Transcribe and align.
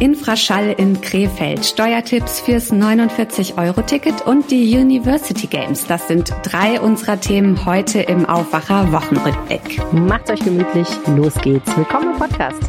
Infraschall 0.00 0.74
in 0.76 1.00
Krefeld, 1.00 1.64
Steuertipps 1.64 2.40
fürs 2.40 2.70
49-Euro-Ticket 2.72 4.26
und 4.26 4.50
die 4.50 4.76
University 4.76 5.46
Games. 5.46 5.86
Das 5.86 6.06
sind 6.06 6.32
drei 6.42 6.80
unserer 6.80 7.18
Themen 7.18 7.64
heute 7.64 8.00
im 8.00 8.26
Aufwacher 8.26 8.92
Wochenrückblick. 8.92 9.80
Macht 9.92 10.30
euch 10.30 10.40
gemütlich, 10.40 10.88
los 11.16 11.34
geht's. 11.40 11.74
Willkommen 11.76 12.12
im 12.12 12.18
Podcast. 12.18 12.62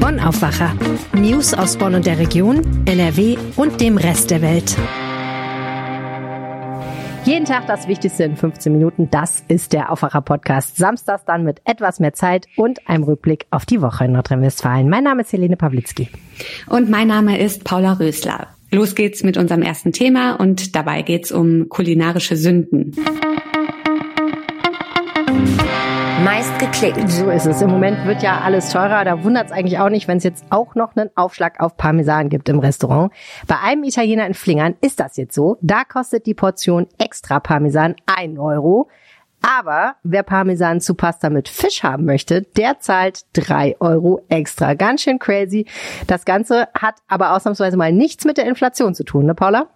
Bonn 0.00 0.20
Aufwacher. 0.20 0.74
News 1.14 1.54
aus 1.54 1.76
Bonn 1.76 1.94
und 1.94 2.04
der 2.04 2.18
Region, 2.18 2.60
NRW 2.84 3.38
und 3.56 3.80
dem 3.80 3.96
Rest 3.96 4.30
der 4.30 4.42
Welt. 4.42 4.76
Jeden 7.24 7.46
Tag 7.46 7.66
das 7.66 7.88
Wichtigste 7.88 8.24
in 8.24 8.36
15 8.36 8.70
Minuten. 8.70 9.08
Das 9.10 9.42
ist 9.48 9.72
der 9.72 9.90
Aufwacher-Podcast. 9.90 10.76
Samstags 10.76 11.24
dann 11.24 11.42
mit 11.42 11.62
etwas 11.64 11.98
mehr 11.98 12.12
Zeit 12.12 12.46
und 12.56 12.86
einem 12.86 13.04
Rückblick 13.04 13.46
auf 13.50 13.64
die 13.64 13.80
Woche 13.80 14.04
in 14.04 14.12
Nordrhein-Westfalen. 14.12 14.90
Mein 14.90 15.04
Name 15.04 15.22
ist 15.22 15.32
Helene 15.32 15.56
Pawlitzki. 15.56 16.10
Und 16.68 16.90
mein 16.90 17.08
Name 17.08 17.38
ist 17.38 17.64
Paula 17.64 17.94
Rösler. 17.94 18.48
Los 18.70 18.94
geht's 18.94 19.22
mit 19.22 19.38
unserem 19.38 19.62
ersten 19.62 19.92
Thema 19.92 20.34
und 20.34 20.76
dabei 20.76 21.00
geht's 21.00 21.32
um 21.32 21.70
kulinarische 21.70 22.36
Sünden 22.36 22.94
meist 26.24 26.58
geklickt. 26.58 27.10
So 27.10 27.28
ist 27.28 27.44
es. 27.44 27.60
Im 27.60 27.68
Moment 27.68 28.06
wird 28.06 28.22
ja 28.22 28.40
alles 28.40 28.70
teurer. 28.70 29.04
Da 29.04 29.22
wundert 29.22 29.46
es 29.46 29.52
eigentlich 29.52 29.78
auch 29.78 29.90
nicht, 29.90 30.08
wenn 30.08 30.16
es 30.16 30.24
jetzt 30.24 30.46
auch 30.48 30.74
noch 30.74 30.96
einen 30.96 31.10
Aufschlag 31.16 31.60
auf 31.60 31.76
Parmesan 31.76 32.30
gibt 32.30 32.48
im 32.48 32.60
Restaurant. 32.60 33.12
Bei 33.46 33.60
einem 33.60 33.84
Italiener 33.84 34.26
in 34.26 34.32
Flingern 34.32 34.74
ist 34.80 35.00
das 35.00 35.18
jetzt 35.18 35.34
so. 35.34 35.58
Da 35.60 35.84
kostet 35.84 36.24
die 36.24 36.32
Portion 36.32 36.86
extra 36.96 37.40
Parmesan 37.40 37.96
ein 38.06 38.38
Euro. 38.38 38.88
Aber 39.42 39.96
wer 40.02 40.22
Parmesan 40.22 40.80
zu 40.80 40.94
Pasta 40.94 41.28
mit 41.28 41.50
Fisch 41.50 41.82
haben 41.82 42.06
möchte, 42.06 42.40
der 42.40 42.80
zahlt 42.80 43.26
drei 43.34 43.76
Euro 43.80 44.22
extra. 44.30 44.72
Ganz 44.72 45.02
schön 45.02 45.18
crazy. 45.18 45.66
Das 46.06 46.24
Ganze 46.24 46.68
hat 46.72 46.94
aber 47.06 47.36
ausnahmsweise 47.36 47.76
mal 47.76 47.92
nichts 47.92 48.24
mit 48.24 48.38
der 48.38 48.46
Inflation 48.46 48.94
zu 48.94 49.04
tun, 49.04 49.26
ne 49.26 49.34
Paula? 49.34 49.68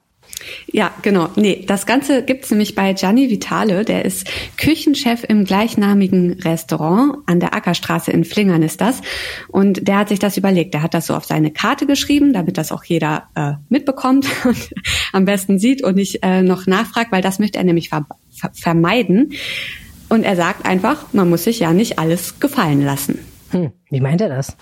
Ja, 0.67 0.93
genau. 1.03 1.29
Nee, 1.37 1.65
das 1.67 1.87
Ganze 1.87 2.23
gibt's 2.23 2.51
nämlich 2.51 2.75
bei 2.75 2.93
Gianni 2.93 3.31
Vitale. 3.31 3.85
Der 3.85 4.05
ist 4.05 4.27
Küchenchef 4.57 5.25
im 5.29 5.45
gleichnamigen 5.45 6.35
Restaurant 6.41 7.19
an 7.27 7.41
der 7.41 7.55
Ackerstraße 7.55 8.11
in 8.11 8.25
Flingern 8.25 8.63
ist 8.63 8.81
das. 8.81 9.01
Und 9.49 9.89
der 9.89 9.99
hat 9.99 10.09
sich 10.09 10.19
das 10.19 10.37
überlegt. 10.37 10.75
Der 10.75 10.83
hat 10.83 10.95
das 10.95 11.07
so 11.07 11.15
auf 11.15 11.25
seine 11.25 11.51
Karte 11.51 11.87
geschrieben, 11.87 12.33
damit 12.33 12.59
das 12.59 12.73
auch 12.73 12.85
jeder 12.85 13.29
äh, 13.35 13.53
mitbekommt 13.69 14.27
und 14.45 14.71
am 15.13 15.25
besten 15.25 15.59
sieht 15.59 15.83
und 15.83 15.97
nicht 15.97 16.23
äh, 16.23 16.43
noch 16.43 16.67
nachfragt, 16.67 17.13
weil 17.13 17.23
das 17.23 17.39
möchte 17.39 17.59
er 17.59 17.65
nämlich 17.65 17.89
ver 17.89 18.07
ver 18.31 18.51
vermeiden. 18.55 19.33
Und 20.09 20.23
er 20.23 20.37
sagt 20.37 20.65
einfach, 20.65 21.13
man 21.13 21.29
muss 21.29 21.45
sich 21.45 21.61
ja 21.61 21.73
nicht 21.73 21.99
alles 21.99 22.41
gefallen 22.41 22.83
lassen. 22.83 23.19
Hm, 23.51 23.73
wie 23.91 24.01
meint 24.01 24.21
er 24.21 24.29
das? 24.29 24.57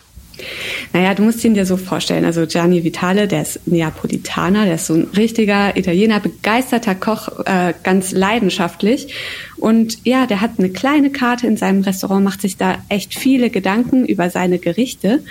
Naja, 0.93 1.15
du 1.15 1.23
musst 1.23 1.45
ihn 1.45 1.55
dir 1.55 1.67
so 1.67 1.77
vorstellen. 1.77 2.25
Also 2.25 2.47
Gianni 2.47 2.85
Vitale, 2.85 3.29
der 3.29 3.43
ist 3.43 3.67
Neapolitaner, 3.67 4.65
der 4.65 4.77
ist 4.77 4.87
so 4.87 4.95
ein 4.95 5.09
richtiger 5.17 5.77
Italiener, 5.77 6.21
begeisterter 6.21 6.95
Koch, 6.95 7.29
äh, 7.45 7.75
ganz 7.83 8.13
leidenschaftlich. 8.13 9.15
Und 9.57 9.99
ja, 10.05 10.27
der 10.27 10.41
hat 10.41 10.53
eine 10.59 10.71
kleine 10.71 11.11
Karte 11.11 11.47
in 11.47 11.57
seinem 11.57 11.83
Restaurant, 11.83 12.25
macht 12.25 12.43
sich 12.43 12.57
da 12.57 12.79
echt 12.89 13.15
viele 13.15 13.51
Gedanken 13.51 14.05
über 14.05 14.31
seine 14.31 14.59
Gerichte. 14.59 15.23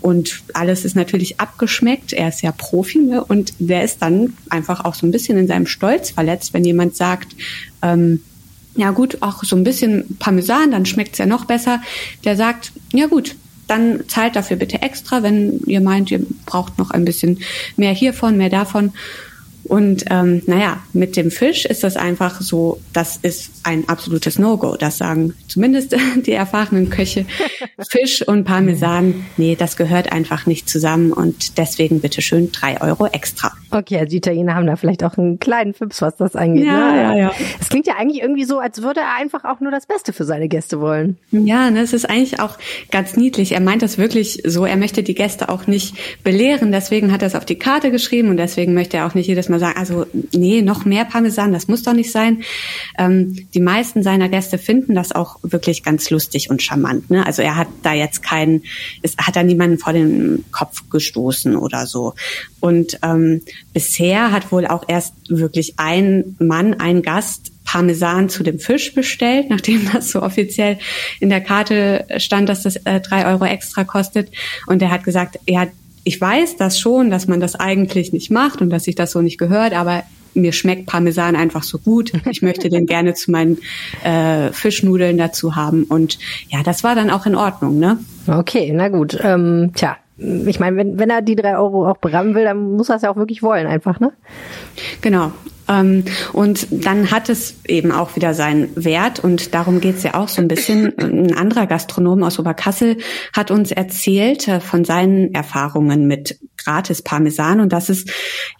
Und 0.00 0.42
alles 0.54 0.84
ist 0.84 0.96
natürlich 0.96 1.40
abgeschmeckt. 1.40 2.12
Er 2.12 2.28
ist 2.28 2.42
ja 2.42 2.52
Profi 2.52 2.98
ne? 2.98 3.24
und 3.24 3.54
der 3.58 3.84
ist 3.84 4.02
dann 4.02 4.34
einfach 4.50 4.84
auch 4.84 4.94
so 4.94 5.06
ein 5.06 5.10
bisschen 5.10 5.38
in 5.38 5.46
seinem 5.46 5.66
Stolz 5.66 6.10
verletzt, 6.10 6.54
wenn 6.54 6.64
jemand 6.64 6.96
sagt, 6.96 7.34
ähm, 7.82 8.20
ja 8.76 8.92
gut, 8.92 9.18
auch 9.22 9.42
so 9.42 9.56
ein 9.56 9.64
bisschen 9.64 10.16
Parmesan, 10.18 10.70
dann 10.70 10.86
schmeckt's 10.86 11.18
ja 11.18 11.26
noch 11.26 11.46
besser. 11.46 11.82
Der 12.24 12.36
sagt, 12.36 12.72
ja 12.92 13.06
gut, 13.06 13.34
dann 13.68 14.08
zahlt 14.08 14.34
dafür 14.34 14.56
bitte 14.56 14.82
extra, 14.82 15.22
wenn 15.22 15.60
ihr 15.66 15.80
meint, 15.80 16.10
ihr 16.10 16.20
braucht 16.46 16.78
noch 16.78 16.90
ein 16.90 17.04
bisschen 17.04 17.38
mehr 17.76 17.92
hiervon, 17.92 18.36
mehr 18.36 18.50
davon. 18.50 18.92
Und 19.64 20.06
ähm, 20.08 20.42
naja, 20.46 20.78
mit 20.94 21.16
dem 21.16 21.30
Fisch 21.30 21.66
ist 21.66 21.84
das 21.84 21.96
einfach 21.96 22.40
so, 22.40 22.80
das 22.94 23.18
ist 23.18 23.50
ein 23.64 23.86
absolutes 23.88 24.38
No-Go. 24.38 24.76
Das 24.76 24.96
sagen 24.96 25.34
zumindest 25.46 25.94
die 26.26 26.32
erfahrenen 26.32 26.88
Köche. 26.88 27.26
Fisch 27.90 28.26
und 28.26 28.44
Parmesan, 28.44 29.26
nee, 29.36 29.56
das 29.56 29.76
gehört 29.76 30.10
einfach 30.10 30.46
nicht 30.46 30.70
zusammen 30.70 31.12
und 31.12 31.58
deswegen 31.58 32.00
bitteschön 32.00 32.50
drei 32.50 32.80
Euro 32.80 33.06
extra. 33.08 33.52
Okay, 33.70 33.98
also 33.98 34.10
die 34.10 34.16
Italiener 34.16 34.54
haben 34.54 34.66
da 34.66 34.76
vielleicht 34.76 35.04
auch 35.04 35.18
einen 35.18 35.38
kleinen 35.38 35.74
Fips, 35.74 36.00
was 36.00 36.16
das 36.16 36.34
angeht. 36.34 36.64
Ja, 36.64 36.92
ne? 36.92 37.02
ja, 37.02 37.16
ja. 37.16 37.32
Es 37.60 37.68
klingt 37.68 37.86
ja 37.86 37.94
eigentlich 37.96 38.22
irgendwie 38.22 38.44
so, 38.44 38.58
als 38.58 38.82
würde 38.82 39.00
er 39.00 39.14
einfach 39.16 39.44
auch 39.44 39.60
nur 39.60 39.70
das 39.70 39.86
Beste 39.86 40.12
für 40.12 40.24
seine 40.24 40.48
Gäste 40.48 40.80
wollen. 40.80 41.18
Ja, 41.30 41.70
ne, 41.70 41.80
es 41.80 41.92
ist 41.92 42.08
eigentlich 42.08 42.40
auch 42.40 42.56
ganz 42.90 43.16
niedlich. 43.16 43.52
Er 43.52 43.60
meint 43.60 43.82
das 43.82 43.98
wirklich 43.98 44.42
so. 44.46 44.64
Er 44.64 44.76
möchte 44.76 45.02
die 45.02 45.14
Gäste 45.14 45.48
auch 45.50 45.66
nicht 45.66 45.96
belehren. 46.24 46.72
Deswegen 46.72 47.12
hat 47.12 47.22
er 47.22 47.28
es 47.28 47.34
auf 47.34 47.44
die 47.44 47.58
Karte 47.58 47.90
geschrieben 47.90 48.30
und 48.30 48.38
deswegen 48.38 48.72
möchte 48.74 48.96
er 48.96 49.06
auch 49.06 49.14
nicht 49.14 49.26
jedes 49.26 49.48
Mal 49.48 49.60
sagen, 49.60 49.78
also 49.78 50.06
nee, 50.32 50.62
noch 50.62 50.84
mehr 50.84 51.04
Parmesan, 51.04 51.52
das 51.52 51.68
muss 51.68 51.82
doch 51.82 51.92
nicht 51.92 52.10
sein. 52.10 52.42
Ähm, 52.98 53.48
die 53.52 53.60
meisten 53.60 54.02
seiner 54.02 54.28
Gäste 54.28 54.58
finden 54.58 54.94
das 54.94 55.12
auch 55.12 55.36
wirklich 55.42 55.82
ganz 55.82 56.08
lustig 56.10 56.50
und 56.50 56.62
charmant. 56.62 57.10
Ne? 57.10 57.26
Also 57.26 57.42
er 57.42 57.56
hat 57.56 57.68
da 57.82 57.92
jetzt 57.92 58.22
keinen, 58.22 58.62
es 59.02 59.16
hat 59.18 59.36
da 59.36 59.42
niemanden 59.42 59.78
vor 59.78 59.92
den 59.92 60.44
Kopf 60.52 60.88
gestoßen 60.90 61.56
oder 61.56 61.86
so. 61.86 62.14
Und 62.60 62.98
ähm, 63.02 63.42
bisher 63.72 64.32
hat 64.32 64.50
wohl 64.52 64.66
auch 64.66 64.84
erst 64.88 65.14
wirklich 65.28 65.74
ein 65.78 66.36
Mann, 66.38 66.74
ein 66.74 67.02
Gast 67.02 67.52
Parmesan 67.64 68.28
zu 68.30 68.42
dem 68.42 68.58
Fisch 68.58 68.94
bestellt, 68.94 69.46
nachdem 69.50 69.88
das 69.92 70.10
so 70.10 70.22
offiziell 70.22 70.78
in 71.20 71.28
der 71.28 71.40
Karte 71.40 72.06
stand, 72.16 72.48
dass 72.48 72.62
das 72.62 72.76
äh, 72.76 73.00
drei 73.00 73.26
Euro 73.26 73.44
extra 73.44 73.84
kostet. 73.84 74.30
Und 74.66 74.82
er 74.82 74.90
hat 74.90 75.04
gesagt, 75.04 75.38
ja, 75.46 75.66
ich 76.04 76.18
weiß 76.18 76.56
das 76.56 76.80
schon, 76.80 77.10
dass 77.10 77.26
man 77.26 77.40
das 77.40 77.54
eigentlich 77.54 78.12
nicht 78.12 78.30
macht 78.30 78.62
und 78.62 78.70
dass 78.70 78.84
sich 78.84 78.94
das 78.94 79.12
so 79.12 79.20
nicht 79.20 79.38
gehört, 79.38 79.74
aber 79.74 80.04
mir 80.34 80.52
schmeckt 80.52 80.86
Parmesan 80.86 81.36
einfach 81.36 81.62
so 81.62 81.78
gut. 81.78 82.12
Ich 82.30 82.42
möchte 82.42 82.68
den 82.68 82.86
gerne 82.86 83.14
zu 83.14 83.30
meinen 83.30 83.58
äh, 84.04 84.52
Fischnudeln 84.52 85.18
dazu 85.18 85.56
haben. 85.56 85.84
Und 85.84 86.18
ja, 86.48 86.62
das 86.62 86.84
war 86.84 86.94
dann 86.94 87.10
auch 87.10 87.26
in 87.26 87.34
Ordnung, 87.34 87.78
ne? 87.78 87.98
Okay, 88.26 88.72
na 88.74 88.88
gut. 88.88 89.18
Ähm, 89.22 89.72
tja, 89.74 89.96
ich 90.18 90.58
meine, 90.58 90.76
wenn, 90.76 90.98
wenn 90.98 91.10
er 91.10 91.22
die 91.22 91.36
drei 91.36 91.56
Euro 91.56 91.88
auch 91.88 91.98
berammen 91.98 92.34
will, 92.34 92.44
dann 92.44 92.72
muss 92.72 92.88
er 92.88 92.96
es 92.96 93.02
ja 93.02 93.10
auch 93.10 93.16
wirklich 93.16 93.42
wollen, 93.42 93.66
einfach, 93.66 94.00
ne? 94.00 94.12
Genau. 95.00 95.32
Ähm, 95.68 96.04
und 96.32 96.66
dann 96.70 97.10
hat 97.10 97.28
es 97.28 97.56
eben 97.66 97.92
auch 97.92 98.16
wieder 98.16 98.34
seinen 98.34 98.70
Wert 98.74 99.20
und 99.20 99.54
darum 99.54 99.80
geht's 99.80 100.02
ja 100.02 100.14
auch 100.14 100.28
so 100.28 100.40
ein 100.40 100.48
bisschen. 100.48 100.96
Ein 100.98 101.34
anderer 101.34 101.66
Gastronom 101.66 102.22
aus 102.22 102.38
Oberkassel 102.38 102.96
hat 103.32 103.50
uns 103.50 103.70
erzählt 103.70 104.48
äh, 104.48 104.60
von 104.60 104.84
seinen 104.84 105.34
Erfahrungen 105.34 106.06
mit 106.06 106.38
gratis 106.56 107.02
Parmesan 107.02 107.60
und 107.60 107.72
das 107.72 107.88
ist 107.88 108.10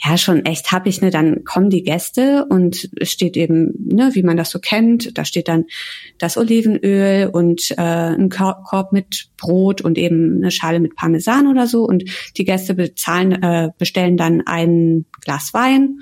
ja 0.04 0.16
schon 0.16 0.44
echt 0.44 0.70
happig, 0.70 1.00
ne? 1.02 1.10
Dann 1.10 1.44
kommen 1.44 1.69
die 1.69 1.82
Gäste 1.82 2.46
und 2.48 2.88
es 2.98 3.10
steht 3.10 3.36
eben, 3.36 3.72
ne, 3.76 4.10
wie 4.14 4.22
man 4.22 4.36
das 4.36 4.50
so 4.50 4.60
kennt, 4.60 5.19
da 5.19 5.25
steht 5.25 5.48
dann 5.48 5.64
das 6.19 6.36
Olivenöl 6.36 7.28
und 7.32 7.72
äh, 7.72 7.82
ein 7.82 8.30
Korb 8.30 8.92
mit 8.92 9.28
Brot 9.36 9.80
und 9.80 9.98
eben 9.98 10.36
eine 10.36 10.50
Schale 10.50 10.80
mit 10.80 10.94
Parmesan 10.94 11.48
oder 11.48 11.66
so 11.66 11.84
und 11.84 12.04
die 12.36 12.44
Gäste 12.44 12.75
bezahlen, 12.75 13.42
äh, 13.42 13.70
bestellen 13.78 14.16
dann 14.16 14.42
ein 14.46 15.04
Glas 15.20 15.52
Wein 15.52 15.98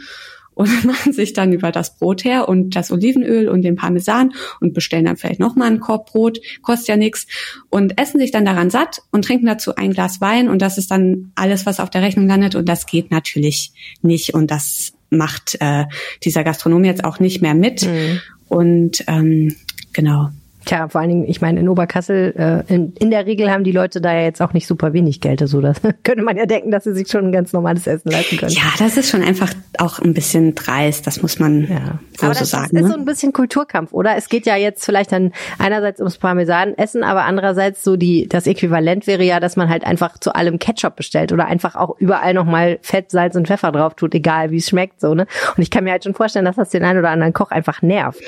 und 0.57 0.85
machen 0.85 1.13
sich 1.13 1.35
dann 1.35 1.53
über 1.53 1.71
das 1.71 1.97
Brot 1.97 2.25
her 2.25 2.49
und 2.49 2.75
das 2.75 2.91
Olivenöl 2.91 3.49
und 3.49 3.63
den 3.63 3.77
Parmesan 3.77 4.33
und 4.61 4.73
bestellen 4.73 5.05
dann 5.05 5.17
vielleicht 5.17 5.39
nochmal 5.39 5.69
einen 5.69 5.81
Korb 5.81 6.11
Brot, 6.11 6.41
kostet 6.63 6.89
ja 6.89 6.97
nichts 6.97 7.27
und 7.69 8.01
essen 8.01 8.19
sich 8.19 8.31
dann 8.31 8.47
daran 8.47 8.71
satt 8.71 9.03
und 9.13 9.25
trinken 9.25 9.47
dazu 9.47 9.77
ein 9.77 9.93
Glas 9.93 10.21
Wein. 10.21 10.49
Und 10.49 10.63
das 10.63 10.79
ist 10.79 10.91
dann 10.91 11.31
alles, 11.35 11.67
was 11.67 11.79
auf 11.79 11.91
der 11.91 12.03
Rechnung 12.03 12.27
landet. 12.27 12.55
Und 12.55 12.69
das 12.69 12.87
geht 12.87 13.11
natürlich 13.11 13.73
nicht. 14.01 14.33
Und 14.33 14.51
das 14.51 14.95
macht 15.11 15.59
äh, 15.61 15.85
dieser 16.25 16.43
Gastronom 16.43 16.85
jetzt 16.85 17.05
auch 17.05 17.21
nicht 17.21 17.43
mehr 17.43 17.55
mit. 17.55 17.83
Mhm. 17.83 18.21
und 18.49 19.05
ähm, 19.09 19.55
genau 19.93 20.31
Tja, 20.67 20.89
vor 20.89 21.01
allen 21.01 21.11
Dingen, 21.11 21.25
ich 21.29 21.41
meine, 21.41 21.61
in 21.61 21.69
Oberkassel, 21.69 22.35
äh, 22.37 22.75
in, 22.75 22.93
in 22.95 23.13
der 23.13 23.25
Regel 23.25 23.53
haben 23.53 23.63
die 23.63 23.71
Leute 23.71 24.01
da 24.01 24.13
ja 24.13 24.23
jetzt 24.23 24.43
auch 24.43 24.53
nicht 24.53 24.67
super 24.67 24.93
wenig 24.93 25.21
Geld. 25.21 25.41
Also 25.41 25.61
das 25.61 25.81
könnte 26.03 26.25
man 26.25 26.37
ja 26.37 26.45
denken, 26.45 26.73
dass 26.73 26.83
sie 26.83 26.93
sich 26.93 27.09
schon 27.09 27.27
ein 27.27 27.33
ganz 27.33 27.53
normales 27.53 27.87
Essen 27.87 28.11
leisten 28.11 28.37
können. 28.37 28.51
Ja, 28.51 28.65
das 28.77 28.97
ist 28.97 29.09
schon 29.09 29.23
einfach 29.23 29.55
auch 29.79 30.01
ein 30.01 30.13
bisschen 30.13 30.57
dreist, 30.57 31.07
das 31.07 31.23
muss 31.23 31.39
man 31.39 31.69
ja. 31.69 32.01
so, 32.19 32.27
aber 32.27 32.35
so 32.35 32.41
das 32.41 32.51
sagen. 32.51 32.77
ist 32.77 32.83
ne? 32.83 32.89
so 32.89 32.95
ein 32.95 33.05
bisschen 33.05 33.33
Kulturkampf, 33.33 33.93
oder? 33.93 34.17
Es 34.17 34.29
geht 34.29 34.45
ja 34.45 34.57
jetzt 34.57 34.85
vielleicht 34.85 35.13
dann 35.13 35.31
einerseits 35.61 36.01
ums 36.01 36.19
Parmesanessen, 36.19 37.05
aber 37.05 37.27
andererseits 37.27 37.85
so 37.85 37.95
die, 37.97 38.29
das 38.29 38.49
Äquivalent 38.49 39.07
wäre 39.07 39.23
ja, 39.23 39.39
dass 39.39 39.55
man 39.55 39.69
halt 39.69 39.85
einfach 39.85 40.19
zu 40.19 40.35
allem 40.35 40.59
Ketchup 40.59 40.97
bestellt 40.97 41.31
oder 41.31 41.47
einfach 41.47 41.77
auch 41.77 41.97
überall 42.01 42.35
nochmal 42.35 42.81
Fett, 42.83 43.13
Salz 43.13 43.37
und 43.37 43.47
Pfeffer 43.47 43.71
drauf 43.71 43.95
tut, 43.95 44.17
egal 44.17 44.51
wie 44.51 44.57
es 44.57 44.69
schmeckt, 44.69 45.01
so, 45.01 45.15
ne? 45.15 45.29
Und 45.57 45.63
ich 45.63 45.71
kann 45.71 45.85
mir 45.85 45.93
halt 45.93 46.03
schon 46.03 46.15
vorstellen, 46.15 46.45
dass 46.45 46.57
das 46.57 46.71
den 46.71 46.83
einen 46.83 46.99
oder 46.99 47.11
anderen 47.11 47.33
Koch 47.33 47.53
einfach 47.53 47.83
nervt. 47.83 48.21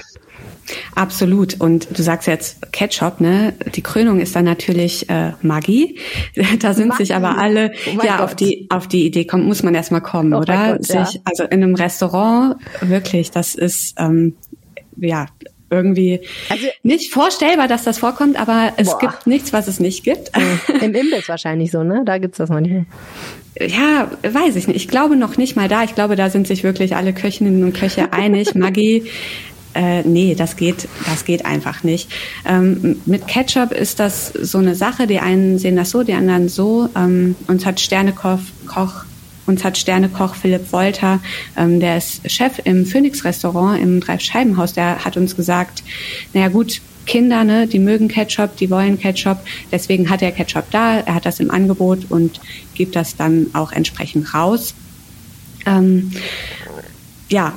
Absolut. 0.94 1.60
Und 1.60 1.96
du 1.96 2.02
sagst 2.02 2.27
jetzt 2.28 2.72
Ketchup, 2.72 3.20
ne? 3.20 3.54
Die 3.74 3.82
Krönung 3.82 4.20
ist 4.20 4.36
dann 4.36 4.44
natürlich 4.44 5.08
äh, 5.10 5.32
Magie. 5.42 5.98
Da 6.60 6.74
sind 6.74 6.88
Magie. 6.88 7.04
sich 7.04 7.14
aber 7.14 7.38
alle 7.38 7.72
oh 7.86 8.00
ja 8.04 8.18
Gott. 8.18 8.24
auf 8.24 8.34
die 8.36 8.66
auf 8.70 8.86
die 8.86 9.06
Idee 9.06 9.24
kommt, 9.24 9.46
muss 9.46 9.62
man 9.62 9.74
erstmal 9.74 10.00
kommen, 10.00 10.34
oh 10.34 10.38
oder? 10.38 10.72
Gott, 10.72 10.84
sich, 10.84 10.94
ja. 10.94 11.08
Also 11.24 11.44
in 11.44 11.62
einem 11.62 11.74
Restaurant 11.74 12.56
wirklich, 12.80 13.30
das 13.30 13.54
ist 13.54 13.94
ähm, 13.98 14.34
ja 14.96 15.26
irgendwie 15.70 16.20
also, 16.48 16.66
nicht 16.82 17.12
vorstellbar, 17.12 17.68
dass 17.68 17.84
das 17.84 17.98
vorkommt, 17.98 18.40
aber 18.40 18.72
es 18.76 18.88
boah. 18.88 18.98
gibt 18.98 19.26
nichts, 19.26 19.52
was 19.52 19.68
es 19.68 19.80
nicht 19.80 20.04
gibt. 20.04 20.30
Im 20.80 20.94
Imbiss 20.94 21.28
wahrscheinlich 21.28 21.70
so, 21.70 21.82
ne? 21.82 22.02
Da 22.04 22.18
gibt's 22.18 22.38
das 22.38 22.48
manchmal. 22.48 22.86
Ja, 23.60 24.10
weiß 24.22 24.56
ich 24.56 24.68
nicht. 24.68 24.76
Ich 24.76 24.88
glaube 24.88 25.16
noch 25.16 25.36
nicht 25.36 25.56
mal 25.56 25.68
da. 25.68 25.82
Ich 25.82 25.94
glaube, 25.94 26.16
da 26.16 26.30
sind 26.30 26.46
sich 26.46 26.62
wirklich 26.62 26.96
alle 26.96 27.12
Köchinnen 27.12 27.64
und 27.64 27.72
Köche 27.72 28.12
einig. 28.12 28.54
Maggi, 28.54 29.04
äh, 29.78 30.02
nee, 30.02 30.34
das 30.34 30.56
geht, 30.56 30.88
das 31.06 31.24
geht 31.24 31.46
einfach 31.46 31.84
nicht. 31.84 32.10
Ähm, 32.44 33.00
mit 33.06 33.28
Ketchup 33.28 33.70
ist 33.70 34.00
das 34.00 34.32
so 34.32 34.58
eine 34.58 34.74
Sache. 34.74 35.06
Die 35.06 35.20
einen 35.20 35.58
sehen 35.58 35.76
das 35.76 35.90
so, 35.90 36.02
die 36.02 36.14
anderen 36.14 36.48
so. 36.48 36.88
Ähm, 36.96 37.36
uns 37.46 37.64
hat 37.64 37.78
Sternekoch 37.78 38.40
Koch 38.66 39.04
uns 39.46 39.64
hat 39.64 39.78
Sternekoch 39.78 40.34
Philipp 40.34 40.72
Wolter, 40.72 41.20
ähm, 41.56 41.80
der 41.80 41.96
ist 41.96 42.30
Chef 42.30 42.60
im 42.64 42.84
Phoenix 42.84 43.24
Restaurant 43.24 43.80
im 43.80 43.98
Dreifscheibenhaus, 43.98 44.74
der 44.74 45.06
hat 45.06 45.16
uns 45.16 45.36
gesagt, 45.36 45.82
naja 46.34 46.48
gut, 46.48 46.82
Kinder, 47.06 47.44
ne, 47.44 47.66
die 47.66 47.78
mögen 47.78 48.08
Ketchup, 48.08 48.58
die 48.58 48.68
wollen 48.68 48.98
Ketchup, 48.98 49.38
deswegen 49.72 50.10
hat 50.10 50.20
er 50.20 50.32
Ketchup 50.32 50.70
da, 50.70 50.98
er 50.98 51.14
hat 51.14 51.24
das 51.24 51.40
im 51.40 51.50
Angebot 51.50 52.10
und 52.10 52.42
gibt 52.74 52.94
das 52.94 53.16
dann 53.16 53.46
auch 53.54 53.72
entsprechend 53.72 54.34
raus. 54.34 54.74
Ähm, 55.64 56.12
ja, 57.30 57.54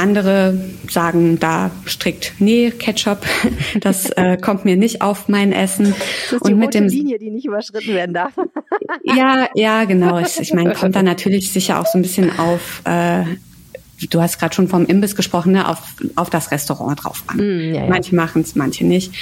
andere 0.00 0.58
sagen 0.88 1.38
da 1.38 1.70
strikt, 1.86 2.32
nee, 2.38 2.70
Ketchup, 2.70 3.24
das 3.80 4.10
äh, 4.10 4.36
kommt 4.36 4.64
mir 4.64 4.76
nicht 4.76 5.02
auf 5.02 5.28
mein 5.28 5.52
Essen. 5.52 5.94
Das 6.30 6.32
ist 6.32 6.48
die 6.48 6.52
und 6.52 6.58
mit 6.58 6.74
dem 6.74 6.86
Linie, 6.86 7.18
die 7.18 7.30
nicht 7.30 7.46
überschritten 7.46 7.94
werden 7.94 8.14
darf. 8.14 8.32
ja, 9.04 9.48
ja, 9.54 9.84
genau. 9.84 10.18
Ich, 10.18 10.38
ich 10.40 10.54
meine, 10.54 10.72
kommt 10.74 10.96
da 10.96 11.02
natürlich 11.02 11.52
sicher 11.52 11.80
auch 11.80 11.86
so 11.86 11.98
ein 11.98 12.02
bisschen 12.02 12.38
auf. 12.38 12.82
Äh, 12.84 13.24
du 14.08 14.20
hast 14.20 14.38
gerade 14.38 14.54
schon 14.54 14.68
vom 14.68 14.86
Imbiss 14.86 15.14
gesprochen, 15.14 15.52
ne, 15.52 15.68
auf, 15.68 15.78
auf 16.16 16.30
das 16.30 16.50
Restaurant 16.50 17.04
drauf 17.04 17.22
an. 17.26 17.36
Mm, 17.36 17.74
ja, 17.74 17.82
ja. 17.82 17.88
Manche 17.88 18.14
machen 18.14 18.42
es, 18.42 18.56
manche 18.56 18.86
nicht. 18.86 19.12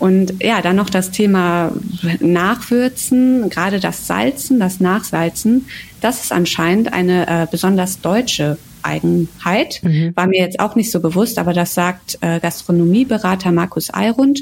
Und 0.00 0.42
ja, 0.42 0.62
dann 0.62 0.76
noch 0.76 0.90
das 0.90 1.10
Thema 1.10 1.72
Nachwürzen, 2.20 3.50
gerade 3.50 3.80
das 3.80 4.06
Salzen, 4.06 4.60
das 4.60 4.80
Nachsalzen, 4.80 5.66
das 6.00 6.22
ist 6.22 6.32
anscheinend 6.32 6.92
eine 6.92 7.26
äh, 7.26 7.46
besonders 7.50 8.00
deutsche 8.00 8.58
Eigenheit. 8.82 9.80
Mhm. 9.82 10.12
War 10.14 10.26
mir 10.26 10.40
jetzt 10.40 10.60
auch 10.60 10.74
nicht 10.74 10.90
so 10.90 11.00
bewusst, 11.00 11.38
aber 11.38 11.52
das 11.52 11.74
sagt 11.74 12.18
äh, 12.20 12.40
Gastronomieberater 12.40 13.52
Markus 13.52 13.92
Eirund. 13.92 14.40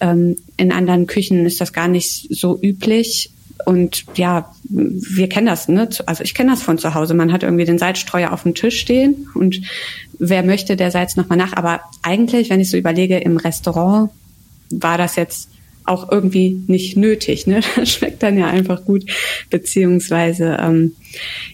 Ähm, 0.00 0.36
in 0.56 0.72
anderen 0.72 1.06
Küchen 1.06 1.44
ist 1.46 1.60
das 1.60 1.72
gar 1.72 1.88
nicht 1.88 2.28
so 2.30 2.58
üblich. 2.60 3.30
Und 3.64 4.04
ja, 4.16 4.52
wir 4.64 5.28
kennen 5.28 5.46
das, 5.46 5.68
ne? 5.68 5.88
Also 6.06 6.24
ich 6.24 6.34
kenne 6.34 6.50
das 6.50 6.62
von 6.62 6.78
zu 6.78 6.94
Hause. 6.94 7.14
Man 7.14 7.32
hat 7.32 7.42
irgendwie 7.42 7.64
den 7.64 7.78
Salzstreuer 7.78 8.32
auf 8.32 8.42
dem 8.42 8.54
Tisch 8.54 8.80
stehen 8.80 9.28
und 9.34 9.60
wer 10.18 10.42
möchte, 10.42 10.76
der 10.76 10.90
salzt 10.90 11.16
nochmal 11.16 11.38
nach. 11.38 11.52
Aber 11.52 11.80
eigentlich, 12.02 12.50
wenn 12.50 12.60
ich 12.60 12.70
so 12.70 12.76
überlege, 12.76 13.18
im 13.18 13.36
Restaurant 13.36 14.10
war 14.70 14.98
das 14.98 15.16
jetzt 15.16 15.48
auch 15.84 16.10
irgendwie 16.10 16.62
nicht 16.66 16.96
nötig. 16.96 17.46
Ne? 17.46 17.60
Das 17.76 17.90
schmeckt 17.90 18.22
dann 18.22 18.38
ja 18.38 18.46
einfach 18.48 18.84
gut, 18.84 19.04
beziehungsweise 19.50 20.56
ähm, 20.60 20.96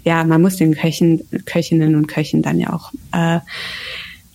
ja, 0.04 0.25
man 0.25 0.42
muss 0.42 0.56
den 0.56 0.75
Köchen, 0.75 1.22
Köchinnen 1.46 1.94
und 1.94 2.06
Köchen 2.06 2.42
dann 2.42 2.58
ja 2.58 2.72
auch 2.72 2.92
äh, 3.12 3.40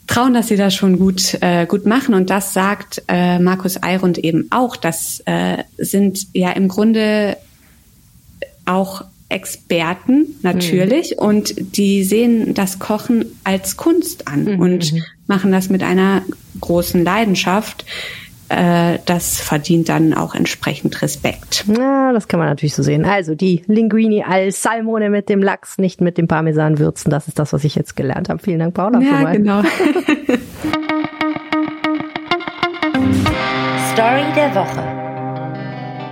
trauen, 0.07 0.33
dass 0.33 0.47
sie 0.47 0.57
das 0.57 0.73
schon 0.75 0.99
gut 0.99 1.37
äh, 1.41 1.65
gut 1.65 1.85
machen. 1.85 2.13
Und 2.13 2.29
das 2.29 2.53
sagt 2.53 3.03
äh, 3.07 3.39
Markus 3.39 3.81
Eirund 3.81 4.17
eben 4.17 4.47
auch. 4.51 4.75
Das 4.75 5.21
äh, 5.25 5.63
sind 5.77 6.27
ja 6.33 6.51
im 6.51 6.67
Grunde 6.67 7.37
auch 8.65 9.03
Experten 9.29 10.27
natürlich 10.43 11.11
mhm. 11.11 11.25
und 11.25 11.75
die 11.75 12.03
sehen 12.03 12.53
das 12.53 12.77
Kochen 12.77 13.25
als 13.43 13.77
Kunst 13.77 14.27
an 14.27 14.43
mhm. 14.43 14.59
und 14.59 14.93
machen 15.25 15.51
das 15.51 15.69
mit 15.69 15.81
einer 15.81 16.21
großen 16.61 17.03
Leidenschaft 17.03 17.83
äh, 18.57 18.99
das 19.05 19.39
verdient 19.39 19.89
dann 19.89 20.13
auch 20.13 20.35
entsprechend 20.35 21.01
Respekt. 21.01 21.65
Ja, 21.67 22.11
das 22.13 22.27
kann 22.27 22.39
man 22.39 22.49
natürlich 22.49 22.75
so 22.75 22.83
sehen. 22.83 23.05
Also 23.05 23.35
die 23.35 23.63
Linguini 23.67 24.23
al 24.23 24.51
Salmone 24.51 25.09
mit 25.09 25.29
dem 25.29 25.41
Lachs, 25.41 25.77
nicht 25.77 26.01
mit 26.01 26.17
dem 26.17 26.27
Parmesan 26.27 26.79
würzen. 26.79 27.09
Das 27.09 27.27
ist 27.27 27.39
das, 27.39 27.53
was 27.53 27.63
ich 27.63 27.75
jetzt 27.75 27.95
gelernt 27.95 28.29
habe. 28.29 28.41
Vielen 28.41 28.59
Dank, 28.59 28.73
Paula. 28.73 28.99
Ja, 28.99 29.31
genau. 29.31 29.61
Story 33.93 34.23
der 34.35 34.55
Woche. 34.55 34.83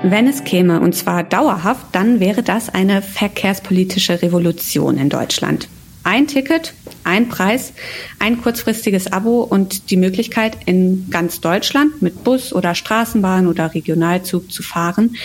Wenn 0.03 0.27
es 0.27 0.43
käme, 0.43 0.79
und 0.81 0.95
zwar 0.95 1.23
dauerhaft, 1.23 1.85
dann 1.91 2.19
wäre 2.19 2.41
das 2.41 2.69
eine 2.69 3.01
verkehrspolitische 3.01 4.21
Revolution 4.21 4.97
in 4.97 5.09
Deutschland. 5.09 5.67
Ein 6.03 6.25
Ticket, 6.25 6.73
ein 7.03 7.29
Preis, 7.29 7.73
ein 8.19 8.41
kurzfristiges 8.41 9.11
Abo 9.11 9.41
und 9.43 9.89
die 9.89 9.97
Möglichkeit, 9.97 10.57
in 10.65 11.07
ganz 11.09 11.41
Deutschland 11.41 12.01
mit 12.01 12.23
Bus 12.23 12.53
oder 12.53 12.75
Straßenbahn 12.75 13.47
oder 13.47 13.73
Regionalzug 13.73 14.51
zu 14.51 14.63
fahren. 14.63 15.15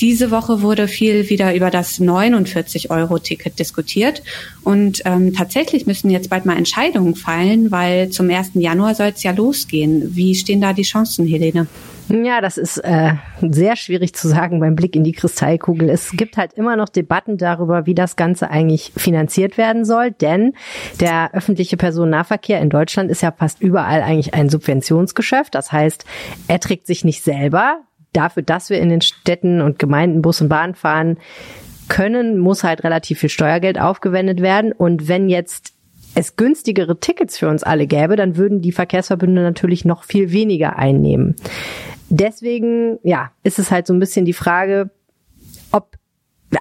Diese 0.00 0.30
Woche 0.30 0.62
wurde 0.62 0.88
viel 0.88 1.28
wieder 1.28 1.54
über 1.54 1.70
das 1.70 2.00
49-Euro-Ticket 2.00 3.58
diskutiert. 3.58 4.22
Und 4.62 5.02
ähm, 5.04 5.34
tatsächlich 5.34 5.86
müssen 5.86 6.10
jetzt 6.10 6.30
bald 6.30 6.46
mal 6.46 6.56
Entscheidungen 6.56 7.16
fallen, 7.16 7.70
weil 7.70 8.10
zum 8.10 8.30
1. 8.30 8.52
Januar 8.54 8.94
soll 8.94 9.12
es 9.14 9.22
ja 9.22 9.32
losgehen. 9.32 10.14
Wie 10.16 10.34
stehen 10.34 10.60
da 10.60 10.72
die 10.72 10.82
Chancen, 10.82 11.26
Helene? 11.26 11.66
Ja, 12.10 12.40
das 12.40 12.58
ist 12.58 12.78
äh, 12.78 13.12
sehr 13.40 13.76
schwierig 13.76 14.14
zu 14.14 14.26
sagen 14.26 14.58
beim 14.58 14.74
Blick 14.74 14.96
in 14.96 15.04
die 15.04 15.12
Kristallkugel. 15.12 15.88
Es 15.88 16.10
gibt 16.10 16.36
halt 16.36 16.54
immer 16.54 16.74
noch 16.74 16.88
Debatten 16.88 17.38
darüber, 17.38 17.86
wie 17.86 17.94
das 17.94 18.16
Ganze 18.16 18.50
eigentlich 18.50 18.92
finanziert 18.96 19.56
werden 19.56 19.84
soll, 19.84 20.10
denn 20.10 20.54
der 20.98 21.32
öffentliche 21.34 21.76
Personennahverkehr 21.76 22.60
in 22.60 22.68
Deutschland 22.68 23.12
ist 23.12 23.22
ja 23.22 23.30
fast 23.30 23.62
überall 23.62 24.02
eigentlich 24.02 24.34
ein 24.34 24.48
Subventionsgeschäft. 24.48 25.54
Das 25.54 25.70
heißt, 25.70 26.04
er 26.48 26.58
trägt 26.58 26.88
sich 26.88 27.04
nicht 27.04 27.22
selber. 27.22 27.78
Dafür, 28.12 28.42
dass 28.42 28.70
wir 28.70 28.80
in 28.80 28.88
den 28.88 29.02
Städten 29.02 29.60
und 29.60 29.78
Gemeinden 29.78 30.20
Bus 30.20 30.40
und 30.40 30.48
Bahn 30.48 30.74
fahren 30.74 31.18
können, 31.88 32.38
muss 32.38 32.64
halt 32.64 32.82
relativ 32.82 33.20
viel 33.20 33.28
Steuergeld 33.28 33.80
aufgewendet 33.80 34.42
werden. 34.42 34.72
Und 34.72 35.06
wenn 35.06 35.28
jetzt 35.28 35.74
es 36.16 36.34
günstigere 36.34 36.98
Tickets 36.98 37.38
für 37.38 37.48
uns 37.48 37.62
alle 37.62 37.86
gäbe, 37.86 38.16
dann 38.16 38.36
würden 38.36 38.62
die 38.62 38.72
Verkehrsverbünde 38.72 39.42
natürlich 39.42 39.84
noch 39.84 40.02
viel 40.02 40.32
weniger 40.32 40.76
einnehmen. 40.76 41.36
Deswegen, 42.10 42.98
ja, 43.02 43.30
ist 43.44 43.58
es 43.58 43.70
halt 43.70 43.86
so 43.86 43.94
ein 43.94 44.00
bisschen 44.00 44.24
die 44.24 44.32
Frage, 44.32 44.90
ob 45.70 45.96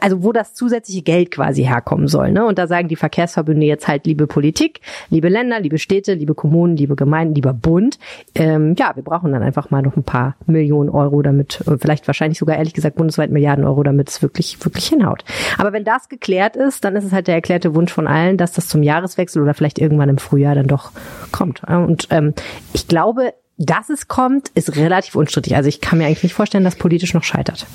also 0.01 0.23
wo 0.23 0.31
das 0.31 0.53
zusätzliche 0.53 1.01
Geld 1.01 1.31
quasi 1.31 1.63
herkommen 1.63 2.07
soll. 2.07 2.31
Ne? 2.31 2.45
Und 2.45 2.59
da 2.59 2.67
sagen 2.67 2.87
die 2.87 2.95
Verkehrsverbünde 2.95 3.65
jetzt 3.65 3.87
halt, 3.87 4.05
liebe 4.05 4.27
Politik, 4.27 4.81
liebe 5.09 5.29
Länder, 5.29 5.59
liebe 5.59 5.77
Städte, 5.79 6.13
liebe 6.13 6.35
Kommunen, 6.35 6.77
liebe 6.77 6.95
Gemeinden, 6.95 7.35
lieber 7.35 7.53
Bund, 7.53 7.97
ähm, 8.35 8.75
ja, 8.77 8.95
wir 8.95 9.03
brauchen 9.03 9.31
dann 9.31 9.41
einfach 9.41 9.71
mal 9.71 9.81
noch 9.81 9.95
ein 9.95 10.03
paar 10.03 10.35
Millionen 10.45 10.89
Euro 10.89 11.21
damit, 11.21 11.61
äh, 11.67 11.77
vielleicht 11.77 12.05
wahrscheinlich 12.07 12.37
sogar 12.37 12.57
ehrlich 12.57 12.73
gesagt 12.73 12.97
bundesweit 12.97 13.31
Milliarden 13.31 13.65
Euro, 13.65 13.83
damit 13.83 14.09
es 14.09 14.21
wirklich, 14.21 14.63
wirklich 14.63 14.87
hinhaut. 14.87 15.23
Aber 15.57 15.73
wenn 15.73 15.83
das 15.83 16.09
geklärt 16.09 16.55
ist, 16.55 16.83
dann 16.85 16.95
ist 16.95 17.05
es 17.05 17.11
halt 17.11 17.27
der 17.27 17.35
erklärte 17.35 17.73
Wunsch 17.73 17.91
von 17.91 18.07
allen, 18.07 18.37
dass 18.37 18.51
das 18.51 18.67
zum 18.67 18.83
Jahreswechsel 18.83 19.41
oder 19.41 19.53
vielleicht 19.53 19.79
irgendwann 19.79 20.09
im 20.09 20.17
Frühjahr 20.19 20.55
dann 20.55 20.67
doch 20.67 20.91
kommt. 21.31 21.63
Und 21.63 22.07
ähm, 22.11 22.33
ich 22.73 22.87
glaube, 22.87 23.33
dass 23.59 23.89
es 23.89 24.07
kommt, 24.07 24.49
ist 24.55 24.77
relativ 24.77 25.15
unstrittig. 25.15 25.55
Also 25.55 25.69
ich 25.69 25.81
kann 25.81 25.99
mir 25.99 26.07
eigentlich 26.07 26.23
nicht 26.23 26.33
vorstellen, 26.33 26.63
dass 26.63 26.75
politisch 26.75 27.13
noch 27.13 27.23
scheitert. 27.23 27.67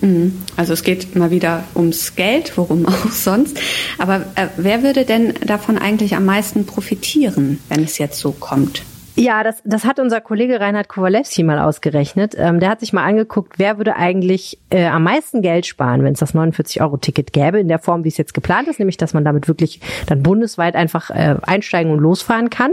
Mhm. 0.00 0.42
Also 0.56 0.72
es 0.72 0.82
geht 0.82 1.14
mal 1.14 1.30
wieder 1.30 1.64
ums 1.76 2.16
Geld, 2.16 2.56
worum 2.56 2.86
auch 2.88 3.10
sonst. 3.10 3.58
Aber 3.98 4.24
äh, 4.34 4.48
wer 4.56 4.82
würde 4.82 5.04
denn 5.04 5.34
davon 5.46 5.78
eigentlich 5.78 6.16
am 6.16 6.24
meisten 6.24 6.66
profitieren, 6.66 7.60
wenn 7.68 7.84
es 7.84 7.98
jetzt 7.98 8.18
so 8.18 8.32
kommt? 8.32 8.82
Ja, 9.14 9.42
das, 9.44 9.62
das 9.64 9.84
hat 9.84 9.98
unser 9.98 10.20
Kollege 10.20 10.58
Reinhard 10.58 10.88
Kowalewski 10.88 11.42
mal 11.42 11.58
ausgerechnet. 11.58 12.34
Ähm, 12.36 12.60
der 12.60 12.70
hat 12.70 12.80
sich 12.80 12.92
mal 12.92 13.04
angeguckt, 13.04 13.58
wer 13.58 13.76
würde 13.76 13.96
eigentlich 13.96 14.58
äh, 14.70 14.86
am 14.86 15.04
meisten 15.04 15.42
Geld 15.42 15.66
sparen, 15.66 16.02
wenn 16.02 16.14
es 16.14 16.20
das 16.20 16.34
49-Euro-Ticket 16.34 17.32
gäbe, 17.32 17.60
in 17.60 17.68
der 17.68 17.78
Form, 17.78 18.04
wie 18.04 18.08
es 18.08 18.16
jetzt 18.16 18.32
geplant 18.32 18.68
ist, 18.68 18.78
nämlich 18.78 18.96
dass 18.96 19.12
man 19.12 19.24
damit 19.24 19.48
wirklich 19.48 19.80
dann 20.06 20.22
bundesweit 20.22 20.76
einfach 20.76 21.10
äh, 21.10 21.36
einsteigen 21.42 21.92
und 21.92 21.98
losfahren 21.98 22.48
kann. 22.48 22.72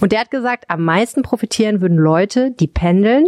Und 0.00 0.12
der 0.12 0.20
hat 0.20 0.30
gesagt, 0.30 0.64
am 0.68 0.84
meisten 0.84 1.22
profitieren 1.22 1.80
würden 1.80 1.96
Leute, 1.96 2.50
die 2.50 2.66
pendeln 2.66 3.24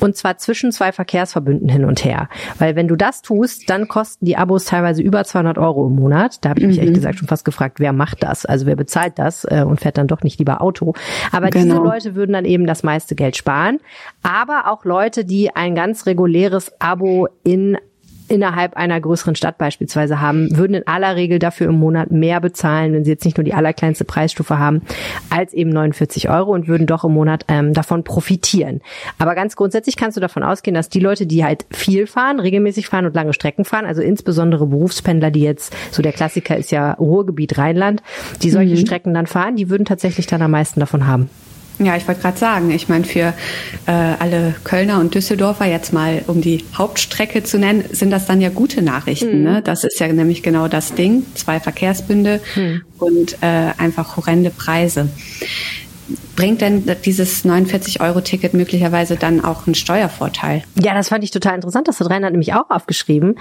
und 0.00 0.16
zwar 0.16 0.36
zwischen 0.36 0.72
zwei 0.72 0.92
Verkehrsverbünden 0.92 1.68
hin 1.68 1.84
und 1.86 2.04
her. 2.04 2.28
Weil 2.58 2.76
wenn 2.76 2.88
du 2.88 2.96
das 2.96 3.22
tust, 3.22 3.70
dann 3.70 3.88
kosten 3.88 4.26
die 4.26 4.36
Abos 4.36 4.66
teilweise 4.66 5.00
über 5.02 5.24
200 5.24 5.56
Euro 5.56 5.86
im 5.86 5.94
Monat. 5.94 6.44
Da 6.44 6.50
habe 6.50 6.60
ich 6.60 6.66
mich 6.66 6.76
mhm. 6.76 6.82
ehrlich 6.82 6.94
gesagt 6.96 7.18
schon 7.18 7.28
fast 7.28 7.46
gefragt, 7.46 7.80
wer 7.80 7.94
macht 7.94 8.22
das? 8.22 8.44
Also 8.44 8.66
wer 8.66 8.76
bezahlt 8.76 9.18
das 9.18 9.44
äh, 9.44 9.64
und 9.66 9.80
fährt 9.80 9.96
dann 9.96 10.08
doch 10.08 10.22
nicht 10.22 10.38
lieber 10.38 10.60
Auto? 10.60 10.92
Aber 11.32 11.48
genau. 11.48 11.85
Diese 11.94 12.08
Leute 12.08 12.16
würden 12.16 12.32
dann 12.32 12.44
eben 12.44 12.66
das 12.66 12.82
meiste 12.82 13.14
Geld 13.14 13.36
sparen. 13.36 13.80
Aber 14.22 14.70
auch 14.70 14.84
Leute, 14.84 15.24
die 15.24 15.54
ein 15.54 15.74
ganz 15.74 16.06
reguläres 16.06 16.72
Abo 16.80 17.28
in 17.44 17.78
innerhalb 18.28 18.76
einer 18.76 19.00
größeren 19.00 19.34
Stadt 19.34 19.58
beispielsweise 19.58 20.20
haben, 20.20 20.56
würden 20.56 20.74
in 20.74 20.86
aller 20.86 21.16
Regel 21.16 21.38
dafür 21.38 21.68
im 21.68 21.78
Monat 21.78 22.10
mehr 22.10 22.40
bezahlen, 22.40 22.92
wenn 22.92 23.04
sie 23.04 23.10
jetzt 23.10 23.24
nicht 23.24 23.36
nur 23.36 23.44
die 23.44 23.54
allerkleinste 23.54 24.04
Preisstufe 24.04 24.58
haben, 24.58 24.82
als 25.30 25.52
eben 25.52 25.70
49 25.70 26.28
Euro 26.28 26.52
und 26.52 26.68
würden 26.68 26.86
doch 26.86 27.04
im 27.04 27.12
Monat 27.12 27.44
ähm, 27.48 27.72
davon 27.72 28.04
profitieren. 28.04 28.80
Aber 29.18 29.34
ganz 29.34 29.56
grundsätzlich 29.56 29.96
kannst 29.96 30.16
du 30.16 30.20
davon 30.20 30.42
ausgehen, 30.42 30.74
dass 30.74 30.88
die 30.88 31.00
Leute, 31.00 31.26
die 31.26 31.44
halt 31.44 31.66
viel 31.70 32.06
fahren, 32.06 32.40
regelmäßig 32.40 32.88
fahren 32.88 33.06
und 33.06 33.14
lange 33.14 33.32
Strecken 33.32 33.64
fahren, 33.64 33.86
also 33.86 34.02
insbesondere 34.02 34.66
Berufspendler, 34.66 35.30
die 35.30 35.42
jetzt, 35.42 35.74
so 35.90 36.02
der 36.02 36.12
Klassiker 36.12 36.56
ist 36.56 36.70
ja 36.70 36.92
Ruhrgebiet 36.94 37.58
Rheinland, 37.58 38.02
die 38.42 38.50
solche 38.50 38.74
mhm. 38.74 38.78
Strecken 38.78 39.14
dann 39.14 39.26
fahren, 39.26 39.56
die 39.56 39.70
würden 39.70 39.84
tatsächlich 39.84 40.26
dann 40.26 40.42
am 40.42 40.50
meisten 40.50 40.80
davon 40.80 41.06
haben. 41.06 41.30
Ja, 41.78 41.96
ich 41.96 42.08
wollte 42.08 42.22
gerade 42.22 42.38
sagen, 42.38 42.70
ich 42.70 42.88
meine, 42.88 43.04
für 43.04 43.34
äh, 43.86 43.90
alle 43.90 44.54
Kölner 44.64 44.98
und 44.98 45.14
Düsseldorfer 45.14 45.66
jetzt 45.66 45.92
mal, 45.92 46.22
um 46.26 46.40
die 46.40 46.64
Hauptstrecke 46.74 47.42
zu 47.42 47.58
nennen, 47.58 47.84
sind 47.92 48.10
das 48.10 48.26
dann 48.26 48.40
ja 48.40 48.48
gute 48.48 48.80
Nachrichten. 48.80 49.38
Mhm. 49.38 49.44
Ne? 49.44 49.62
Das 49.62 49.84
ist 49.84 50.00
ja 50.00 50.08
nämlich 50.08 50.42
genau 50.42 50.68
das 50.68 50.94
Ding. 50.94 51.26
Zwei 51.34 51.60
Verkehrsbünde 51.60 52.40
mhm. 52.54 52.82
und 52.98 53.34
äh, 53.42 53.72
einfach 53.76 54.16
horrende 54.16 54.50
Preise. 54.50 55.08
Bringt 56.36 56.60
denn 56.60 56.84
dieses 57.04 57.44
49-Euro-Ticket 57.44 58.54
möglicherweise 58.54 59.16
dann 59.16 59.44
auch 59.44 59.66
einen 59.66 59.74
Steuervorteil? 59.74 60.62
Ja, 60.80 60.94
das 60.94 61.08
fand 61.08 61.24
ich 61.24 61.30
total 61.30 61.56
interessant. 61.56 61.88
Das 61.88 61.98
hat 61.98 62.08
Reinhard 62.08 62.32
nämlich 62.32 62.54
auch 62.54 62.70
aufgeschrieben. 62.70 63.36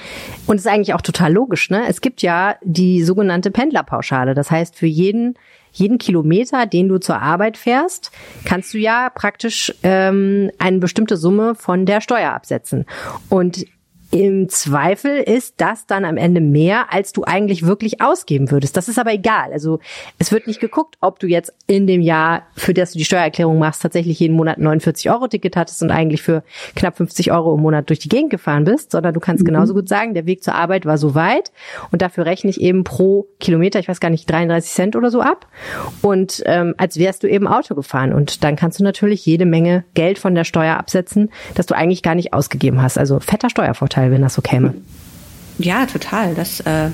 Und 0.48 0.58
ist 0.58 0.68
eigentlich 0.68 0.94
auch 0.94 1.02
total 1.02 1.32
logisch. 1.32 1.70
Ne? 1.70 1.84
Es 1.88 2.02
gibt 2.02 2.22
ja 2.22 2.56
die 2.64 3.04
sogenannte 3.04 3.52
Pendlerpauschale. 3.52 4.34
Das 4.34 4.50
heißt, 4.50 4.76
für 4.76 4.88
jeden 4.88 5.36
jeden 5.76 5.98
Kilometer, 5.98 6.66
den 6.66 6.90
du 6.90 7.00
zur 7.00 7.22
Arbeit 7.22 7.58
fährst, 7.58 8.12
kannst 8.46 8.74
du 8.74 8.78
ja 8.78 9.10
praktisch 9.10 9.74
ähm, 9.84 10.52
eine 10.58 10.80
bestimmte 10.80 11.18
Summe 11.18 11.56
von 11.56 11.86
der 11.86 12.02
Steuer 12.02 12.32
absetzen. 12.32 12.86
Und 13.30 13.66
im 14.16 14.48
Zweifel 14.48 15.18
ist 15.18 15.56
das 15.58 15.88
dann 15.88 16.06
am 16.06 16.16
Ende 16.16 16.40
mehr, 16.40 16.94
als 16.94 17.12
du 17.12 17.26
eigentlich 17.26 17.66
wirklich 17.66 18.02
ausgeben 18.02 18.50
würdest. 18.50 18.78
Das 18.78 18.88
ist 18.88 18.98
aber 18.98 19.12
egal. 19.12 19.52
Also 19.52 19.80
es 20.20 20.32
wird 20.32 20.48
nicht 20.48 20.62
geguckt, 20.62 20.96
ob 21.02 21.20
du 21.20 21.28
jetzt 21.28 21.54
in 21.68 21.86
dem 21.86 22.00
Jahr, 22.00 22.44
für 22.56 22.74
das 22.74 22.94
du 22.94 22.98
die 22.98 23.04
Steuererklärung 23.04 23.60
machst, 23.60 23.82
tatsächlich 23.82 24.18
jeden 24.22 24.38
Monat 24.38 24.58
49 24.58 25.12
Euro 25.12 25.28
Ticket 25.28 25.58
hattest 25.58 25.84
und 25.84 25.92
eigentlich 25.92 26.22
für 26.22 26.44
knapp 26.78 26.96
50 26.96 27.34
Euro 27.34 27.56
im 27.56 27.62
Monat 27.62 27.90
durch 27.90 28.00
die 28.00 28.08
Gegend 28.08 28.30
gefahren 28.30 28.64
bist, 28.64 28.92
sondern 28.92 29.14
du 29.14 29.20
kannst 29.20 29.44
mhm. 29.44 29.48
genauso 29.48 29.74
gut 29.74 29.90
sagen, 29.90 30.14
der 30.14 30.26
Weg 30.26 30.46
zur 30.46 30.56
Arbeit 30.56 30.86
war 30.86 30.98
so 30.98 31.14
weit 31.14 31.52
und 31.92 32.02
dafür 32.02 32.26
rechne 32.26 32.50
ich 32.50 32.62
eben 32.62 32.86
pro 32.86 33.28
Kilometer, 33.42 33.80
ich 33.80 33.90
weiß 33.90 34.00
gar 34.00 34.12
nicht, 34.12 34.32
33 34.32 34.72
Cent 34.72 34.96
oder 34.96 35.12
so 35.12 35.20
ab 35.20 35.46
und 36.02 36.42
ähm, 36.46 36.74
als 36.78 36.98
wärst 36.98 37.24
du 37.24 37.28
eben 37.28 37.48
Auto 37.48 37.76
gefahren 37.76 38.14
und 38.14 38.46
dann 38.46 38.56
kannst 38.56 38.80
du 38.80 38.86
natürlich 38.86 39.26
jede 39.26 39.46
Menge 39.46 39.84
Geld 39.94 40.20
von 40.20 40.36
der 40.36 40.46
Steuer 40.46 40.78
absetzen, 40.78 41.32
das 41.56 41.66
du 41.66 41.76
eigentlich 41.76 42.02
gar 42.02 42.16
nicht 42.16 42.32
ausgegeben 42.32 42.82
hast. 42.82 42.98
Also 42.98 43.20
fetter 43.20 43.50
Steuervorteil. 43.50 44.05
Vorteil, 44.06 44.12
wenn 44.12 44.22
das 44.22 44.34
so 44.34 44.42
käme. 44.42 44.74
Ja, 45.58 45.86
total. 45.86 46.36
Das 46.36 46.60
äh, 46.62 46.90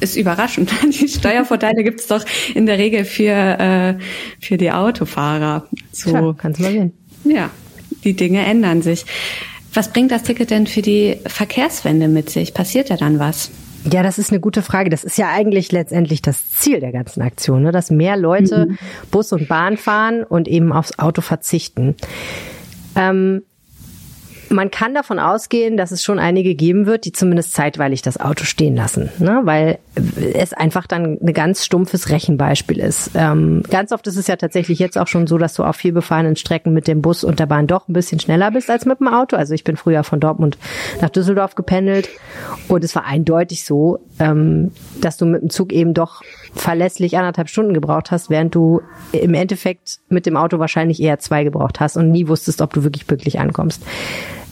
ist 0.00 0.16
überraschend. 0.16 0.70
Die 1.00 1.08
Steuervorteile 1.08 1.84
gibt 1.84 2.00
es 2.00 2.06
doch 2.06 2.24
in 2.54 2.66
der 2.66 2.78
Regel 2.78 3.04
für, 3.04 3.32
äh, 3.32 3.94
für 4.40 4.56
die 4.56 4.72
Autofahrer. 4.72 5.66
So 5.92 6.10
Tja, 6.10 6.34
kannst 6.36 6.60
du 6.60 6.64
mal 6.64 6.72
sehen. 6.72 6.92
Ja, 7.24 7.50
die 8.04 8.14
Dinge 8.14 8.44
ändern 8.44 8.82
sich. 8.82 9.04
Was 9.74 9.92
bringt 9.92 10.10
das 10.10 10.22
Ticket 10.22 10.50
denn 10.50 10.66
für 10.66 10.82
die 10.82 11.18
Verkehrswende 11.26 12.08
mit 12.08 12.30
sich? 12.30 12.54
Passiert 12.54 12.88
ja 12.88 12.96
dann 12.96 13.18
was? 13.18 13.50
Ja, 13.90 14.02
das 14.02 14.18
ist 14.18 14.30
eine 14.30 14.40
gute 14.40 14.62
Frage. 14.62 14.88
Das 14.88 15.04
ist 15.04 15.18
ja 15.18 15.28
eigentlich 15.30 15.72
letztendlich 15.72 16.22
das 16.22 16.50
Ziel 16.52 16.80
der 16.80 16.92
ganzen 16.92 17.22
Aktion, 17.22 17.62
ne? 17.62 17.72
dass 17.72 17.90
mehr 17.90 18.16
Leute 18.16 18.66
mhm. 18.66 18.78
Bus 19.10 19.32
und 19.32 19.48
Bahn 19.48 19.76
fahren 19.76 20.24
und 20.24 20.48
eben 20.48 20.72
aufs 20.72 20.98
Auto 20.98 21.20
verzichten. 21.20 21.94
Ähm, 22.96 23.42
man 24.50 24.70
kann 24.70 24.94
davon 24.94 25.18
ausgehen, 25.18 25.76
dass 25.76 25.90
es 25.90 26.02
schon 26.02 26.18
einige 26.18 26.54
geben 26.54 26.86
wird, 26.86 27.04
die 27.04 27.12
zumindest 27.12 27.52
zeitweilig 27.52 28.02
das 28.02 28.18
Auto 28.18 28.44
stehen 28.44 28.76
lassen, 28.76 29.10
ne? 29.18 29.40
weil 29.44 29.78
es 30.34 30.52
einfach 30.52 30.86
dann 30.86 31.18
ein 31.20 31.32
ganz 31.32 31.64
stumpfes 31.64 32.08
Rechenbeispiel 32.08 32.78
ist. 32.78 33.10
Ähm, 33.14 33.62
ganz 33.70 33.92
oft 33.92 34.06
ist 34.06 34.16
es 34.16 34.26
ja 34.26 34.36
tatsächlich 34.36 34.78
jetzt 34.78 34.96
auch 34.98 35.06
schon 35.06 35.26
so, 35.26 35.38
dass 35.38 35.54
du 35.54 35.64
auf 35.64 35.76
viel 35.76 35.92
befahrenen 35.92 36.36
Strecken 36.36 36.72
mit 36.72 36.88
dem 36.88 37.02
Bus 37.02 37.24
und 37.24 37.40
der 37.40 37.46
Bahn 37.46 37.66
doch 37.66 37.88
ein 37.88 37.92
bisschen 37.92 38.20
schneller 38.20 38.50
bist 38.50 38.70
als 38.70 38.86
mit 38.86 39.00
dem 39.00 39.08
Auto. 39.08 39.36
Also 39.36 39.54
ich 39.54 39.64
bin 39.64 39.76
früher 39.76 40.04
von 40.04 40.20
Dortmund 40.20 40.58
nach 41.00 41.10
Düsseldorf 41.10 41.54
gependelt 41.54 42.08
und 42.68 42.84
es 42.84 42.94
war 42.94 43.04
eindeutig 43.04 43.64
so, 43.64 44.00
ähm, 44.18 44.72
dass 45.00 45.16
du 45.16 45.26
mit 45.26 45.42
dem 45.42 45.50
Zug 45.50 45.72
eben 45.72 45.94
doch 45.94 46.22
verlässlich 46.58 47.16
anderthalb 47.16 47.48
Stunden 47.48 47.74
gebraucht 47.74 48.10
hast, 48.10 48.30
während 48.30 48.54
du 48.54 48.82
im 49.12 49.34
Endeffekt 49.34 50.00
mit 50.08 50.26
dem 50.26 50.36
Auto 50.36 50.58
wahrscheinlich 50.58 51.00
eher 51.00 51.18
zwei 51.18 51.44
gebraucht 51.44 51.80
hast 51.80 51.96
und 51.96 52.10
nie 52.10 52.28
wusstest, 52.28 52.60
ob 52.60 52.72
du 52.72 52.84
wirklich 52.84 53.06
pünktlich 53.06 53.38
ankommst. 53.38 53.82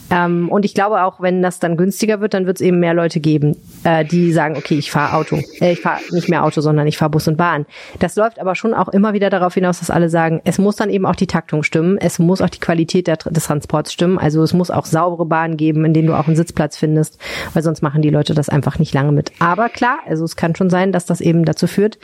Ähm, 0.09 0.49
und 0.49 0.65
ich 0.65 0.73
glaube 0.73 1.03
auch, 1.03 1.19
wenn 1.19 1.41
das 1.41 1.59
dann 1.59 1.77
günstiger 1.77 2.21
wird, 2.21 2.33
dann 2.33 2.45
wird 2.45 2.57
es 2.57 2.61
eben 2.61 2.79
mehr 2.79 2.93
Leute 2.93 3.19
geben, 3.19 3.57
äh, 3.83 4.05
die 4.05 4.31
sagen, 4.31 4.55
okay, 4.57 4.75
ich 4.75 4.91
fahre 4.91 5.15
Auto. 5.15 5.39
Äh, 5.59 5.73
ich 5.73 5.81
fahre 5.81 5.99
nicht 6.11 6.29
mehr 6.29 6.43
Auto, 6.43 6.61
sondern 6.61 6.87
ich 6.87 6.97
fahre 6.97 7.11
Bus 7.11 7.27
und 7.27 7.37
Bahn. 7.37 7.65
Das 7.99 8.15
läuft 8.15 8.39
aber 8.39 8.55
schon 8.55 8.73
auch 8.73 8.89
immer 8.89 9.13
wieder 9.13 9.29
darauf 9.29 9.53
hinaus, 9.53 9.79
dass 9.79 9.89
alle 9.89 10.09
sagen, 10.09 10.41
es 10.45 10.57
muss 10.57 10.75
dann 10.75 10.89
eben 10.89 11.05
auch 11.05 11.15
die 11.15 11.27
Taktung 11.27 11.63
stimmen, 11.63 11.97
es 11.97 12.19
muss 12.19 12.41
auch 12.41 12.49
die 12.49 12.59
Qualität 12.59 13.07
der, 13.07 13.17
des 13.17 13.45
Transports 13.45 13.91
stimmen. 13.91 14.17
Also 14.17 14.43
es 14.43 14.53
muss 14.53 14.71
auch 14.71 14.85
saubere 14.85 15.25
Bahnen 15.25 15.57
geben, 15.57 15.85
in 15.85 15.93
denen 15.93 16.07
du 16.07 16.13
auch 16.13 16.27
einen 16.27 16.35
Sitzplatz 16.35 16.77
findest, 16.77 17.19
weil 17.53 17.63
sonst 17.63 17.81
machen 17.81 18.01
die 18.01 18.09
Leute 18.09 18.33
das 18.33 18.49
einfach 18.49 18.79
nicht 18.79 18.93
lange 18.93 19.11
mit. 19.11 19.31
Aber 19.39 19.69
klar, 19.69 19.99
also 20.07 20.23
es 20.23 20.35
kann 20.35 20.55
schon 20.55 20.69
sein, 20.69 20.91
dass 20.91 21.05
das 21.05 21.21
eben 21.21 21.45
dazu 21.45 21.67
führt, 21.67 21.99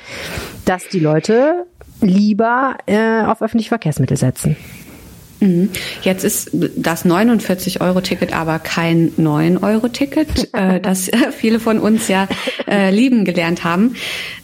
dass 0.66 0.88
die 0.90 1.00
Leute 1.00 1.66
lieber 2.02 2.76
äh, 2.86 3.24
auf 3.26 3.42
öffentliche 3.42 3.70
Verkehrsmittel 3.70 4.18
setzen. 4.18 4.58
Mhm. 5.40 5.70
Jetzt 6.02 6.24
ist 6.24 6.50
das 6.54 7.06
49-Euro-Ticket 7.06 8.34
aber 8.34 8.60
kein 8.60 9.12
9-Euro-Ticket, 9.18 10.50
äh, 10.54 10.80
das 10.80 11.10
viele 11.38 11.60
von 11.60 11.80
uns 11.80 12.08
ja 12.08 12.28
äh, 12.68 12.92
lieben 12.92 13.26
gelernt 13.26 13.64
haben. 13.64 13.96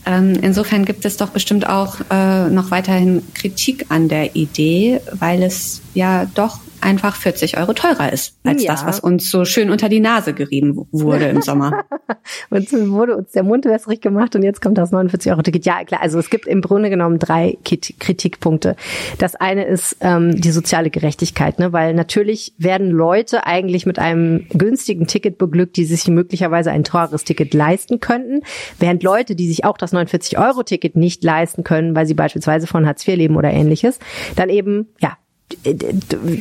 Ähm, 0.06 0.34
insofern 0.42 0.86
gibt 0.86 1.06
es 1.06 1.18
doch 1.18 1.30
bestimmt 1.30 1.68
auch 1.68 1.98
äh, 2.10 2.50
noch 2.50 2.72
weiterhin 2.72 3.22
Kritik 3.34 3.86
an 3.90 4.08
der 4.10 4.36
Idee, 4.36 5.02
weil 5.20 5.44
es 5.44 5.82
ja 5.94 6.26
doch 6.36 6.60
einfach 6.82 7.16
40 7.16 7.58
Euro 7.58 7.74
teurer 7.74 8.12
ist 8.12 8.38
als 8.44 8.64
ja. 8.64 8.72
das, 8.72 8.86
was 8.86 9.00
uns 9.00 9.30
so 9.30 9.46
schön 9.46 9.70
unter 9.70 9.90
die 9.90 10.00
Nase 10.00 10.34
gerieben 10.34 10.88
wurde 10.92 11.26
im 11.26 11.42
Sommer. 11.42 11.84
und 12.50 12.72
wurde 12.90 13.16
uns 13.18 13.32
der 13.32 13.44
Mund 13.44 13.66
wässrig 13.66 14.02
gemacht 14.02 14.36
und 14.36 14.44
jetzt 14.44 14.62
kommt 14.62 14.78
das 14.78 14.92
49 14.92 15.32
Euro 15.32 15.42
Ticket. 15.42 15.66
Ja, 15.66 15.84
klar, 15.84 16.02
also 16.02 16.20
es 16.20 16.30
gibt 16.30 16.48
im 16.48 16.62
Grunde 16.62 16.90
genommen 16.90 17.20
drei 17.20 17.58
Kritikpunkte. 17.64 18.76
Das 19.18 19.36
eine 19.36 19.66
ist 19.66 19.98
ähm, 20.02 20.40
die 20.40 20.52
soziale 20.52 20.90
Gerechtigkeit, 20.90 21.60
ne? 21.60 21.74
weil 21.74 21.94
natürlich 21.94 22.54
werden 22.58 22.90
Leute 22.92 23.46
eigentlich 23.46 23.86
mit 23.86 24.00
einem 24.00 24.48
günstigen 24.50 25.08
Ticket 25.08 25.38
beglückt, 25.38 25.78
die 25.78 25.86
sich 25.86 26.08
möglicherweise 26.08 26.72
ein 26.72 26.84
teures 26.84 27.24
Ticket 27.24 27.54
leisten 27.54 28.00
könnten, 28.00 28.42
während 28.80 29.04
Leute, 29.04 29.36
die 29.36 29.48
sich 29.48 29.66
auch 29.66 29.78
das 29.78 29.92
49 29.92 30.38
Euro 30.38 30.64
Ticket 30.64 30.96
nicht 30.96 31.24
leisten 31.24 31.64
können, 31.64 31.96
weil 31.96 32.06
sie 32.06 32.14
beispielsweise 32.14 32.68
von 32.68 32.86
Hartz 32.86 33.08
IV 33.08 33.18
leben 33.18 33.36
oder 33.36 33.52
ähnliches, 33.52 34.00
dann 34.36 34.50
eben 34.50 34.88
ja 35.00 35.18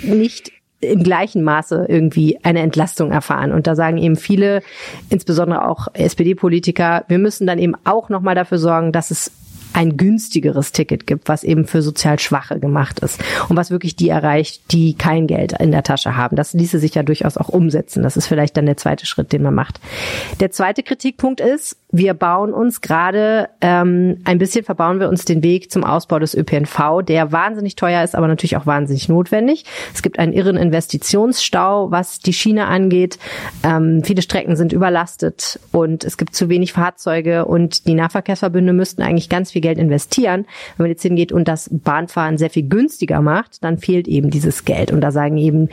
nicht 0.03 0.53
im 0.81 1.03
gleichen 1.03 1.43
Maße 1.43 1.87
irgendwie 1.89 2.39
eine 2.45 2.61
Entlastung 2.61 3.11
erfahren. 3.11 3.53
Und 3.53 3.67
da 3.67 3.75
sagen 3.75 3.99
eben 3.99 4.17
viele, 4.17 4.63
insbesondere 5.11 5.67
auch 5.69 5.89
SPD-Politiker, 5.95 7.05
wir 7.09 7.19
müssen 7.19 7.47
dann 7.47 7.59
eben 7.59 7.75
auch 7.85 8.09
nochmal 8.09 8.37
dafür 8.37 8.59
sorgen, 8.59 8.93
dass 8.93 9.11
es 9.11 9.33
ein 9.73 9.97
günstigeres 9.97 10.73
Ticket 10.73 11.07
gibt, 11.07 11.29
was 11.29 11.45
eben 11.45 11.67
für 11.67 11.83
sozial 11.83 12.19
Schwache 12.19 12.59
gemacht 12.59 13.01
ist 13.01 13.21
und 13.49 13.57
was 13.57 13.71
wirklich 13.71 13.97
die 13.97 14.09
erreicht, 14.09 14.73
die 14.73 14.95
kein 14.95 15.27
Geld 15.27 15.53
in 15.53 15.71
der 15.71 15.83
Tasche 15.83 16.17
haben. 16.17 16.37
Das 16.37 16.53
ließe 16.53 16.79
sich 16.79 16.95
ja 16.95 17.03
durchaus 17.03 17.37
auch 17.37 17.49
umsetzen. 17.49 18.03
Das 18.03 18.17
ist 18.17 18.27
vielleicht 18.27 18.57
dann 18.57 18.67
der 18.67 18.77
zweite 18.77 19.07
Schritt, 19.07 19.33
den 19.33 19.43
man 19.43 19.55
macht. 19.55 19.81
Der 20.41 20.51
zweite 20.51 20.83
Kritikpunkt 20.83 21.41
ist, 21.41 21.77
wir 21.91 22.13
bauen 22.13 22.53
uns 22.53 22.83
gerade 22.83 23.49
ähm, 23.63 24.19
ein 24.25 24.39
bisschen 24.39 24.65
verbauen 24.65 25.01
wir 25.01 25.09
uns 25.09 25.25
den 25.25 25.43
Weg 25.43 25.73
zum 25.73 25.85
Ausbau 25.85 26.19
des 26.19 26.35
ÖPNV, 26.35 27.03
der 27.03 27.33
wahnsinnig 27.33 27.77
teuer 27.77 28.05
ist, 28.05 28.15
aber 28.15 28.29
natürlich 28.29 28.59
auch 28.59 28.67
wahnsinnig 28.67 29.09
notwendig. 29.09 29.65
Es 29.95 30.03
gibt 30.03 30.19
einen 30.19 30.35
irren 30.35 30.59
Investitionsstau, 30.59 31.91
was 31.91 32.19
die 32.19 32.35
Schiene 32.35 32.67
angeht. 32.67 33.19
Ähm, 33.63 34.03
viele 34.05 34.21
Strecken 34.21 34.55
sind 34.55 34.75
überlastet 34.75 35.59
und 35.73 36.05
es 36.05 36.19
gibt 36.19 36.35
zu 36.35 36.51
wenig 36.51 36.75
Fahrzeuge 36.75 37.47
und 37.47 37.87
die 37.87 37.95
Nahverkehrsverbünde 37.95 38.75
müssten 38.75 39.01
eigentlich 39.01 39.31
ganz 39.31 39.53
viel 39.53 39.63
Geld 39.63 39.79
investieren. 39.79 40.45
Wenn 40.77 40.85
man 40.85 40.91
jetzt 40.91 41.03
hingeht 41.03 41.33
und 41.33 41.49
das 41.49 41.71
Bahnfahren 41.73 42.37
sehr 42.37 42.51
viel 42.51 42.69
günstiger 42.69 43.23
macht, 43.23 43.65
dann 43.65 43.79
fehlt 43.79 44.09
eben 44.09 44.29
dieses 44.29 44.67
Geld. 44.67 44.93
Und 44.93 45.01
da 45.01 45.11
sagen 45.11 45.39
eben 45.39 45.71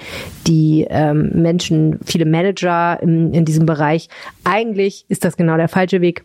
die 0.47 0.87
ähm, 0.89 1.31
Menschen, 1.33 1.99
viele 2.05 2.25
Manager 2.25 3.01
in, 3.01 3.33
in 3.33 3.43
diesem 3.43 3.65
Bereich, 3.65 4.07
eigentlich 4.45 5.05
ist 5.09 5.25
das 5.25 5.35
genau 5.35 5.57
der 5.57 5.67
falsche 5.67 5.99
Weg 5.99 6.04
Weg. 6.05 6.23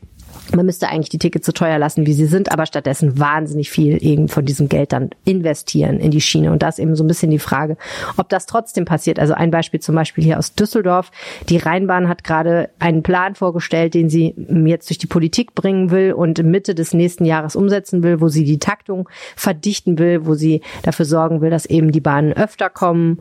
Man 0.55 0.67
müsste 0.67 0.89
eigentlich 0.89 1.11
die 1.11 1.19
Tickets 1.19 1.47
so 1.47 1.53
teuer 1.53 1.79
lassen, 1.79 2.07
wie 2.07 2.13
sie 2.13 2.27
sind, 2.27 2.51
aber 2.51 2.67
stattdessen 2.67 3.19
wahnsinnig 3.19 3.71
viel 3.71 4.05
eben 4.05 4.29
von 4.29 4.45
diesem 4.45 4.69
Geld 4.69 4.93
dann 4.93 5.11
investieren 5.25 6.01
in 6.01 6.11
die 6.11 6.21
Schiene. 6.21 6.51
Und 6.51 6.63
da 6.63 6.69
ist 6.69 6.79
eben 6.79 6.97
so 6.97 7.05
ein 7.05 7.07
bisschen 7.07 7.31
die 7.31 7.39
Frage, 7.39 7.77
ob 8.17 8.29
das 8.29 8.47
trotzdem 8.47 8.85
passiert. 8.85 9.19
Also 9.19 9.35
ein 9.35 9.51
Beispiel 9.51 9.81
zum 9.81 9.95
Beispiel 9.95 10.25
hier 10.25 10.39
aus 10.39 10.55
Düsseldorf. 10.55 11.13
Die 11.49 11.57
Rheinbahn 11.57 12.09
hat 12.09 12.25
gerade 12.25 12.71
einen 12.79 13.03
Plan 13.03 13.35
vorgestellt, 13.35 13.95
den 13.95 14.11
sie 14.11 14.35
jetzt 14.67 14.91
durch 14.91 14.99
die 14.99 15.07
Politik 15.07 15.55
bringen 15.55 15.91
will 15.91 16.13
und 16.13 16.43
Mitte 16.43 16.75
des 16.75 16.95
nächsten 16.95 17.25
Jahres 17.25 17.55
umsetzen 17.55 18.03
will, 18.03 18.21
wo 18.21 18.29
sie 18.29 18.45
die 18.45 18.59
Taktung 18.59 19.09
verdichten 19.37 19.99
will, 19.99 20.27
wo 20.27 20.35
sie 20.35 20.63
dafür 20.83 21.05
sorgen 21.05 21.41
will, 21.41 21.51
dass 21.51 21.67
eben 21.67 21.93
die 21.93 22.01
Bahnen 22.01 22.33
öfter 22.33 22.71
kommen 22.71 23.21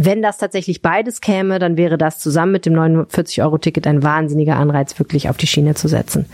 wenn 0.00 0.22
das 0.22 0.38
tatsächlich 0.38 0.80
beides 0.80 1.20
käme, 1.20 1.58
dann 1.58 1.76
wäre 1.76 1.98
das 1.98 2.20
zusammen 2.20 2.52
mit 2.52 2.66
dem 2.66 2.74
49-Euro-Ticket 2.74 3.84
ein 3.88 4.04
wahnsinniger 4.04 4.54
Anreiz, 4.54 4.96
wirklich 5.00 5.28
auf 5.28 5.36
die 5.36 5.48
Schiene 5.48 5.74
zu 5.74 5.88
setzen. 5.88 6.26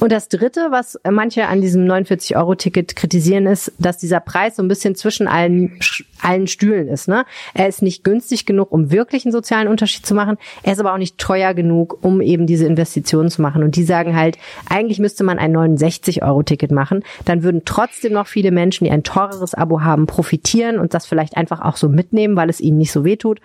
Und 0.00 0.10
das 0.10 0.28
Dritte, 0.28 0.68
was 0.70 0.98
manche 1.08 1.46
an 1.46 1.60
diesem 1.60 1.84
49-Euro-Ticket 1.84 2.96
kritisieren, 2.96 3.46
ist, 3.46 3.72
dass 3.78 3.98
dieser 3.98 4.20
Preis 4.20 4.56
so 4.56 4.62
ein 4.62 4.68
bisschen 4.68 4.94
zwischen 4.94 5.28
allen, 5.28 5.78
allen 6.22 6.46
Stühlen 6.46 6.88
ist. 6.88 7.08
Ne? 7.08 7.26
Er 7.52 7.68
ist 7.68 7.82
nicht 7.82 8.04
günstig 8.04 8.46
genug, 8.46 8.72
um 8.72 8.90
wirklich 8.90 9.26
einen 9.26 9.32
sozialen 9.32 9.68
Unterschied 9.68 10.06
zu 10.06 10.14
machen. 10.14 10.38
Er 10.62 10.72
ist 10.72 10.80
aber 10.80 10.94
auch 10.94 10.98
nicht 10.98 11.18
teuer 11.18 11.52
genug, 11.52 11.98
um 12.00 12.22
eben 12.22 12.46
diese 12.46 12.64
Investitionen 12.64 13.28
zu 13.28 13.42
machen. 13.42 13.62
Und 13.62 13.76
die 13.76 13.84
sagen 13.84 14.16
halt, 14.16 14.38
eigentlich 14.70 14.98
müsste 14.98 15.24
man 15.24 15.38
ein 15.38 15.54
69-Euro-Ticket 15.54 16.70
machen. 16.70 17.04
Dann 17.26 17.42
würden 17.42 17.62
trotzdem 17.66 18.14
noch 18.14 18.28
viele 18.28 18.50
Menschen, 18.50 18.84
die 18.84 18.90
ein 18.90 19.02
teureres 19.02 19.52
Abo 19.52 19.82
haben, 19.82 20.06
profitieren 20.06 20.78
und 20.78 20.94
das 20.94 21.04
vielleicht 21.04 21.36
einfach 21.36 21.60
auch 21.60 21.76
so 21.76 21.90
mitnehmen, 21.90 22.34
weil 22.34 22.48
es 22.48 22.62
ihnen 22.62 22.78
nicht 22.78 22.92
so 22.92 23.04
wehtut. 23.10 23.40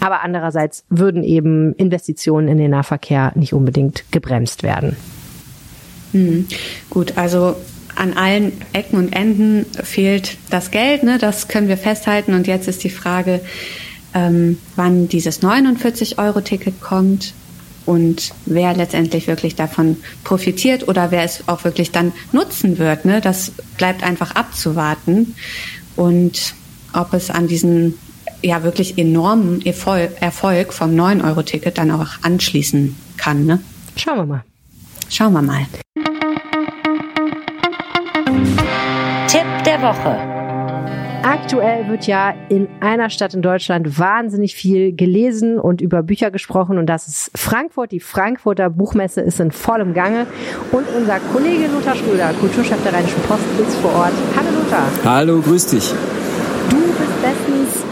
Aber 0.00 0.22
andererseits 0.22 0.84
würden 0.88 1.22
eben 1.22 1.74
Investitionen 1.74 2.48
in 2.48 2.56
den 2.56 2.70
Nahverkehr 2.70 3.32
nicht 3.34 3.52
unbedingt 3.52 4.04
gebremst 4.12 4.62
werden. 4.62 4.96
Hm. 6.12 6.46
Gut, 6.88 7.18
also 7.18 7.56
an 7.96 8.14
allen 8.14 8.52
Ecken 8.72 8.98
und 8.98 9.12
Enden 9.12 9.66
fehlt 9.82 10.38
das 10.48 10.70
Geld, 10.70 11.02
ne? 11.02 11.18
das 11.18 11.48
können 11.48 11.68
wir 11.68 11.76
festhalten. 11.76 12.34
Und 12.34 12.46
jetzt 12.46 12.66
ist 12.66 12.82
die 12.82 12.90
Frage, 12.90 13.40
ähm, 14.14 14.58
wann 14.76 15.08
dieses 15.08 15.42
49-Euro-Ticket 15.42 16.80
kommt 16.80 17.34
und 17.86 18.32
wer 18.46 18.74
letztendlich 18.74 19.26
wirklich 19.26 19.54
davon 19.54 19.96
profitiert 20.24 20.88
oder 20.88 21.10
wer 21.10 21.24
es 21.24 21.48
auch 21.48 21.64
wirklich 21.64 21.90
dann 21.90 22.12
nutzen 22.32 22.78
wird. 22.78 23.04
Ne? 23.04 23.20
Das 23.20 23.52
bleibt 23.76 24.02
einfach 24.02 24.34
abzuwarten. 24.34 25.34
Und 25.96 26.54
ob 26.92 27.12
es 27.14 27.30
an 27.30 27.48
diesen 27.48 27.98
ja 28.42 28.62
wirklich 28.62 28.98
enormen 28.98 29.64
Erfolg, 29.64 30.72
vom 30.72 30.90
9-Euro-Ticket 30.90 31.78
dann 31.78 31.90
auch 31.90 32.08
anschließen 32.22 32.96
kann. 33.16 33.46
Ne? 33.46 33.60
Schauen 33.96 34.16
wir 34.16 34.26
mal. 34.26 34.44
Schauen 35.08 35.32
wir 35.32 35.42
mal. 35.42 35.66
Tipp 39.26 39.64
der 39.64 39.82
Woche. 39.82 40.40
Aktuell 41.22 41.86
wird 41.88 42.06
ja 42.06 42.32
in 42.48 42.66
einer 42.80 43.10
Stadt 43.10 43.34
in 43.34 43.42
Deutschland 43.42 43.98
wahnsinnig 43.98 44.54
viel 44.54 44.96
gelesen 44.96 45.58
und 45.58 45.82
über 45.82 46.02
Bücher 46.02 46.30
gesprochen 46.30 46.78
und 46.78 46.86
das 46.86 47.08
ist 47.08 47.30
Frankfurt. 47.38 47.92
Die 47.92 48.00
Frankfurter 48.00 48.70
Buchmesse 48.70 49.20
ist 49.20 49.38
in 49.38 49.50
vollem 49.50 49.92
Gange 49.92 50.26
und 50.72 50.86
unser 50.96 51.20
Kollege 51.32 51.66
Lothar 51.66 51.94
Schröder, 51.94 52.32
Kulturchef 52.40 52.82
der 52.82 52.94
Rheinischen 52.94 53.20
Post, 53.28 53.44
ist 53.60 53.76
vor 53.76 53.94
Ort. 53.94 54.12
Hallo 54.34 54.48
Lothar. 54.62 54.88
Hallo, 55.04 55.40
grüß 55.42 55.66
dich. 55.66 55.92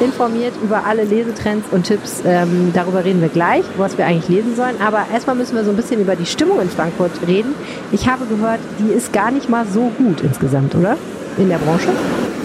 Informiert 0.00 0.54
über 0.62 0.84
alle 0.86 1.04
Lesetrends 1.04 1.66
und 1.70 1.84
Tipps. 1.84 2.22
Ähm, 2.24 2.70
darüber 2.72 3.04
reden 3.04 3.20
wir 3.20 3.28
gleich, 3.28 3.64
was 3.76 3.98
wir 3.98 4.06
eigentlich 4.06 4.28
lesen 4.28 4.56
sollen. 4.56 4.76
Aber 4.80 5.06
erstmal 5.12 5.36
müssen 5.36 5.56
wir 5.56 5.64
so 5.64 5.70
ein 5.70 5.76
bisschen 5.76 6.00
über 6.00 6.16
die 6.16 6.26
Stimmung 6.26 6.60
in 6.60 6.70
Frankfurt 6.70 7.12
reden. 7.26 7.54
Ich 7.92 8.08
habe 8.08 8.26
gehört, 8.26 8.60
die 8.78 8.92
ist 8.92 9.12
gar 9.12 9.30
nicht 9.30 9.48
mal 9.48 9.66
so 9.66 9.90
gut 9.98 10.20
insgesamt, 10.22 10.74
oder? 10.74 10.96
In 11.36 11.48
der 11.48 11.58
Branche? 11.58 11.88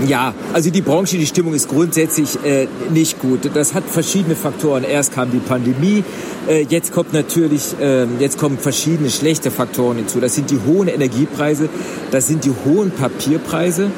Ja, 0.08 0.34
also 0.54 0.70
die 0.70 0.82
Branche, 0.82 1.18
die 1.18 1.26
Stimmung 1.26 1.54
ist 1.54 1.70
grundsätzlich 1.70 2.44
äh, 2.44 2.68
nicht 2.92 3.20
gut. 3.20 3.50
Das 3.54 3.74
hat 3.74 3.84
verschiedene 3.86 4.36
Faktoren. 4.36 4.84
Erst 4.84 5.14
kam 5.14 5.32
die 5.32 5.38
Pandemie, 5.38 6.04
äh, 6.48 6.66
jetzt 6.68 6.92
kommt 6.92 7.14
natürlich, 7.14 7.76
äh, 7.80 8.06
jetzt 8.20 8.38
kommen 8.38 8.58
verschiedene 8.58 9.10
schlechte 9.10 9.50
Faktoren 9.52 9.98
hinzu. 9.98 10.20
Das 10.20 10.36
sind 10.36 10.52
die 10.52 10.60
hohen 10.66 10.88
Energiepreise, 10.88 11.70
das 12.12 12.28
sind 12.28 12.44
die 12.44 12.52
hohen 12.66 12.92
Papierpreise. 12.92 13.92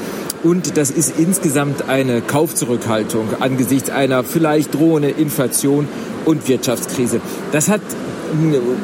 Und 0.45 0.77
das 0.77 0.91
ist 0.91 1.13
insgesamt 1.17 1.89
eine 1.89 2.21
Kaufzurückhaltung 2.21 3.29
angesichts 3.39 3.89
einer 3.89 4.23
vielleicht 4.23 4.75
drohenden 4.75 5.17
Inflation 5.17 5.87
und 6.23 6.47
Wirtschaftskrise. 6.47 7.19
Das 7.51 7.67
hat 7.67 7.81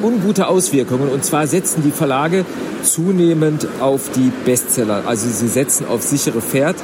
ungute 0.01 0.47
Auswirkungen. 0.47 1.07
Und 1.09 1.23
zwar 1.23 1.45
setzen 1.45 1.83
die 1.85 1.91
Verlage 1.91 2.45
zunehmend 2.81 3.67
auf 3.79 4.09
die 4.09 4.31
Bestseller. 4.43 5.03
Also 5.05 5.29
sie 5.29 5.47
setzen 5.47 5.85
auf 5.85 6.01
sichere 6.01 6.41
Pferd. 6.41 6.77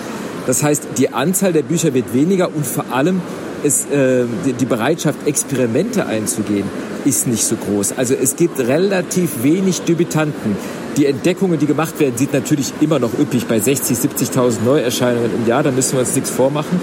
Das 0.46 0.62
heißt, 0.62 0.84
die 1.00 1.12
Anzahl 1.12 1.54
der 1.54 1.64
Bücher 1.64 1.96
wird 1.96 2.14
weniger 2.14 2.56
und 2.56 2.64
vor 2.64 2.86
allem 2.92 3.22
ist, 3.64 3.92
äh, 3.92 4.26
die 4.60 4.66
Bereitschaft, 4.66 5.26
Experimente 5.26 6.06
einzugehen, 6.06 6.66
ist 7.04 7.26
nicht 7.26 7.46
so 7.46 7.56
groß. 7.56 7.96
Also 7.98 8.14
es 8.14 8.36
gibt 8.36 8.60
relativ 8.60 9.42
wenig 9.42 9.82
Debütanten. 9.82 10.56
Die 10.98 11.06
Entdeckungen, 11.06 11.60
die 11.60 11.68
gemacht 11.68 12.00
werden, 12.00 12.18
sind 12.18 12.34
natürlich 12.34 12.74
immer 12.82 12.98
noch 12.98 13.14
üppig 13.14 13.46
bei 13.46 13.60
60, 13.60 13.96
70.000 13.96 14.64
Neuerscheinungen 14.66 15.30
im 15.36 15.48
Jahr. 15.48 15.62
Da 15.62 15.70
müssen 15.70 15.94
wir 15.94 16.00
uns 16.00 16.16
nichts 16.16 16.32
vormachen. 16.32 16.82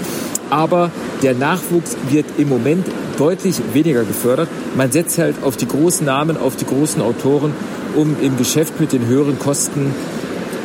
Aber 0.49 0.89
der 1.21 1.35
Nachwuchs 1.35 1.97
wird 2.09 2.25
im 2.37 2.47
Moment 2.47 2.87
deutlich 3.17 3.57
weniger 3.73 4.05
gefördert. 4.05 4.47
Man 4.77 4.89
setzt 4.93 5.17
halt 5.17 5.43
auf 5.43 5.57
die 5.57 5.67
großen 5.67 6.05
Namen, 6.05 6.37
auf 6.37 6.55
die 6.55 6.65
großen 6.65 7.01
Autoren, 7.01 7.53
um 7.95 8.15
im 8.21 8.37
Geschäft 8.37 8.79
mit 8.79 8.93
den 8.93 9.05
höheren 9.05 9.37
Kosten 9.37 9.93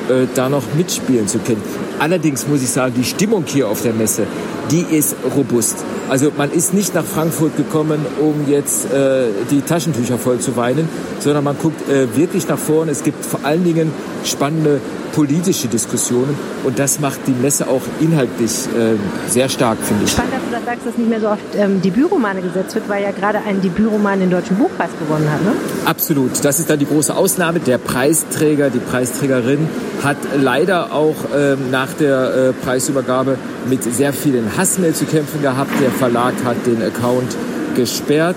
äh, 0.08 0.26
da 0.34 0.48
noch 0.48 0.62
mitspielen 0.76 1.26
zu 1.26 1.38
können. 1.40 1.62
Allerdings 2.00 2.48
muss 2.48 2.62
ich 2.62 2.70
sagen, 2.70 2.94
die 2.96 3.04
Stimmung 3.04 3.44
hier 3.46 3.68
auf 3.68 3.82
der 3.82 3.92
Messe, 3.92 4.26
die 4.70 4.80
ist 4.80 5.16
robust. 5.36 5.76
Also 6.08 6.32
man 6.34 6.50
ist 6.50 6.72
nicht 6.72 6.94
nach 6.94 7.04
Frankfurt 7.04 7.58
gekommen, 7.58 8.06
um 8.18 8.50
jetzt 8.50 8.90
äh, 8.90 9.26
die 9.50 9.60
Taschentücher 9.60 10.16
voll 10.16 10.38
zu 10.38 10.56
weinen, 10.56 10.88
sondern 11.18 11.44
man 11.44 11.58
guckt 11.58 11.90
äh, 11.90 12.16
wirklich 12.16 12.48
nach 12.48 12.58
vorne. 12.58 12.90
Es 12.90 13.04
gibt 13.04 13.22
vor 13.22 13.40
allen 13.42 13.64
Dingen 13.64 13.92
spannende 14.24 14.80
politische 15.20 15.68
Diskussionen 15.68 16.34
und 16.64 16.78
das 16.78 16.98
macht 16.98 17.20
die 17.26 17.32
Messe 17.32 17.68
auch 17.68 17.82
inhaltlich 18.00 18.52
äh, 18.68 18.96
sehr 19.28 19.50
stark, 19.50 19.76
finde 19.82 20.04
ich. 20.04 20.12
Spannend, 20.12 20.32
dass 20.32 20.40
du 20.44 20.50
das 20.50 20.64
sagst, 20.64 20.86
dass 20.86 20.96
nicht 20.96 21.10
mehr 21.10 21.20
so 21.20 21.28
oft 21.28 21.42
ähm, 21.58 21.82
Debütromane 21.82 22.40
gesetzt 22.40 22.74
wird, 22.74 22.88
weil 22.88 23.02
ja 23.02 23.10
gerade 23.10 23.36
ein 23.46 23.60
Debütroman 23.60 24.20
den 24.20 24.30
Deutschen 24.30 24.56
Buchpreis 24.56 24.88
gewonnen 24.98 25.30
hat, 25.30 25.44
ne? 25.44 25.52
Absolut. 25.84 26.42
Das 26.42 26.58
ist 26.58 26.70
dann 26.70 26.78
die 26.78 26.86
große 26.86 27.14
Ausnahme. 27.14 27.60
Der 27.60 27.76
Preisträger, 27.76 28.70
die 28.70 28.78
Preisträgerin 28.78 29.68
hat 30.02 30.16
leider 30.40 30.94
auch 30.94 31.16
ähm, 31.36 31.70
nach 31.70 31.92
der 31.92 32.34
äh, 32.34 32.52
Preisübergabe 32.54 33.36
mit 33.68 33.84
sehr 33.84 34.14
vielen 34.14 34.56
Hassmail 34.56 34.94
zu 34.94 35.04
kämpfen 35.04 35.42
gehabt. 35.42 35.72
Der 35.82 35.90
Verlag 35.90 36.32
hat 36.46 36.66
den 36.66 36.82
Account 36.82 37.36
gesperrt. 37.76 38.36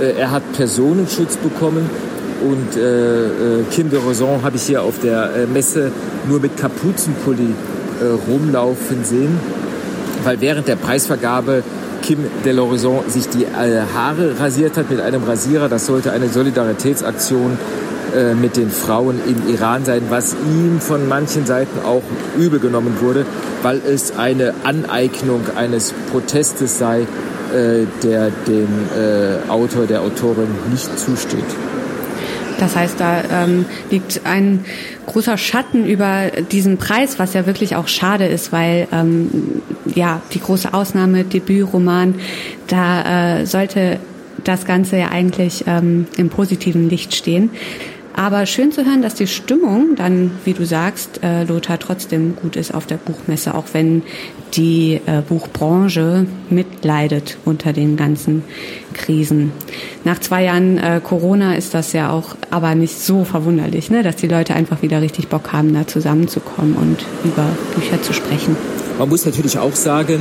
Äh, 0.00 0.18
er 0.18 0.32
hat 0.32 0.42
Personenschutz 0.54 1.36
bekommen 1.36 1.88
und 2.44 2.76
äh, 2.76 3.26
äh, 3.26 3.64
Kim 3.70 3.90
de 3.90 3.98
Rosan 3.98 4.42
habe 4.42 4.56
ich 4.56 4.64
hier 4.64 4.82
auf 4.82 4.98
der 5.00 5.30
äh, 5.34 5.46
Messe 5.46 5.90
nur 6.28 6.40
mit 6.40 6.56
Kapuzenpulli 6.56 7.48
äh, 8.00 8.30
rumlaufen 8.30 9.04
sehen, 9.04 9.38
weil 10.24 10.40
während 10.40 10.68
der 10.68 10.76
Preisvergabe 10.76 11.62
Kim 12.02 12.18
de 12.44 12.52
l'Horizon 12.52 13.08
sich 13.08 13.28
die 13.30 13.46
Haare 13.46 14.38
rasiert 14.38 14.76
hat 14.76 14.90
mit 14.90 15.00
einem 15.00 15.24
Rasierer. 15.24 15.70
Das 15.70 15.86
sollte 15.86 16.12
eine 16.12 16.28
Solidaritätsaktion 16.28 17.56
mit 18.40 18.58
den 18.58 18.70
Frauen 18.70 19.18
im 19.26 19.54
Iran 19.54 19.86
sein, 19.86 20.02
was 20.10 20.34
ihm 20.34 20.80
von 20.80 21.08
manchen 21.08 21.46
Seiten 21.46 21.80
auch 21.82 22.02
übel 22.38 22.60
genommen 22.60 22.98
wurde, 23.00 23.24
weil 23.62 23.80
es 23.90 24.18
eine 24.18 24.52
Aneignung 24.64 25.40
eines 25.56 25.94
Protestes 26.12 26.78
sei, 26.78 27.06
der 28.02 28.30
dem 28.46 28.68
Autor, 29.48 29.86
der 29.86 30.02
Autorin 30.02 30.48
nicht 30.70 30.98
zusteht. 30.98 31.42
Das 32.58 32.76
heißt, 32.76 33.00
da 33.00 33.22
ähm, 33.30 33.66
liegt 33.90 34.22
ein 34.24 34.64
großer 35.06 35.36
Schatten 35.36 35.86
über 35.86 36.30
diesen 36.52 36.78
Preis, 36.78 37.18
was 37.18 37.34
ja 37.34 37.46
wirklich 37.46 37.76
auch 37.76 37.88
schade 37.88 38.26
ist, 38.26 38.52
weil 38.52 38.88
ähm, 38.92 39.30
ja 39.94 40.22
die 40.32 40.40
große 40.40 40.72
Ausnahme 40.72 41.24
Debütroman, 41.24 42.14
da 42.68 43.40
äh, 43.40 43.46
sollte 43.46 43.98
das 44.44 44.66
Ganze 44.66 44.98
ja 44.98 45.08
eigentlich 45.08 45.64
ähm, 45.66 46.06
im 46.16 46.28
positiven 46.28 46.88
Licht 46.88 47.14
stehen. 47.14 47.50
Aber 48.16 48.46
schön 48.46 48.70
zu 48.70 48.84
hören, 48.84 49.02
dass 49.02 49.14
die 49.14 49.26
Stimmung 49.26 49.96
dann, 49.96 50.30
wie 50.44 50.52
du 50.52 50.64
sagst, 50.64 51.20
äh, 51.24 51.42
Lothar, 51.42 51.80
trotzdem 51.80 52.36
gut 52.36 52.54
ist 52.54 52.72
auf 52.72 52.86
der 52.86 52.96
Buchmesse, 52.96 53.54
auch 53.54 53.64
wenn 53.72 54.02
die 54.54 55.00
äh, 55.06 55.20
Buchbranche 55.28 56.26
mitleidet 56.48 57.38
unter 57.44 57.72
den 57.72 57.96
ganzen 57.96 58.44
Krisen. 58.92 59.52
Nach 60.04 60.20
zwei 60.20 60.44
Jahren 60.44 60.78
äh, 60.78 61.00
Corona 61.02 61.56
ist 61.56 61.74
das 61.74 61.92
ja 61.92 62.10
auch 62.10 62.36
aber 62.50 62.76
nicht 62.76 63.00
so 63.00 63.24
verwunderlich, 63.24 63.90
ne, 63.90 64.04
dass 64.04 64.14
die 64.14 64.28
Leute 64.28 64.54
einfach 64.54 64.80
wieder 64.80 65.02
richtig 65.02 65.26
Bock 65.26 65.52
haben, 65.52 65.74
da 65.74 65.84
zusammenzukommen 65.88 66.74
und 66.74 67.04
über 67.24 67.48
Bücher 67.74 68.00
zu 68.00 68.12
sprechen. 68.12 68.56
Man 68.96 69.08
muss 69.08 69.26
natürlich 69.26 69.58
auch 69.58 69.74
sagen, 69.74 70.20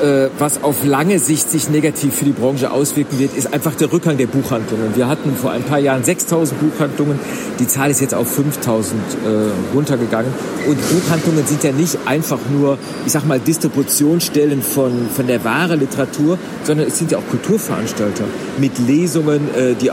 äh, 0.00 0.28
was 0.38 0.62
auf 0.62 0.84
lange 0.84 1.18
Sicht 1.18 1.50
sich 1.50 1.70
negativ 1.70 2.14
für 2.14 2.24
die 2.24 2.32
Branche 2.32 2.70
auswirken 2.70 3.18
wird, 3.18 3.36
ist 3.36 3.52
einfach 3.52 3.74
der 3.74 3.92
Rückgang 3.92 4.16
der 4.16 4.26
Buchhandlungen. 4.26 4.94
Wir 4.94 5.08
hatten 5.08 5.34
vor 5.34 5.50
ein 5.50 5.62
paar 5.62 5.78
Jahren 5.78 6.04
6000 6.04 6.60
Buchhandlungen, 6.60 7.18
die 7.58 7.66
Zahl 7.66 7.90
ist 7.90 8.00
jetzt 8.00 8.14
auf 8.14 8.30
5000 8.32 8.94
äh, 8.94 9.74
runtergegangen. 9.74 10.32
Und 10.66 10.78
Buchhandlungen 10.90 11.46
sind 11.46 11.64
ja 11.64 11.72
nicht 11.72 11.98
einfach 12.06 12.38
nur, 12.52 12.78
ich 13.06 13.12
sag 13.12 13.26
mal, 13.26 13.40
Distributionsstellen 13.40 14.62
von, 14.62 14.92
von 15.14 15.26
der 15.26 15.44
wahren 15.44 15.80
Literatur, 15.80 16.38
sondern 16.64 16.86
es 16.86 16.98
sind 16.98 17.10
ja 17.10 17.18
auch 17.18 17.26
Kulturveranstalter 17.30 18.24
mit 18.58 18.78
Lesungen, 18.78 19.54
äh, 19.54 19.74
die, 19.74 19.90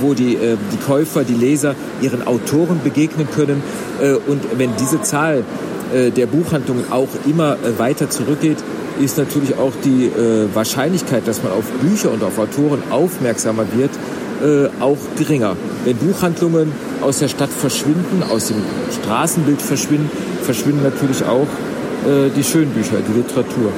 wo 0.00 0.14
die, 0.14 0.34
äh, 0.34 0.56
die 0.72 0.84
Käufer, 0.84 1.24
die 1.24 1.34
Leser 1.34 1.74
ihren 2.00 2.26
Autoren 2.26 2.80
begegnen 2.82 3.28
können. 3.34 3.62
Äh, 4.00 4.12
und 4.12 4.42
wenn 4.58 4.70
diese 4.76 5.02
Zahl 5.02 5.44
der 5.92 6.26
Buchhandlungen 6.26 6.84
auch 6.90 7.08
immer 7.26 7.54
äh, 7.54 7.78
weiter 7.78 8.10
zurückgeht, 8.10 8.58
ist 9.00 9.18
natürlich 9.18 9.56
auch 9.56 9.72
die 9.84 10.06
äh, 10.06 10.48
Wahrscheinlichkeit, 10.54 11.26
dass 11.26 11.42
man 11.42 11.52
auf 11.52 11.64
Bücher 11.80 12.10
und 12.10 12.22
auf 12.22 12.38
Autoren 12.38 12.82
aufmerksamer 12.90 13.64
wird, 13.74 13.90
äh, 14.42 14.68
auch 14.82 14.98
geringer. 15.16 15.56
Wenn 15.84 15.96
Buchhandlungen 15.96 16.72
aus 17.00 17.18
der 17.18 17.28
Stadt 17.28 17.50
verschwinden, 17.50 18.22
aus 18.30 18.48
dem 18.48 18.62
Straßenbild 19.02 19.62
verschwinden, 19.62 20.10
verschwinden 20.42 20.82
natürlich 20.82 21.24
auch 21.24 21.46
äh, 22.06 22.30
die 22.34 22.44
schönen 22.44 22.70
Bücher, 22.70 22.96
die 23.06 23.18
Literatur. 23.18 23.72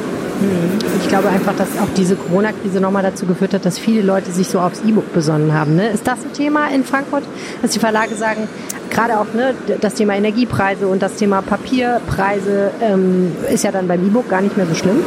Ich 1.03 1.09
glaube 1.09 1.29
einfach, 1.29 1.55
dass 1.55 1.69
auch 1.83 1.89
diese 1.97 2.17
Corona-Krise 2.17 2.81
nochmal 2.81 3.03
dazu 3.03 3.27
geführt 3.27 3.53
hat, 3.53 3.67
dass 3.67 3.79
viele 3.79 4.01
Leute 4.01 4.31
sich 4.31 4.49
so 4.49 4.59
aufs 4.59 4.81
E-Book 4.87 5.13
besonnen 5.13 5.53
haben. 5.53 5.77
Ne? 5.77 5.91
Ist 5.91 6.07
das 6.07 6.19
ein 6.25 6.33
Thema 6.33 6.69
in 6.75 6.83
Frankfurt, 6.83 7.25
dass 7.61 7.73
die 7.73 7.79
Verlage 7.79 8.15
sagen, 8.15 8.49
gerade 9.01 9.19
auch 9.19 9.33
ne, 9.33 9.55
das 9.81 9.95
Thema 9.95 10.15
Energiepreise 10.15 10.87
und 10.87 11.03
das 11.03 11.15
Thema 11.15 11.41
Papierpreise 11.41 12.71
ähm, 12.83 13.33
ist 13.51 13.65
ja 13.65 13.73
dann 13.73 13.89
beim 13.89 14.07
E-Book 14.07 14.29
gar 14.29 14.43
nicht 14.43 14.57
mehr 14.57 14.67
so 14.67 14.75
schlimm? 14.75 15.03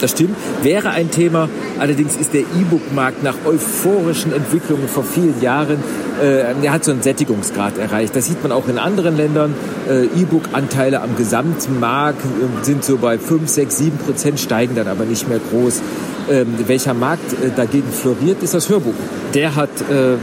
Das 0.00 0.12
stimmt, 0.12 0.36
wäre 0.62 0.90
ein 0.90 1.10
Thema. 1.10 1.48
Allerdings 1.78 2.16
ist 2.16 2.32
der 2.32 2.40
E-Book-Markt 2.40 3.22
nach 3.22 3.36
euphorischen 3.44 4.32
Entwicklungen 4.32 4.88
vor 4.88 5.04
vielen 5.04 5.40
Jahren, 5.40 5.78
äh, 6.20 6.54
er 6.62 6.72
hat 6.72 6.84
so 6.84 6.90
einen 6.90 7.02
Sättigungsgrad 7.02 7.78
erreicht. 7.78 8.16
Das 8.16 8.26
sieht 8.26 8.42
man 8.42 8.50
auch 8.50 8.66
in 8.66 8.78
anderen 8.78 9.16
Ländern. 9.16 9.54
Äh, 9.88 10.06
E-Book-Anteile 10.06 11.02
am 11.02 11.14
gesamten 11.16 11.78
Markt 11.78 12.24
äh, 12.24 12.64
sind 12.64 12.82
so 12.82 12.96
bei 12.96 13.18
5, 13.18 13.48
6, 13.48 13.76
7 13.76 13.98
Prozent, 13.98 14.40
steigen 14.40 14.74
dann 14.74 14.88
aber 14.88 15.04
nicht 15.04 15.28
mehr 15.28 15.38
groß. 15.38 15.82
Ähm, 16.30 16.54
welcher 16.66 16.94
Markt 16.94 17.32
äh, 17.32 17.50
dagegen 17.54 17.90
floriert, 17.90 18.42
ist 18.42 18.54
das 18.54 18.68
Hörbuch. 18.68 18.94
Der 19.34 19.56
hat 19.56 19.70
äh, 19.80 20.16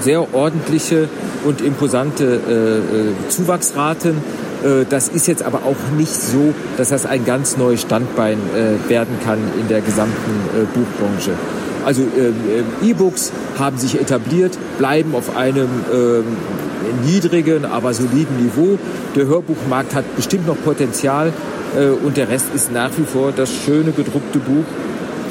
sehr 0.00 0.34
ordentliche 0.34 1.08
und 1.44 1.60
imposante 1.60 2.24
äh, 2.24 3.28
Zuwachsraten. 3.28 4.16
Äh, 4.62 4.84
das 4.88 5.08
ist 5.08 5.26
jetzt 5.26 5.42
aber 5.42 5.58
auch 5.58 5.96
nicht 5.96 6.14
so, 6.14 6.54
dass 6.76 6.90
das 6.90 7.06
ein 7.06 7.24
ganz 7.24 7.56
neues 7.56 7.82
Standbein 7.82 8.38
äh, 8.54 8.88
werden 8.88 9.16
kann 9.24 9.38
in 9.60 9.68
der 9.68 9.80
gesamten 9.80 10.30
äh, 10.54 10.64
Buchbranche. 10.66 11.32
Also 11.84 12.02
E-Books 12.84 13.32
haben 13.58 13.76
sich 13.76 14.00
etabliert, 14.00 14.56
bleiben 14.78 15.16
auf 15.16 15.36
einem 15.36 15.66
niedrigen, 17.04 17.64
aber 17.64 17.92
soliden 17.92 18.36
Niveau. 18.40 18.78
Der 19.16 19.26
Hörbuchmarkt 19.26 19.92
hat 19.92 20.04
bestimmt 20.14 20.46
noch 20.46 20.54
Potenzial 20.64 21.32
und 22.04 22.16
der 22.16 22.28
Rest 22.28 22.54
ist 22.54 22.70
nach 22.70 22.90
wie 22.98 23.04
vor 23.04 23.32
das 23.34 23.50
schöne 23.52 23.90
gedruckte 23.90 24.38
Buch, 24.38 24.62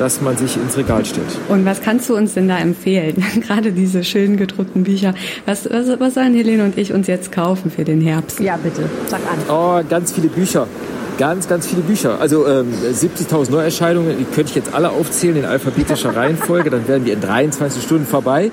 dass 0.01 0.19
man 0.19 0.35
sich 0.35 0.57
ins 0.57 0.75
Regal 0.77 1.05
stellt. 1.05 1.27
Und 1.47 1.63
was 1.63 1.79
kannst 1.79 2.09
du 2.09 2.15
uns 2.15 2.33
denn 2.33 2.47
da 2.47 2.57
empfehlen? 2.57 3.23
Gerade 3.41 3.71
diese 3.71 4.03
schön 4.03 4.35
gedruckten 4.35 4.83
Bücher. 4.83 5.13
Was, 5.45 5.69
was, 5.69 5.99
was 5.99 6.15
sollen 6.15 6.33
Helene 6.33 6.63
und 6.63 6.75
ich 6.75 6.91
uns 6.91 7.05
jetzt 7.05 7.31
kaufen 7.31 7.69
für 7.69 7.83
den 7.83 8.01
Herbst? 8.01 8.39
Ja, 8.39 8.57
bitte, 8.57 8.89
sag 9.05 9.19
an. 9.31 9.37
Oh, 9.47 9.87
ganz 9.87 10.11
viele 10.11 10.27
Bücher 10.27 10.67
ganz, 11.21 11.47
ganz 11.47 11.67
viele 11.67 11.83
Bücher. 11.83 12.19
Also 12.19 12.47
ähm, 12.47 12.73
70.000 12.91 13.51
Neuerscheinungen, 13.51 14.17
die 14.17 14.23
könnte 14.23 14.49
ich 14.49 14.55
jetzt 14.55 14.73
alle 14.73 14.89
aufzählen 14.89 15.35
in 15.35 15.45
alphabetischer 15.45 16.15
Reihenfolge, 16.15 16.71
dann 16.71 16.87
wären 16.87 17.05
wir 17.05 17.13
in 17.13 17.21
23 17.21 17.83
Stunden 17.83 18.07
vorbei. 18.07 18.51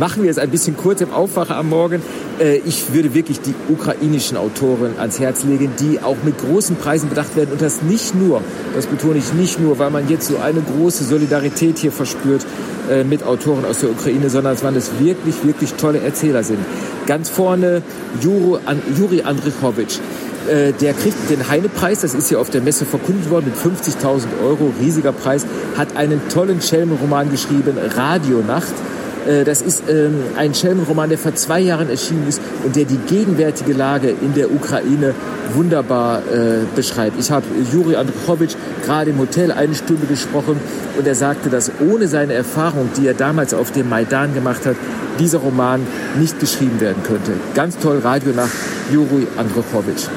Machen 0.00 0.22
wir 0.22 0.30
es 0.30 0.38
ein 0.38 0.48
bisschen 0.48 0.78
kurz 0.78 1.02
im 1.02 1.12
Aufwache 1.12 1.54
am 1.54 1.68
Morgen. 1.68 2.00
Äh, 2.40 2.56
ich 2.64 2.94
würde 2.94 3.12
wirklich 3.12 3.42
die 3.42 3.54
ukrainischen 3.68 4.38
Autoren 4.38 4.94
ans 4.98 5.20
Herz 5.20 5.44
legen, 5.44 5.72
die 5.78 6.00
auch 6.02 6.16
mit 6.24 6.38
großen 6.38 6.76
Preisen 6.76 7.10
bedacht 7.10 7.36
werden 7.36 7.52
und 7.52 7.60
das 7.60 7.82
nicht 7.82 8.14
nur, 8.14 8.40
das 8.74 8.86
betone 8.86 9.18
ich 9.18 9.34
nicht 9.34 9.60
nur, 9.60 9.78
weil 9.78 9.90
man 9.90 10.08
jetzt 10.08 10.28
so 10.28 10.38
eine 10.38 10.62
große 10.62 11.04
Solidarität 11.04 11.76
hier 11.76 11.92
verspürt 11.92 12.46
äh, 12.90 13.04
mit 13.04 13.24
Autoren 13.24 13.66
aus 13.66 13.80
der 13.80 13.90
Ukraine, 13.90 14.30
sondern 14.30 14.56
weil 14.62 14.74
es 14.76 14.90
wirklich, 15.00 15.44
wirklich 15.44 15.74
tolle 15.74 16.00
Erzähler 16.00 16.44
sind. 16.44 16.60
Ganz 17.06 17.28
vorne 17.28 17.82
Juri 18.22 19.20
Andrichowitsch 19.22 19.98
äh, 20.48 20.72
der 20.72 20.94
kriegt 20.94 21.30
den 21.30 21.48
Heine-Preis, 21.48 22.00
das 22.00 22.14
ist 22.14 22.28
hier 22.28 22.40
auf 22.40 22.50
der 22.50 22.60
Messe 22.60 22.84
verkündet 22.84 23.30
worden, 23.30 23.46
mit 23.46 23.56
50.000 23.56 24.26
Euro, 24.44 24.72
riesiger 24.80 25.12
Preis, 25.12 25.46
hat 25.76 25.96
einen 25.96 26.20
tollen 26.28 26.60
Schelmenroman 26.60 27.30
geschrieben, 27.30 27.76
Radionacht. 27.96 28.72
Äh, 29.26 29.44
das 29.44 29.62
ist 29.62 29.84
ähm, 29.88 30.22
ein 30.36 30.54
Schelmenroman, 30.54 31.08
der 31.08 31.18
vor 31.18 31.34
zwei 31.34 31.60
Jahren 31.60 31.90
erschienen 31.90 32.26
ist 32.28 32.40
und 32.64 32.76
der 32.76 32.84
die 32.84 32.98
gegenwärtige 32.98 33.72
Lage 33.72 34.08
in 34.08 34.34
der 34.34 34.52
Ukraine 34.52 35.14
wunderbar 35.54 36.20
äh, 36.20 36.64
beschreibt. 36.74 37.18
Ich 37.18 37.30
habe 37.30 37.46
Juri 37.72 37.96
Andruchowitsch 37.96 38.56
gerade 38.84 39.10
im 39.10 39.18
Hotel 39.18 39.52
eine 39.52 39.74
Stunde 39.74 40.06
gesprochen 40.06 40.58
und 40.98 41.06
er 41.06 41.14
sagte, 41.14 41.50
dass 41.50 41.70
ohne 41.80 42.08
seine 42.08 42.34
Erfahrung, 42.34 42.90
die 42.96 43.06
er 43.06 43.14
damals 43.14 43.54
auf 43.54 43.72
dem 43.72 43.88
Maidan 43.88 44.34
gemacht 44.34 44.66
hat, 44.66 44.76
dieser 45.18 45.38
Roman 45.38 45.80
nicht 46.18 46.38
geschrieben 46.40 46.80
werden 46.80 47.02
könnte. 47.02 47.32
Ganz 47.54 47.78
toll, 47.78 48.00
Radio 48.02 48.32
nach 48.34 48.50
Juri 48.92 49.26
Andruchowitsch. 49.36 50.08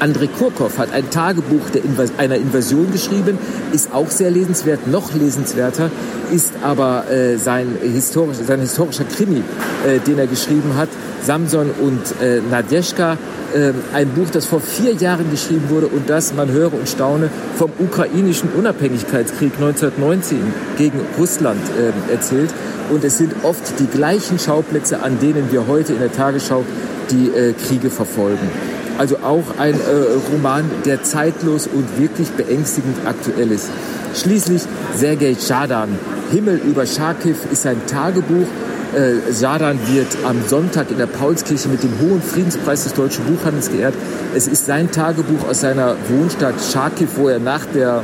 Andrei 0.00 0.26
Kurkov 0.26 0.78
hat 0.78 0.92
ein 0.92 1.10
Tagebuch 1.10 1.70
Invas 1.74 2.12
einer 2.18 2.36
Invasion 2.36 2.90
geschrieben, 2.92 3.38
ist 3.72 3.92
auch 3.92 4.10
sehr 4.10 4.30
lesenswert, 4.30 4.86
noch 4.86 5.14
lesenswerter 5.14 5.90
ist 6.32 6.52
aber 6.62 7.10
äh, 7.10 7.36
sein, 7.36 7.76
historisch, 7.82 8.38
sein 8.46 8.60
historischer 8.60 9.04
Krimi, 9.04 9.42
äh, 9.86 9.98
den 10.00 10.18
er 10.18 10.26
geschrieben 10.26 10.76
hat, 10.76 10.88
Samson 11.24 11.70
und 11.80 12.00
äh, 12.22 12.40
Nadjeschka, 12.50 13.16
äh, 13.54 13.72
ein 13.94 14.08
Buch, 14.08 14.28
das 14.32 14.46
vor 14.46 14.60
vier 14.60 14.94
Jahren 14.94 15.30
geschrieben 15.30 15.68
wurde 15.68 15.86
und 15.88 16.08
das, 16.08 16.34
man 16.34 16.50
höre 16.50 16.72
und 16.72 16.88
staune, 16.88 17.28
vom 17.56 17.70
ukrainischen 17.78 18.48
Unabhängigkeitskrieg 18.56 19.52
1919 19.54 20.38
gegen 20.78 21.00
Russland 21.18 21.60
äh, 21.78 22.12
erzählt. 22.12 22.50
Und 22.90 23.04
es 23.04 23.18
sind 23.18 23.32
oft 23.42 23.78
die 23.78 23.86
gleichen 23.86 24.38
Schauplätze, 24.38 25.02
an 25.02 25.18
denen 25.20 25.52
wir 25.52 25.66
heute 25.66 25.92
in 25.92 26.00
der 26.00 26.12
Tagesschau 26.12 26.64
die 27.10 27.28
äh, 27.28 27.52
Kriege 27.52 27.90
verfolgen. 27.90 28.50
Also 28.98 29.16
auch 29.18 29.44
ein 29.58 29.74
äh, 29.74 30.32
Roman, 30.32 30.70
der 30.84 31.02
zeitlos 31.02 31.66
und 31.66 31.98
wirklich 31.98 32.30
beängstigend 32.30 32.96
aktuell 33.06 33.50
ist. 33.50 33.68
Schließlich 34.14 34.62
Sergei 34.96 35.34
Schadan. 35.34 35.90
Himmel 36.30 36.60
über 36.64 36.86
Charkiw 36.86 37.36
ist 37.50 37.62
sein 37.62 37.80
Tagebuch. 37.86 38.46
Äh, 38.94 39.14
wird 39.40 40.18
am 40.26 40.46
Sonntag 40.46 40.90
in 40.90 40.98
der 40.98 41.06
Paulskirche 41.06 41.68
mit 41.68 41.82
dem 41.82 41.98
Hohen 41.98 42.20
Friedenspreis 42.20 42.84
des 42.84 42.92
deutschen 42.92 43.24
Buchhandels 43.24 43.70
geehrt. 43.70 43.94
Es 44.34 44.46
ist 44.46 44.66
sein 44.66 44.90
Tagebuch 44.90 45.48
aus 45.48 45.60
seiner 45.60 45.96
Wohnstadt 46.08 46.56
Charkiw, 46.72 47.08
wo 47.16 47.28
er 47.28 47.38
nach 47.38 47.64
der 47.64 48.02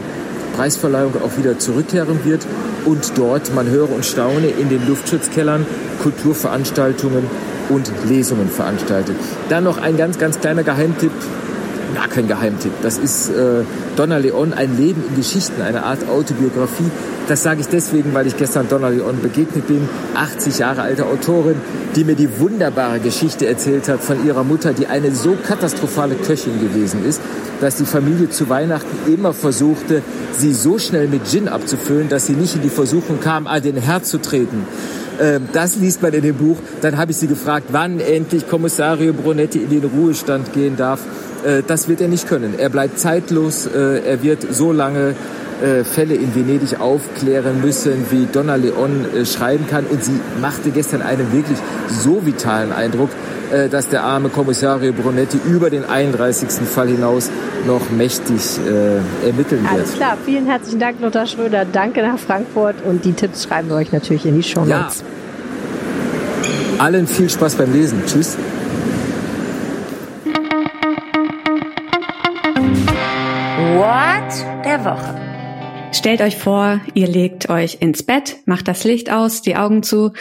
Preisverleihung 0.59 1.15
auch 1.23 1.39
wieder 1.39 1.57
zurückkehren 1.61 2.25
wird 2.25 2.45
und 2.85 3.17
dort, 3.17 3.55
man 3.55 3.71
höre 3.71 3.93
und 3.93 4.05
staune, 4.05 4.49
in 4.49 4.69
den 4.69 4.89
Luftschutzkellern 4.89 5.65
Kulturveranstaltungen 6.03 7.23
und 7.69 7.93
Lesungen 8.09 8.49
veranstaltet. 8.49 9.15
Dann 9.51 9.63
noch 9.63 9.79
ein 9.79 9.97
ganz, 9.97 10.19
ganz 10.19 10.41
kleiner 10.41 10.65
Geheimtipp. 10.65 11.13
Gar 11.95 12.09
kein 12.09 12.29
Geheimtipp. 12.29 12.73
Das 12.83 12.99
ist 12.99 13.31
äh, 13.31 13.65
Donna 13.97 14.19
Leon, 14.19 14.53
ein 14.53 14.77
Leben 14.77 15.03
in 15.09 15.17
Geschichten, 15.17 15.63
eine 15.63 15.85
Art 15.85 16.09
Autobiografie. 16.09 16.91
Das 17.29 17.43
sage 17.43 17.61
ich 17.61 17.69
deswegen, 17.69 18.15
weil 18.15 18.27
ich 18.27 18.37
gestern 18.37 18.69
Donna 18.69 18.89
Leon 18.89 19.21
begegnet 19.23 19.67
bin, 19.67 19.89
80 20.15 20.59
Jahre 20.59 20.83
alte 20.83 21.07
Autorin, 21.07 21.57
die 21.97 22.05
mir 22.05 22.15
die 22.15 22.41
wunderbare 22.41 23.01
Geschichte 23.01 23.47
erzählt 23.47 23.89
hat 23.89 24.03
von 24.03 24.25
ihrer 24.27 24.45
Mutter, 24.45 24.73
die 24.73 24.87
eine 24.87 25.15
so 25.15 25.37
katastrophale 25.47 26.15
Köchin 26.15 26.61
gewesen 26.61 27.05
ist, 27.07 27.21
dass 27.61 27.77
die 27.77 27.85
Familie 27.85 28.31
zu 28.31 28.49
Weihnachten 28.49 29.13
immer 29.13 29.33
versuchte, 29.33 30.03
sie 30.33 30.53
so 30.55 30.79
schnell 30.79 31.09
mit 31.09 31.29
Gin 31.29 31.49
abzufüllen, 31.49 32.09
dass 32.09 32.27
sie 32.27 32.35
nicht 32.35 32.55
in 32.55 32.63
die 32.63 32.71
Versuchung 32.71 33.21
kam, 33.21 33.47
an 33.47 33.63
den 33.63 33.77
Herd 33.77 34.07
zu 34.07 34.19
treten. 34.19 34.65
Ähm, 35.21 35.49
das 35.53 35.77
liest 35.77 36.03
man 36.03 36.13
in 36.13 36.23
dem 36.23 36.37
Buch. 36.37 36.57
Dann 36.81 36.97
habe 36.97 37.11
ich 37.11 37.17
sie 37.17 37.27
gefragt, 37.27 37.69
wann 37.73 38.01
endlich 38.01 38.49
Kommissario 38.49 39.13
Brunetti 39.13 39.59
in 39.59 39.71
den 39.71 39.85
Ruhestand 39.85 40.53
gehen 40.53 40.77
darf. 40.77 41.01
Äh, 41.45 41.63
das 41.67 41.89
wird 41.89 42.01
er 42.01 42.09
nicht 42.09 42.29
können. 42.29 42.55
Er 42.59 42.69
bleibt 42.69 42.99
zeitlos. 42.99 43.67
Äh, 43.67 44.01
er 44.05 44.23
wird 44.23 44.47
so 44.51 44.73
lange 44.73 45.15
äh, 45.63 45.85
Fälle 45.85 46.15
in 46.15 46.35
Venedig 46.35 46.81
aufklären 46.81 47.61
müssen, 47.61 48.07
wie 48.11 48.27
Donna 48.31 48.57
Leon 48.57 49.07
schreiben 49.25 49.67
kann. 49.69 49.85
Und 49.87 50.05
sie 50.05 50.21
machte 50.41 50.71
gestern 50.71 51.03
einen 51.03 51.33
wirklich 51.33 51.59
so 51.89 52.25
vitalen 52.25 52.73
Eindruck, 52.73 53.11
dass 53.71 53.89
der 53.89 54.03
arme 54.03 54.29
Kommissario 54.29 54.93
Brunetti 54.93 55.39
über 55.51 55.71
den 55.71 55.83
31. 55.83 56.51
Fall 56.69 56.89
hinaus 56.89 57.31
noch 57.67 57.89
mächtig 57.89 58.61
ermitteln 59.25 59.63
wird. 59.63 59.73
Alles 59.73 59.95
klar, 59.95 60.19
vielen 60.23 60.45
herzlichen 60.45 60.79
Dank, 60.79 61.01
Lothar 61.01 61.25
Schröder. 61.25 61.65
Danke 61.65 62.03
nach 62.03 62.19
Frankfurt 62.19 62.75
und 62.85 63.07
die 63.07 63.15
Tipps 63.15 63.45
schreiben 63.45 63.71
wir 63.71 63.77
euch 63.77 63.91
natürlich 63.91 64.27
in 64.27 64.37
die 64.37 64.43
Show 64.43 64.67
Notes. 64.67 65.03
Ja. 66.77 66.85
Allen 66.85 67.07
viel 67.07 67.31
Spaß 67.31 67.55
beim 67.55 67.73
Lesen. 67.73 68.03
Tschüss. 68.07 68.37
Der 74.79 74.85
Woche. 74.85 75.93
Stellt 75.93 76.21
euch 76.21 76.37
vor, 76.37 76.81
ihr 76.95 77.09
legt 77.09 77.49
euch 77.49 77.79
ins 77.81 78.03
Bett, 78.03 78.37
macht 78.47 78.69
das 78.69 78.85
Licht 78.85 79.11
aus, 79.11 79.43
die 79.43 79.57
Augen 79.57 79.83
zu 79.83 80.13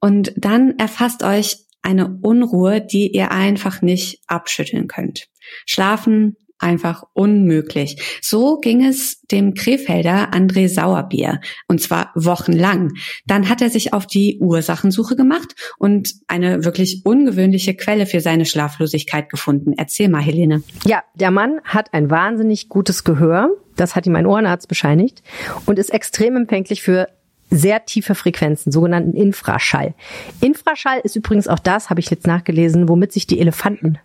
und 0.00 0.32
dann 0.36 0.78
erfasst 0.78 1.22
euch 1.22 1.58
eine 1.82 2.18
Unruhe, 2.22 2.80
die 2.80 3.12
ihr 3.12 3.30
einfach 3.30 3.82
nicht 3.82 4.22
abschütteln 4.26 4.88
könnt. 4.88 5.28
Schlafen 5.66 6.36
einfach 6.62 7.04
unmöglich. 7.12 8.20
So 8.22 8.58
ging 8.58 8.84
es 8.84 9.20
dem 9.22 9.54
Krefelder 9.54 10.32
André 10.32 10.68
Sauerbier 10.68 11.40
und 11.68 11.80
zwar 11.80 12.10
wochenlang. 12.14 12.92
Dann 13.26 13.48
hat 13.48 13.62
er 13.62 13.70
sich 13.70 13.92
auf 13.92 14.06
die 14.06 14.38
Ursachensuche 14.40 15.16
gemacht 15.16 15.54
und 15.78 16.14
eine 16.28 16.64
wirklich 16.64 17.02
ungewöhnliche 17.04 17.74
Quelle 17.74 18.06
für 18.06 18.20
seine 18.20 18.46
Schlaflosigkeit 18.46 19.28
gefunden. 19.28 19.74
Erzähl 19.76 20.08
mal, 20.08 20.22
Helene. 20.22 20.62
Ja, 20.84 21.02
der 21.14 21.30
Mann 21.30 21.60
hat 21.64 21.92
ein 21.94 22.10
wahnsinnig 22.10 22.68
gutes 22.68 23.04
Gehör. 23.04 23.50
Das 23.76 23.96
hat 23.96 24.06
ihm 24.06 24.16
ein 24.16 24.26
Ohrenarzt 24.26 24.68
bescheinigt 24.68 25.22
und 25.66 25.78
ist 25.78 25.90
extrem 25.90 26.36
empfänglich 26.36 26.82
für 26.82 27.08
sehr 27.52 27.84
tiefe 27.84 28.14
Frequenzen, 28.14 28.72
sogenannten 28.72 29.14
Infraschall. 29.14 29.94
Infraschall 30.40 31.00
ist 31.04 31.16
übrigens 31.16 31.48
auch 31.48 31.58
das, 31.58 31.90
habe 31.90 32.00
ich 32.00 32.10
jetzt 32.10 32.26
nachgelesen, 32.26 32.88
womit 32.88 33.12
sich 33.12 33.26
die 33.26 33.40
Elefanten 33.40 33.98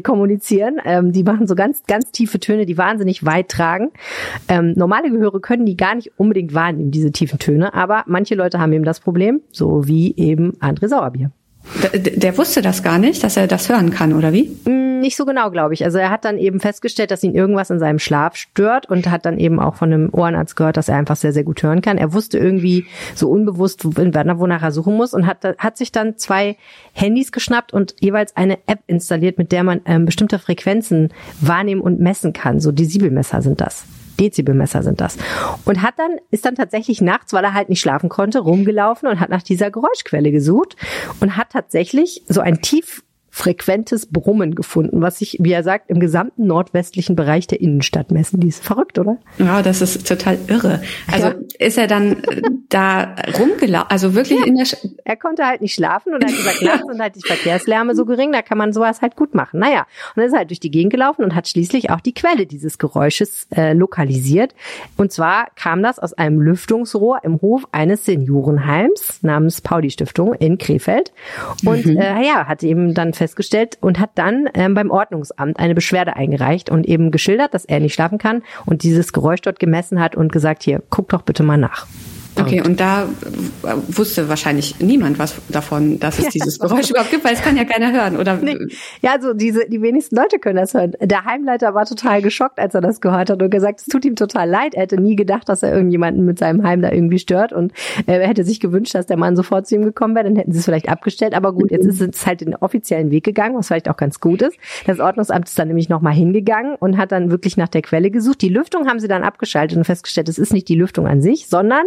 kommunizieren. 0.00 0.78
Ähm, 0.84 1.12
die 1.12 1.22
machen 1.22 1.46
so 1.46 1.54
ganz, 1.54 1.82
ganz 1.86 2.10
tiefe 2.10 2.40
Töne, 2.40 2.66
die 2.66 2.78
wahnsinnig 2.78 3.24
weit 3.24 3.48
tragen. 3.48 3.90
Ähm, 4.48 4.72
normale 4.76 5.10
Gehöre 5.10 5.40
können 5.40 5.66
die 5.66 5.76
gar 5.76 5.94
nicht 5.94 6.12
unbedingt 6.16 6.54
wahrnehmen, 6.54 6.90
diese 6.90 7.12
tiefen 7.12 7.38
Töne, 7.38 7.74
aber 7.74 8.04
manche 8.06 8.34
Leute 8.34 8.58
haben 8.58 8.72
eben 8.72 8.84
das 8.84 9.00
Problem, 9.00 9.40
so 9.50 9.86
wie 9.86 10.14
eben 10.16 10.52
André 10.60 10.88
Sauerbier. 10.88 11.30
Der, 11.94 12.36
wusste 12.36 12.62
das 12.62 12.82
gar 12.82 12.98
nicht, 12.98 13.24
dass 13.24 13.36
er 13.36 13.46
das 13.46 13.68
hören 13.68 13.90
kann, 13.90 14.12
oder 14.12 14.32
wie? 14.32 14.50
Mm, 14.64 15.00
nicht 15.00 15.16
so 15.16 15.24
genau, 15.24 15.50
glaube 15.50 15.74
ich. 15.74 15.84
Also 15.84 15.98
er 15.98 16.10
hat 16.10 16.24
dann 16.24 16.38
eben 16.38 16.60
festgestellt, 16.60 17.10
dass 17.10 17.22
ihn 17.22 17.34
irgendwas 17.34 17.70
in 17.70 17.78
seinem 17.78 17.98
Schlaf 17.98 18.36
stört 18.36 18.88
und 18.88 19.10
hat 19.10 19.24
dann 19.24 19.38
eben 19.38 19.58
auch 19.58 19.74
von 19.74 19.92
einem 19.92 20.08
Ohrenarzt 20.12 20.56
gehört, 20.56 20.76
dass 20.76 20.88
er 20.88 20.96
einfach 20.96 21.16
sehr, 21.16 21.32
sehr 21.32 21.44
gut 21.44 21.62
hören 21.62 21.80
kann. 21.80 21.98
Er 21.98 22.12
wusste 22.12 22.38
irgendwie 22.38 22.86
so 23.14 23.30
unbewusst, 23.30 23.84
wonach 23.84 24.62
er 24.62 24.72
suchen 24.72 24.96
muss 24.96 25.14
und 25.14 25.26
hat, 25.26 25.38
hat 25.58 25.76
sich 25.76 25.90
dann 25.90 26.16
zwei 26.18 26.56
Handys 26.92 27.32
geschnappt 27.32 27.72
und 27.72 27.94
jeweils 28.00 28.36
eine 28.36 28.58
App 28.66 28.80
installiert, 28.86 29.38
mit 29.38 29.50
der 29.50 29.64
man 29.64 29.80
ähm, 29.86 30.04
bestimmte 30.04 30.38
Frequenzen 30.38 31.12
wahrnehmen 31.40 31.80
und 31.80 31.98
messen 31.98 32.32
kann. 32.32 32.60
So 32.60 32.72
Dezibelmesser 32.72 33.42
sind 33.42 33.60
das. 33.60 33.84
Dezibelmesser 34.20 34.82
sind 34.82 35.00
das. 35.00 35.16
Und 35.64 35.82
hat 35.82 35.94
dann, 35.98 36.18
ist 36.30 36.44
dann 36.44 36.54
tatsächlich 36.54 37.00
nachts, 37.00 37.32
weil 37.32 37.44
er 37.44 37.54
halt 37.54 37.68
nicht 37.68 37.80
schlafen 37.80 38.08
konnte, 38.08 38.40
rumgelaufen 38.40 39.08
und 39.08 39.20
hat 39.20 39.30
nach 39.30 39.42
dieser 39.42 39.70
Geräuschquelle 39.70 40.30
gesucht 40.30 40.76
und 41.20 41.36
hat 41.36 41.50
tatsächlich 41.50 42.22
so 42.28 42.40
ein 42.40 42.60
tief 42.60 43.02
frequentes 43.34 44.06
Brummen 44.06 44.54
gefunden, 44.54 45.02
was 45.02 45.18
sich, 45.18 45.38
wie 45.40 45.50
er 45.50 45.64
sagt, 45.64 45.90
im 45.90 45.98
gesamten 45.98 46.46
nordwestlichen 46.46 47.16
Bereich 47.16 47.48
der 47.48 47.60
Innenstadt 47.60 48.12
messen 48.12 48.40
ließ. 48.40 48.60
Verrückt, 48.60 48.96
oder? 48.96 49.18
Ja, 49.38 49.60
das 49.60 49.82
ist 49.82 50.06
total 50.06 50.38
irre. 50.46 50.80
Also 51.10 51.26
ja. 51.26 51.34
ist 51.58 51.76
er 51.76 51.88
dann 51.88 52.22
da 52.74 53.14
rumgelaufen, 53.38 53.90
also 53.90 54.14
wirklich 54.14 54.40
ja. 54.40 54.46
in 54.46 54.56
der... 54.56 54.64
Sch 54.64 54.76
er 55.04 55.16
konnte 55.16 55.46
halt 55.46 55.60
nicht 55.60 55.74
schlafen 55.74 56.14
und 56.14 56.22
er 56.22 56.28
hat 56.28 56.36
gesagt, 56.36 56.62
nachts 56.62 56.86
sind 56.88 57.00
halt 57.00 57.14
die 57.14 57.26
Verkehrslärme 57.26 57.94
so 57.94 58.04
gering, 58.04 58.32
da 58.32 58.42
kann 58.42 58.58
man 58.58 58.72
sowas 58.72 59.02
halt 59.02 59.16
gut 59.16 59.34
machen. 59.34 59.60
Naja, 59.60 59.86
und 60.14 60.22
er 60.22 60.26
ist 60.26 60.34
halt 60.34 60.50
durch 60.50 60.60
die 60.60 60.70
Gegend 60.70 60.92
gelaufen 60.92 61.22
und 61.24 61.34
hat 61.34 61.46
schließlich 61.46 61.90
auch 61.90 62.00
die 62.00 62.14
Quelle 62.14 62.46
dieses 62.46 62.78
Geräusches 62.78 63.46
äh, 63.54 63.74
lokalisiert. 63.74 64.54
Und 64.96 65.12
zwar 65.12 65.48
kam 65.54 65.82
das 65.82 65.98
aus 65.98 66.14
einem 66.14 66.40
Lüftungsrohr 66.40 67.20
im 67.22 67.40
Hof 67.40 67.64
eines 67.70 68.04
Seniorenheims 68.06 69.22
namens 69.22 69.60
Pauli 69.60 69.90
Stiftung 69.90 70.34
in 70.34 70.58
Krefeld. 70.58 71.12
Und 71.64 71.86
mhm. 71.86 71.98
äh, 71.98 72.26
ja, 72.26 72.46
hat 72.46 72.62
eben 72.62 72.94
dann 72.94 73.12
festgestellt 73.12 73.78
und 73.80 74.00
hat 74.00 74.10
dann 74.16 74.48
ähm, 74.54 74.74
beim 74.74 74.90
Ordnungsamt 74.90 75.58
eine 75.58 75.74
Beschwerde 75.74 76.16
eingereicht 76.16 76.70
und 76.70 76.86
eben 76.86 77.10
geschildert, 77.10 77.54
dass 77.54 77.64
er 77.64 77.80
nicht 77.80 77.94
schlafen 77.94 78.18
kann 78.18 78.42
und 78.66 78.82
dieses 78.82 79.12
Geräusch 79.12 79.42
dort 79.42 79.58
gemessen 79.58 80.00
hat 80.00 80.16
und 80.16 80.32
gesagt, 80.32 80.64
hier, 80.64 80.82
guck 80.90 81.10
doch 81.10 81.22
bitte 81.22 81.42
mal 81.42 81.58
nach. 81.58 81.86
Okay, 82.36 82.60
und 82.60 82.80
da 82.80 83.08
wusste 83.88 84.28
wahrscheinlich 84.28 84.80
niemand 84.80 85.18
was 85.18 85.36
davon, 85.48 86.00
dass 86.00 86.18
es 86.18 86.28
dieses 86.30 86.58
Geräusch 86.58 86.90
überhaupt 86.90 87.10
gibt, 87.10 87.24
weil 87.24 87.34
es 87.34 87.42
kann 87.42 87.56
ja 87.56 87.64
keiner 87.64 87.92
hören, 87.92 88.16
oder? 88.16 88.36
Nee. 88.36 88.56
Ja, 89.02 89.12
also 89.12 89.34
diese, 89.34 89.68
die 89.68 89.82
wenigsten 89.82 90.16
Leute 90.16 90.38
können 90.38 90.56
das 90.56 90.74
hören. 90.74 90.92
Der 91.00 91.24
Heimleiter 91.24 91.74
war 91.74 91.86
total 91.86 92.22
geschockt, 92.22 92.58
als 92.58 92.74
er 92.74 92.80
das 92.80 93.00
gehört 93.00 93.30
hat 93.30 93.40
und 93.40 93.50
gesagt, 93.50 93.80
es 93.80 93.86
tut 93.86 94.04
ihm 94.04 94.16
total 94.16 94.48
leid. 94.48 94.74
Er 94.74 94.82
hätte 94.82 95.00
nie 95.00 95.16
gedacht, 95.16 95.48
dass 95.48 95.62
er 95.62 95.72
irgendjemanden 95.72 96.24
mit 96.24 96.38
seinem 96.38 96.64
Heim 96.64 96.82
da 96.82 96.90
irgendwie 96.90 97.18
stört 97.18 97.52
und 97.52 97.72
äh, 98.06 98.18
er 98.18 98.28
hätte 98.28 98.44
sich 98.44 98.60
gewünscht, 98.60 98.94
dass 98.94 99.06
der 99.06 99.16
Mann 99.16 99.36
sofort 99.36 99.66
zu 99.66 99.76
ihm 99.76 99.84
gekommen 99.84 100.14
wäre, 100.14 100.24
dann 100.24 100.36
hätten 100.36 100.52
sie 100.52 100.58
es 100.58 100.64
vielleicht 100.64 100.88
abgestellt. 100.88 101.34
Aber 101.34 101.52
gut, 101.52 101.70
jetzt 101.70 101.86
ist 101.86 102.00
es 102.00 102.26
halt 102.26 102.40
den 102.40 102.56
offiziellen 102.56 103.10
Weg 103.10 103.24
gegangen, 103.24 103.56
was 103.56 103.68
vielleicht 103.68 103.88
auch 103.88 103.96
ganz 103.96 104.20
gut 104.20 104.42
ist. 104.42 104.56
Das 104.86 104.98
Ordnungsamt 104.98 105.48
ist 105.48 105.58
dann 105.58 105.68
nämlich 105.68 105.88
nochmal 105.88 106.14
hingegangen 106.14 106.74
und 106.76 106.96
hat 106.96 107.12
dann 107.12 107.30
wirklich 107.30 107.56
nach 107.56 107.68
der 107.68 107.82
Quelle 107.82 108.10
gesucht. 108.10 108.42
Die 108.42 108.48
Lüftung 108.48 108.88
haben 108.88 108.98
sie 108.98 109.08
dann 109.08 109.22
abgeschaltet 109.22 109.78
und 109.78 109.84
festgestellt, 109.84 110.28
es 110.28 110.38
ist 110.38 110.52
nicht 110.52 110.68
die 110.68 110.74
Lüftung 110.74 111.06
an 111.06 111.22
sich, 111.22 111.46
sondern 111.48 111.84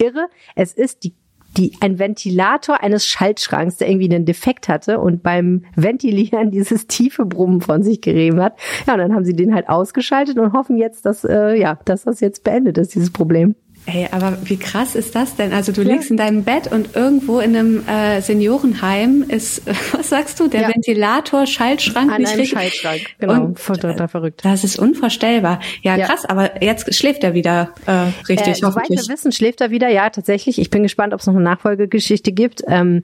irre. 0.00 0.28
Es 0.54 0.72
ist 0.72 1.04
die 1.04 1.14
die, 1.56 1.72
ein 1.80 1.98
Ventilator 1.98 2.82
eines 2.82 3.06
Schaltschranks, 3.06 3.76
der 3.76 3.88
irgendwie 3.88 4.14
einen 4.14 4.24
Defekt 4.24 4.68
hatte 4.68 5.00
und 5.00 5.22
beim 5.22 5.64
Ventilieren 5.74 6.50
dieses 6.52 6.86
tiefe 6.86 7.26
Brummen 7.26 7.60
von 7.60 7.82
sich 7.82 8.00
gerieben 8.00 8.40
hat. 8.40 8.58
Ja, 8.86 8.94
und 8.94 9.00
dann 9.00 9.14
haben 9.14 9.24
sie 9.24 9.34
den 9.34 9.54
halt 9.54 9.68
ausgeschaltet 9.68 10.38
und 10.38 10.52
hoffen 10.52 10.76
jetzt, 10.76 11.06
dass, 11.06 11.24
äh, 11.24 11.54
ja, 11.58 11.78
dass 11.84 12.04
das 12.04 12.20
jetzt 12.20 12.44
beendet 12.44 12.78
ist, 12.78 12.94
dieses 12.94 13.10
Problem. 13.10 13.54
Ey, 13.86 14.06
aber 14.10 14.38
wie 14.44 14.58
krass 14.58 14.94
ist 14.94 15.14
das 15.14 15.36
denn? 15.36 15.52
Also 15.52 15.72
du 15.72 15.82
ja. 15.82 15.92
liegst 15.92 16.10
in 16.10 16.16
deinem 16.16 16.44
Bett 16.44 16.70
und 16.70 16.94
irgendwo 16.94 17.40
in 17.40 17.56
einem 17.56 17.88
äh, 17.88 18.20
Seniorenheim 18.20 19.24
ist, 19.26 19.62
was 19.92 20.10
sagst 20.10 20.38
du, 20.38 20.48
der 20.48 20.62
ja. 20.62 20.68
Ventilator, 20.68 21.46
Schaltschrank? 21.46 22.12
An 22.12 22.24
einem 22.24 22.44
Schaltschrank, 22.44 23.00
genau. 23.18 23.44
Und, 23.44 23.58
total 23.58 24.08
verrückt. 24.08 24.44
Das 24.44 24.64
ist 24.64 24.78
unvorstellbar. 24.78 25.60
Ja, 25.82 25.96
ja, 25.96 26.06
krass, 26.06 26.24
aber 26.24 26.62
jetzt 26.62 26.94
schläft 26.94 27.24
er 27.24 27.34
wieder 27.34 27.70
äh, 27.86 28.10
richtig, 28.28 28.62
äh, 28.62 28.66
hoffentlich. 28.66 29.00
Soweit 29.00 29.08
wir 29.08 29.14
wissen, 29.14 29.32
schläft 29.32 29.60
er 29.60 29.70
wieder, 29.70 29.88
ja, 29.88 30.10
tatsächlich. 30.10 30.58
Ich 30.58 30.70
bin 30.70 30.82
gespannt, 30.82 31.14
ob 31.14 31.20
es 31.20 31.26
noch 31.26 31.34
eine 31.34 31.42
Nachfolgegeschichte 31.42 32.32
gibt. 32.32 32.62
Ähm, 32.68 33.02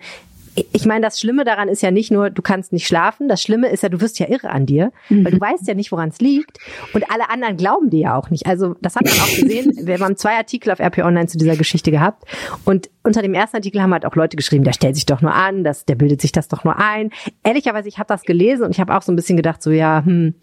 ich 0.72 0.86
meine, 0.86 1.02
das 1.02 1.20
Schlimme 1.20 1.44
daran 1.44 1.68
ist 1.68 1.82
ja 1.82 1.90
nicht 1.90 2.10
nur, 2.10 2.30
du 2.30 2.42
kannst 2.42 2.72
nicht 2.72 2.86
schlafen. 2.86 3.28
Das 3.28 3.42
Schlimme 3.42 3.68
ist 3.68 3.82
ja, 3.82 3.88
du 3.88 4.00
wirst 4.00 4.18
ja 4.18 4.28
irre 4.28 4.50
an 4.50 4.66
dir, 4.66 4.92
mhm. 5.08 5.24
weil 5.24 5.32
du 5.32 5.40
weißt 5.40 5.68
ja 5.68 5.74
nicht, 5.74 5.92
woran 5.92 6.08
es 6.08 6.18
liegt. 6.20 6.58
Und 6.94 7.10
alle 7.10 7.28
anderen 7.30 7.56
glauben 7.56 7.90
dir 7.90 8.00
ja 8.00 8.16
auch 8.16 8.30
nicht. 8.30 8.46
Also, 8.46 8.74
das 8.80 8.96
hat 8.96 9.04
man 9.04 9.14
auch 9.14 9.26
gesehen. 9.26 9.72
Wir 9.86 9.98
haben 9.98 10.16
zwei 10.16 10.36
Artikel 10.36 10.70
auf 10.70 10.80
RP 10.80 10.98
Online 10.98 11.26
zu 11.26 11.38
dieser 11.38 11.56
Geschichte 11.56 11.90
gehabt. 11.90 12.24
Und 12.64 12.90
unter 13.02 13.22
dem 13.22 13.34
ersten 13.34 13.56
Artikel 13.56 13.82
haben 13.82 13.92
halt 13.92 14.06
auch 14.06 14.16
Leute 14.16 14.36
geschrieben, 14.36 14.64
der 14.64 14.72
stellt 14.72 14.94
sich 14.94 15.06
doch 15.06 15.20
nur 15.20 15.34
an, 15.34 15.62
das, 15.62 15.84
der 15.84 15.94
bildet 15.94 16.20
sich 16.20 16.32
das 16.32 16.48
doch 16.48 16.64
nur 16.64 16.78
ein. 16.78 17.10
Ehrlicherweise, 17.44 17.88
ich 17.88 17.98
habe 17.98 18.08
das 18.08 18.22
gelesen 18.22 18.64
und 18.64 18.70
ich 18.70 18.80
habe 18.80 18.96
auch 18.96 19.02
so 19.02 19.12
ein 19.12 19.16
bisschen 19.16 19.36
gedacht, 19.36 19.62
so 19.62 19.70
ja, 19.70 20.02
hm, 20.04 20.34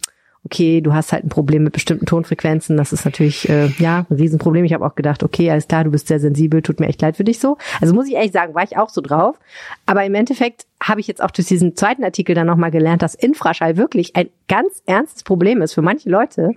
okay, 0.45 0.81
du 0.81 0.93
hast 0.93 1.13
halt 1.13 1.23
ein 1.23 1.29
Problem 1.29 1.63
mit 1.63 1.73
bestimmten 1.73 2.05
Tonfrequenzen, 2.05 2.75
das 2.75 2.91
ist 2.91 3.05
natürlich 3.05 3.47
äh, 3.49 3.67
ja 3.77 4.05
ein 4.09 4.15
Riesenproblem. 4.15 4.65
Ich 4.65 4.73
habe 4.73 4.85
auch 4.85 4.95
gedacht, 4.95 5.23
okay, 5.23 5.49
alles 5.49 5.67
klar, 5.67 5.85
du 5.85 5.91
bist 5.91 6.07
sehr 6.07 6.19
sensibel, 6.19 6.61
tut 6.61 6.79
mir 6.79 6.87
echt 6.87 7.01
leid 7.01 7.17
für 7.17 7.23
dich 7.23 7.39
so. 7.39 7.57
Also 7.79 7.93
muss 7.93 8.07
ich 8.07 8.13
ehrlich 8.13 8.33
sagen, 8.33 8.53
war 8.53 8.63
ich 8.63 8.77
auch 8.77 8.89
so 8.89 9.01
drauf. 9.01 9.37
Aber 9.85 10.03
im 10.03 10.15
Endeffekt 10.15 10.65
habe 10.83 10.99
ich 10.99 11.07
jetzt 11.07 11.23
auch 11.23 11.31
durch 11.31 11.47
diesen 11.47 11.75
zweiten 11.75 12.03
Artikel 12.03 12.35
dann 12.35 12.47
nochmal 12.47 12.71
gelernt, 12.71 13.01
dass 13.01 13.15
Infraschall 13.15 13.77
wirklich 13.77 14.15
ein 14.15 14.29
ganz 14.47 14.83
ernstes 14.85 15.23
Problem 15.23 15.61
ist 15.61 15.73
für 15.73 15.81
manche 15.81 16.09
Leute, 16.09 16.51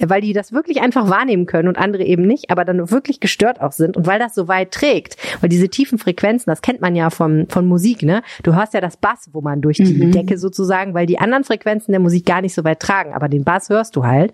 weil 0.00 0.22
die 0.22 0.32
das 0.32 0.52
wirklich 0.52 0.80
einfach 0.80 1.10
wahrnehmen 1.10 1.46
können 1.46 1.68
und 1.68 1.78
andere 1.78 2.02
eben 2.02 2.26
nicht, 2.26 2.50
aber 2.50 2.64
dann 2.64 2.90
wirklich 2.90 3.20
gestört 3.20 3.60
auch 3.60 3.72
sind 3.72 3.96
und 3.96 4.06
weil 4.06 4.18
das 4.18 4.34
so 4.34 4.48
weit 4.48 4.72
trägt, 4.72 5.16
weil 5.40 5.50
diese 5.50 5.68
tiefen 5.68 5.98
Frequenzen, 5.98 6.50
das 6.50 6.62
kennt 6.62 6.80
man 6.80 6.96
ja 6.96 7.10
von, 7.10 7.46
von 7.48 7.66
Musik, 7.66 8.02
ne? 8.02 8.22
Du 8.42 8.54
hörst 8.56 8.74
ja 8.74 8.80
das 8.80 8.96
Bass, 8.96 9.28
wo 9.32 9.42
man 9.42 9.60
durch 9.60 9.76
die 9.76 10.06
mhm. 10.06 10.12
Decke 10.12 10.38
sozusagen, 10.38 10.94
weil 10.94 11.06
die 11.06 11.18
anderen 11.18 11.44
Frequenzen 11.44 11.92
der 11.92 12.00
Musik 12.00 12.24
gar 12.24 12.40
nicht 12.40 12.54
so 12.54 12.64
weit 12.64 12.80
tragen, 12.80 13.12
aber 13.12 13.28
den 13.28 13.44
Bass 13.44 13.68
hörst 13.68 13.94
du 13.96 14.04
halt. 14.04 14.32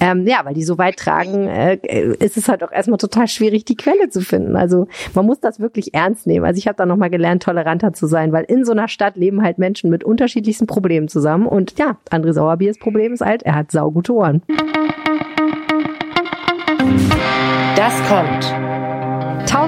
Ähm, 0.00 0.26
ja, 0.26 0.40
weil 0.44 0.54
die 0.54 0.64
so 0.64 0.78
weit 0.78 0.96
tragen, 0.96 1.46
äh, 1.46 1.76
ist 2.18 2.36
es 2.36 2.48
halt 2.48 2.64
auch 2.64 2.72
erstmal 2.72 2.98
total 2.98 3.28
schwierig, 3.28 3.64
die 3.66 3.76
Quelle 3.76 4.08
zu 4.08 4.22
finden. 4.22 4.56
Also 4.56 4.88
man 5.14 5.26
muss 5.26 5.40
das 5.40 5.60
wirklich 5.60 5.94
ernst 5.94 6.26
nehmen. 6.26 6.46
Also 6.46 6.58
ich 6.58 6.66
habe 6.66 6.76
da 6.76 6.86
nochmal 6.86 7.10
gelernt, 7.10 7.42
toleranter 7.42 7.92
zu 7.92 8.06
sein, 8.06 8.32
weil 8.32 8.44
in 8.44 8.64
so 8.64 8.69
einer 8.70 8.88
Stadt 8.88 9.16
leben 9.16 9.42
halt 9.42 9.58
Menschen 9.58 9.90
mit 9.90 10.04
unterschiedlichsten 10.04 10.66
Problemen 10.66 11.08
zusammen 11.08 11.46
und 11.46 11.78
ja, 11.78 11.98
André 12.10 12.32
Sauerbiers 12.32 12.78
Problem 12.78 13.12
ist 13.12 13.20
halt, 13.20 13.42
er 13.42 13.54
hat 13.54 13.70
saugute 13.70 14.14
Ohren. 14.14 14.42
Das 17.76 17.94
kommt. 18.08 18.79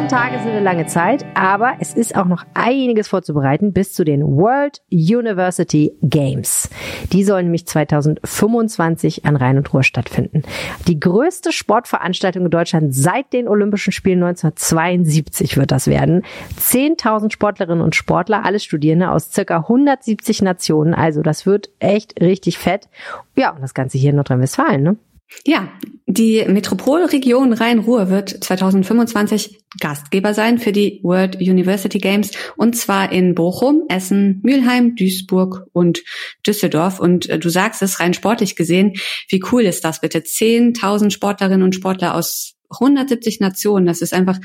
Tausend 0.03 0.21
Tage 0.21 0.43
sind 0.43 0.51
eine 0.51 0.65
lange 0.65 0.87
Zeit, 0.87 1.25
aber 1.35 1.75
es 1.79 1.95
ist 1.95 2.17
auch 2.17 2.25
noch 2.25 2.45
einiges 2.55 3.07
vorzubereiten 3.07 3.73
bis 3.73 3.93
zu 3.93 4.03
den 4.03 4.25
World 4.25 4.83
University 4.91 5.93
Games. 6.03 6.69
Die 7.13 7.23
sollen 7.23 7.45
nämlich 7.45 7.69
2025 7.69 9.25
an 9.25 9.37
Rhein 9.37 9.59
und 9.59 9.73
Ruhr 9.73 9.85
stattfinden. 9.85 10.43
Die 10.89 10.99
größte 10.99 11.53
Sportveranstaltung 11.53 12.47
in 12.47 12.51
Deutschland 12.51 12.93
seit 12.93 13.33
den 13.33 13.47
Olympischen 13.47 13.93
Spielen 13.93 14.25
1972 14.25 15.57
wird 15.57 15.71
das 15.71 15.87
werden. 15.87 16.25
10.000 16.59 17.31
Sportlerinnen 17.31 17.85
und 17.85 17.95
Sportler, 17.95 18.45
alle 18.45 18.59
Studierende 18.59 19.09
aus 19.09 19.31
circa 19.31 19.59
170 19.59 20.43
Nationen. 20.43 20.95
Also 20.95 21.23
das 21.23 21.47
wird 21.47 21.71
echt 21.79 22.21
richtig 22.21 22.59
fett. 22.59 22.89
Ja, 23.37 23.51
und 23.51 23.63
das 23.63 23.73
Ganze 23.73 23.99
hier 23.99 24.11
in 24.11 24.17
Nordrhein-Westfalen, 24.17 24.83
ne? 24.83 24.97
Ja, 25.45 25.73
die 26.07 26.45
Metropolregion 26.47 27.53
Rhein-Ruhr 27.53 28.11
wird 28.11 28.45
2025 28.45 29.65
Gastgeber 29.81 30.35
sein 30.35 30.59
für 30.59 30.73
die 30.73 31.01
World 31.03 31.37
University 31.37 31.99
Games 31.99 32.31
und 32.57 32.77
zwar 32.77 33.11
in 33.11 33.35
Bochum, 33.35 33.85
Essen, 33.89 34.41
Mülheim, 34.43 34.95
Duisburg 34.95 35.67
und 35.73 36.03
Düsseldorf. 36.47 37.01
Und 37.01 37.29
äh, 37.29 37.39
du 37.39 37.49
sagst 37.49 37.83
es 37.83 37.99
rein 37.99 38.15
sportlich 38.15 38.57
gesehen, 38.57 38.93
wie 39.29 39.43
cool 39.51 39.63
ist 39.63 39.85
das 39.85 40.01
bitte? 40.01 40.19
10.000 40.19 41.11
Sportlerinnen 41.11 41.63
und 41.63 41.75
Sportler 41.75 42.15
aus 42.15 42.55
170 42.71 43.41
Nationen. 43.41 43.87
Das 43.87 44.03
ist 44.03 44.15
einfach 44.15 44.39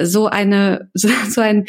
so 0.00 0.26
eine 0.26 0.88
so, 0.94 1.08
so 1.28 1.40
ein 1.40 1.66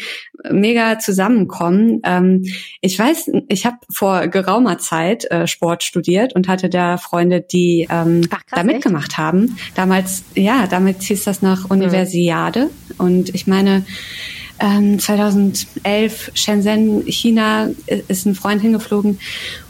mega 0.50 0.98
Zusammenkommen. 0.98 2.00
Ähm, 2.04 2.44
ich 2.80 2.98
weiß, 2.98 3.30
ich 3.48 3.66
habe 3.66 3.76
vor 3.92 4.28
geraumer 4.28 4.78
Zeit 4.78 5.30
äh, 5.30 5.46
Sport 5.46 5.82
studiert 5.82 6.34
und 6.34 6.48
hatte 6.48 6.68
da 6.68 6.96
Freunde, 6.96 7.40
die 7.40 7.86
ähm, 7.90 8.22
Ach, 8.30 8.44
krass, 8.46 8.60
da 8.60 8.64
mitgemacht 8.64 9.12
echt? 9.12 9.18
haben. 9.18 9.56
Damals, 9.74 10.24
ja, 10.34 10.66
damit 10.66 11.02
hieß 11.02 11.24
das 11.24 11.42
nach 11.42 11.70
Universiade. 11.70 12.64
Mhm. 12.98 13.04
Und 13.04 13.34
ich 13.34 13.46
meine, 13.46 13.84
2011 14.58 15.74
ähm, 15.84 16.36
Shenzhen, 16.36 17.02
China, 17.06 17.70
ist 17.86 18.24
ein 18.24 18.36
Freund 18.36 18.62
hingeflogen 18.62 19.18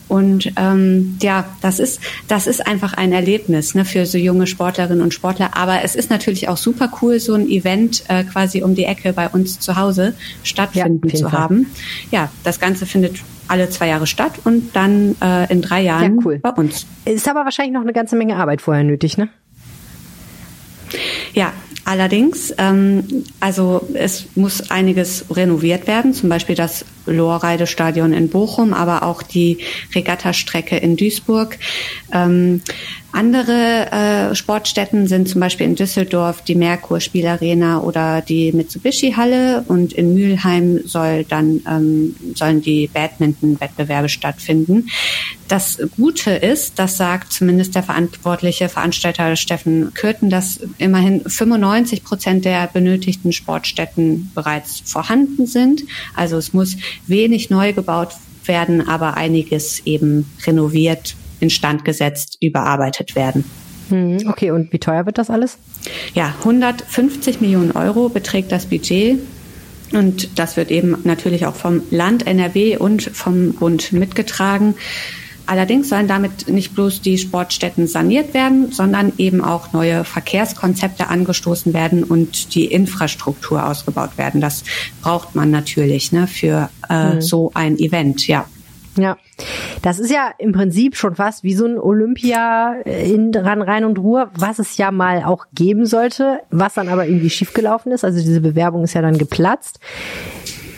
und 0.08 0.52
ähm, 0.56 1.16
ja, 1.22 1.44
das 1.60 1.78
ist 1.78 2.00
das 2.28 2.46
ist 2.46 2.66
einfach 2.66 2.94
ein 2.94 3.12
Erlebnis 3.12 3.74
ne, 3.74 3.84
für 3.84 4.06
so 4.06 4.18
junge 4.18 4.46
Sportlerinnen 4.46 5.02
und 5.02 5.14
Sportler. 5.14 5.56
Aber 5.56 5.82
es 5.82 5.94
ist 5.94 6.10
natürlich 6.10 6.48
auch 6.48 6.56
super 6.56 6.90
cool, 7.00 7.20
so 7.20 7.34
ein 7.34 7.48
Event 7.48 8.04
äh, 8.08 8.24
quasi 8.24 8.62
um 8.62 8.74
die 8.74 8.84
Ecke 8.84 9.12
bei 9.12 9.28
uns 9.28 9.60
zu 9.60 9.76
Hause 9.76 10.14
stattfinden 10.42 11.08
ja, 11.08 11.14
zu 11.14 11.28
Fall. 11.28 11.38
haben. 11.38 11.66
Ja, 12.10 12.30
das 12.44 12.60
Ganze 12.60 12.86
findet 12.86 13.16
alle 13.48 13.68
zwei 13.70 13.88
Jahre 13.88 14.06
statt 14.06 14.32
und 14.44 14.74
dann 14.74 15.16
äh, 15.20 15.50
in 15.52 15.62
drei 15.62 15.82
Jahren 15.82 16.16
ja, 16.16 16.22
cool. 16.24 16.38
bei 16.38 16.50
uns. 16.50 16.86
Ist 17.04 17.28
aber 17.28 17.44
wahrscheinlich 17.44 17.74
noch 17.74 17.82
eine 17.82 17.92
ganze 17.92 18.16
Menge 18.16 18.36
Arbeit 18.36 18.62
vorher 18.62 18.84
nötig, 18.84 19.18
ne? 19.18 19.28
Ja, 21.32 21.52
allerdings, 21.84 22.54
ähm, 22.58 23.24
also 23.40 23.86
es 23.94 24.26
muss 24.36 24.70
einiges 24.70 25.24
renoviert 25.30 25.86
werden, 25.86 26.14
zum 26.14 26.28
Beispiel 26.28 26.54
das 26.54 26.84
Lohrreidestadion 27.06 28.12
in 28.12 28.28
Bochum, 28.28 28.74
aber 28.74 29.02
auch 29.02 29.22
die 29.22 29.58
Regattastrecke 29.94 30.76
in 30.76 30.96
Duisburg. 30.96 31.58
Ähm, 32.12 32.62
andere 33.14 33.92
äh, 33.92 34.34
Sportstätten 34.34 35.06
sind 35.06 35.28
zum 35.28 35.40
Beispiel 35.40 35.66
in 35.66 35.76
Düsseldorf 35.76 36.42
die 36.42 36.56
Merkur 36.56 36.98
Spielarena 36.98 37.80
oder 37.80 38.22
die 38.22 38.50
Mitsubishi 38.50 39.12
Halle 39.12 39.64
und 39.68 39.92
in 39.92 40.14
Mülheim 40.14 40.80
soll 40.84 41.22
dann 41.22 41.60
ähm, 41.68 42.16
sollen 42.34 42.60
die 42.60 42.88
Badminton-Wettbewerbe 42.92 44.08
stattfinden. 44.08 44.88
Das 45.46 45.78
Gute 45.96 46.32
ist, 46.32 46.80
das 46.80 46.96
sagt 46.96 47.32
zumindest 47.32 47.76
der 47.76 47.84
verantwortliche 47.84 48.68
Veranstalter 48.68 49.36
Steffen 49.36 49.94
Kürten, 49.94 50.28
dass 50.28 50.58
immerhin 50.78 51.20
95 51.20 52.02
Prozent 52.02 52.44
der 52.44 52.66
benötigten 52.66 53.32
Sportstätten 53.32 54.32
bereits 54.34 54.82
vorhanden 54.84 55.46
sind. 55.46 55.84
Also 56.16 56.36
es 56.36 56.52
muss 56.52 56.76
wenig 57.06 57.50
neu 57.50 57.72
gebaut 57.72 58.10
werden, 58.46 58.86
aber 58.88 59.16
einiges 59.16 59.82
eben 59.86 60.30
renoviert 60.46 61.16
instand 61.40 61.84
gesetzt, 61.84 62.38
überarbeitet 62.40 63.16
werden. 63.16 63.44
Hm, 63.88 64.26
okay, 64.28 64.50
und 64.50 64.72
wie 64.72 64.78
teuer 64.78 65.06
wird 65.06 65.18
das 65.18 65.30
alles? 65.30 65.58
Ja, 66.14 66.34
150 66.38 67.40
Millionen 67.40 67.72
Euro 67.72 68.08
beträgt 68.08 68.50
das 68.52 68.66
Budget. 68.66 69.18
Und 69.92 70.38
das 70.38 70.56
wird 70.56 70.70
eben 70.70 70.96
natürlich 71.04 71.46
auch 71.46 71.54
vom 71.54 71.82
Land 71.90 72.26
NRW 72.26 72.78
und 72.78 73.02
vom 73.02 73.52
Bund 73.52 73.92
mitgetragen. 73.92 74.74
Allerdings 75.46 75.88
sollen 75.88 76.08
damit 76.08 76.48
nicht 76.48 76.74
bloß 76.74 77.02
die 77.02 77.18
Sportstätten 77.18 77.86
saniert 77.86 78.32
werden, 78.34 78.72
sondern 78.72 79.12
eben 79.18 79.42
auch 79.42 79.72
neue 79.72 80.04
Verkehrskonzepte 80.04 81.08
angestoßen 81.08 81.74
werden 81.74 82.02
und 82.02 82.54
die 82.54 82.66
Infrastruktur 82.66 83.66
ausgebaut 83.66 84.16
werden. 84.16 84.40
Das 84.40 84.64
braucht 85.02 85.34
man 85.34 85.50
natürlich 85.50 86.12
ne, 86.12 86.26
für 86.26 86.70
äh, 86.88 87.14
mhm. 87.14 87.20
so 87.20 87.50
ein 87.54 87.78
Event, 87.78 88.26
ja. 88.26 88.46
Ja, 88.96 89.16
das 89.82 89.98
ist 89.98 90.10
ja 90.10 90.30
im 90.38 90.52
Prinzip 90.52 90.96
schon 90.96 91.16
fast 91.16 91.42
wie 91.42 91.54
so 91.54 91.66
ein 91.66 91.78
Olympia 91.78 92.74
in 92.84 93.34
Ran, 93.34 93.60
Rhein 93.60 93.84
und 93.84 93.98
Ruhr, 93.98 94.30
was 94.38 94.60
es 94.60 94.76
ja 94.76 94.92
mal 94.92 95.24
auch 95.24 95.46
geben 95.52 95.84
sollte, 95.84 96.40
was 96.50 96.74
dann 96.74 96.88
aber 96.88 97.06
irgendwie 97.06 97.30
schiefgelaufen 97.30 97.90
ist. 97.90 98.04
Also 98.04 98.20
diese 98.20 98.40
Bewerbung 98.40 98.84
ist 98.84 98.94
ja 98.94 99.02
dann 99.02 99.18
geplatzt. 99.18 99.80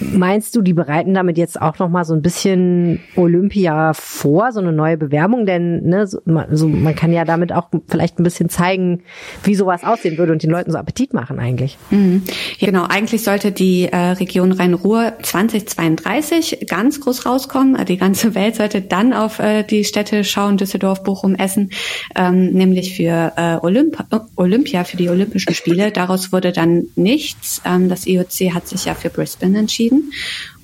Meinst 0.01 0.55
du, 0.55 0.63
die 0.63 0.73
bereiten 0.73 1.15
damit 1.15 1.39
jetzt 1.39 1.61
auch 1.61 1.79
noch 1.79 1.89
mal 1.89 2.05
so 2.05 2.15
ein 2.15 2.23
bisschen 2.23 3.01
Olympia 3.17 3.95
vor, 3.95 4.53
so 4.53 4.61
eine 4.61 4.73
neue 4.73 4.97
Bewerbung? 4.97 5.47
Denn 5.47 5.83
ne, 5.85 6.07
so, 6.07 6.21
so, 6.51 6.69
man 6.69 6.95
kann 6.95 7.13
ja 7.13 7.25
damit 7.25 7.53
auch 7.53 7.69
vielleicht 7.89 8.19
ein 8.19 8.23
bisschen 8.23 8.49
zeigen, 8.49 9.03
wie 9.43 9.55
sowas 9.55 9.85
aussehen 9.85 10.19
würde 10.19 10.33
und 10.33 10.43
den 10.43 10.51
Leuten 10.51 10.71
so 10.71 10.79
Appetit 10.79 11.15
machen 11.15 11.39
eigentlich. 11.39 11.79
Mhm. 11.91 12.25
Genau, 12.61 12.85
eigentlich 12.85 13.25
sollte 13.25 13.53
die 13.53 13.87
äh, 13.87 13.97
Region 13.97 14.53
Rhein-Ruhr 14.53 15.15
2032 15.23 16.67
ganz 16.69 17.01
groß 17.01 17.25
rauskommen. 17.25 17.83
Die 17.87 17.97
ganze 17.97 18.35
Welt 18.35 18.57
sollte 18.57 18.83
dann 18.83 19.13
auf 19.13 19.39
äh, 19.39 19.63
die 19.63 19.85
Städte 19.85 20.25
schauen, 20.25 20.57
Düsseldorf, 20.59 21.03
Bochum, 21.03 21.35
Essen, 21.35 21.71
ähm, 22.15 22.53
nämlich 22.53 22.97
für 22.97 23.33
äh, 23.37 23.57
Olymp 23.63 24.05
Olympia, 24.37 24.85
für 24.85 24.97
die 24.97 25.09
Olympischen 25.09 25.55
Spiele. 25.55 25.91
Daraus 25.91 26.33
wurde 26.33 26.53
dann 26.53 26.89
nichts. 26.97 27.63
Ähm, 27.65 27.89
das 27.89 28.07
IOC 28.07 28.53
hat 28.55 28.69
sich 28.69 28.85
ja 28.85 28.95
für 28.95 29.09
Brisbane 29.09 29.59
entschieden 29.59 29.86
entschieden. 29.87 30.13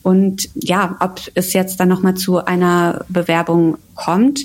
Und 0.02 0.48
ja, 0.54 0.96
ob 1.00 1.20
es 1.34 1.52
jetzt 1.52 1.78
dann 1.78 1.88
nochmal 1.88 2.14
zu 2.14 2.44
einer 2.44 3.04
Bewerbung 3.08 3.78
kommt, 3.94 4.40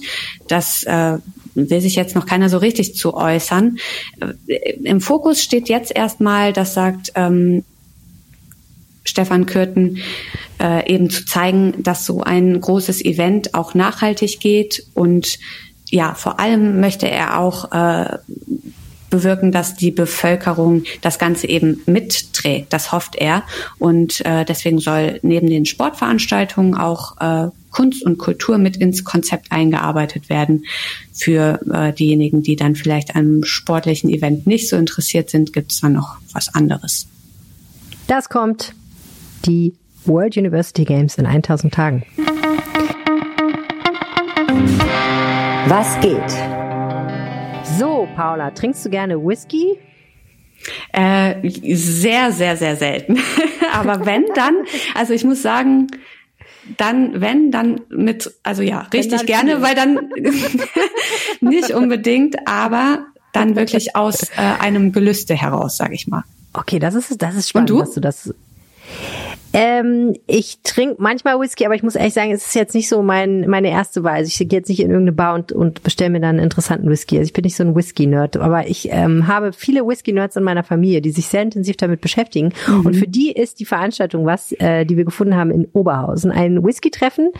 das 0.48 0.84
äh, 0.84 1.18
will 1.56 1.82
sich 1.82 1.96
jetzt 1.96 2.16
noch 2.16 2.28
keiner 2.28 2.50
so 2.50 2.60
richtig 2.60 2.96
zu 2.96 3.16
äußern. 3.16 3.78
Äh, 4.48 4.74
Im 4.84 5.02
Fokus 5.02 5.42
steht 5.42 5.68
jetzt 5.68 5.96
erstmal, 5.96 6.54
das 6.54 6.76
sagt 6.76 7.12
ähm, 7.16 7.63
Stefan 9.04 9.48
Kürten, 9.48 9.98
äh, 10.62 10.94
eben 10.94 11.10
zu 11.10 11.26
zeigen, 11.26 11.82
dass 11.82 12.06
so 12.06 12.22
ein 12.22 12.62
großes 12.62 13.04
Event 13.04 13.56
auch 13.56 13.74
nachhaltig 13.74 14.40
geht 14.40 14.86
und 14.94 15.40
ja, 15.90 16.13
vor 16.13 16.40
allem 16.40 16.82
möchte 16.82 17.10
er 17.10 17.40
auch 17.40 17.72
äh, 17.72 18.18
bewirken, 19.10 19.52
dass 19.52 19.76
die 19.76 19.91
Bevölkerung 19.91 20.84
das 21.02 21.20
Ganze 21.20 21.48
eben 21.48 21.82
mitträgt. 21.86 22.74
Das 22.74 22.91
hofft 22.91 23.15
er. 23.15 23.43
Und 23.80 24.26
äh, 24.26 24.46
deswegen 24.46 24.80
soll 24.80 25.20
neben 25.24 25.48
den 25.48 25.65
Sportveranstaltungen 25.65 26.76
auch 26.76 27.17
äh, 27.20 27.50
Kunst 27.72 28.04
und 28.04 28.17
Kultur 28.17 28.58
mit 28.58 28.78
ins 28.78 29.04
Konzept 29.04 29.52
eingearbeitet 29.52 30.30
werden. 30.30 30.65
Für 31.13 31.60
äh, 31.72 31.93
diejenigen, 31.93 32.41
die 32.41 32.56
dann 32.56 32.76
vielleicht 32.76 33.15
an 33.15 33.22
einem 33.22 33.43
sportlichen 33.43 34.10
Event 34.10 34.48
nicht 34.48 34.70
so 34.70 34.76
interessiert 34.76 35.30
sind, 35.30 35.54
gibt 35.54 35.72
es 35.72 35.82
dann 35.82 35.93
noch 35.93 36.17
was 36.34 36.54
anderes. 36.54 37.08
Das 38.08 38.30
kommt 38.30 38.74
die 39.46 39.74
World 40.06 40.38
University 40.38 40.86
Games 40.86 41.17
in 41.17 41.26
1000 41.26 41.74
Tagen. 41.74 42.04
Was 45.67 46.00
geht? 46.00 46.66
Paula, 48.17 48.49
trinkst 48.49 48.84
du 48.84 48.89
gerne 48.89 49.15
Whisky? 49.23 49.77
Äh, 50.91 51.36
sehr, 51.75 52.32
sehr, 52.32 52.58
sehr 52.58 52.75
selten. 52.75 53.19
Aber 53.73 54.08
wenn, 54.08 54.25
dann, 54.34 54.56
also 54.95 55.13
ich 55.13 55.23
muss 55.23 55.43
sagen, 55.43 55.86
dann, 56.77 57.21
wenn, 57.21 57.51
dann 57.51 57.82
mit, 57.89 58.34
also 58.41 58.63
ja, 58.63 58.88
richtig 58.91 59.27
gerne, 59.27 59.62
weil 59.62 59.75
dann 59.75 60.10
nicht 61.41 61.71
unbedingt, 61.71 62.36
aber 62.45 63.06
dann 63.34 63.56
wirklich 63.56 63.95
aus 63.95 64.23
äh, 64.32 64.41
einem 64.60 64.91
Gelüste 64.91 65.34
heraus, 65.34 65.77
sage 65.77 65.93
ich 65.93 66.08
mal. 66.08 66.23
Okay, 66.53 66.80
das 66.80 66.95
ist 66.95 67.21
das 67.21 67.36
ist 67.36 67.49
spannend, 67.49 67.69
dass 67.69 67.93
du 67.93 68.01
das 68.01 68.34
ähm, 69.53 70.15
ich 70.27 70.62
trinke 70.62 70.95
manchmal 70.99 71.39
Whisky, 71.39 71.65
aber 71.65 71.75
ich 71.75 71.83
muss 71.83 71.95
ehrlich 71.95 72.13
sagen, 72.13 72.31
es 72.31 72.47
ist 72.47 72.55
jetzt 72.55 72.75
nicht 72.75 72.89
so 72.89 73.01
mein, 73.01 73.47
meine 73.49 73.69
erste 73.69 74.03
Wahl. 74.03 74.15
Also 74.15 74.27
ich 74.27 74.49
gehe 74.49 74.60
jetzt 74.60 74.67
nicht 74.69 74.79
in 74.79 74.89
irgendeine 74.89 75.13
Bar 75.13 75.36
und, 75.36 75.51
und 75.51 75.83
bestelle 75.83 76.10
mir 76.10 76.19
dann 76.19 76.31
einen 76.31 76.39
interessanten 76.39 76.89
Whisky. 76.89 77.17
Also 77.17 77.27
ich 77.27 77.33
bin 77.33 77.43
nicht 77.43 77.55
so 77.55 77.63
ein 77.63 77.75
Whisky-Nerd, 77.75 78.38
aber 78.38 78.67
ich 78.67 78.89
ähm, 78.91 79.27
habe 79.27 79.53
viele 79.53 79.88
Whisky-Nerds 79.88 80.36
in 80.36 80.43
meiner 80.43 80.63
Familie, 80.63 81.01
die 81.01 81.12
sich 81.12 81.27
sehr 81.27 81.41
intensiv 81.41 81.77
damit 81.77 82.01
beschäftigen. 82.01 82.53
Mhm. 82.67 82.86
Und 82.86 82.95
für 82.95 83.07
die 83.07 83.31
ist 83.31 83.60
die 83.60 83.65
Veranstaltung 83.65 84.25
was, 84.25 84.51
äh, 84.53 84.86
die 84.86 84.97
wir 84.97 85.05
gefunden 85.05 85.36
haben 85.36 85.51
in 85.51 85.67
Oberhausen. 85.71 86.31
Ein 86.31 86.63
Whisky-Treffen, 86.63 87.31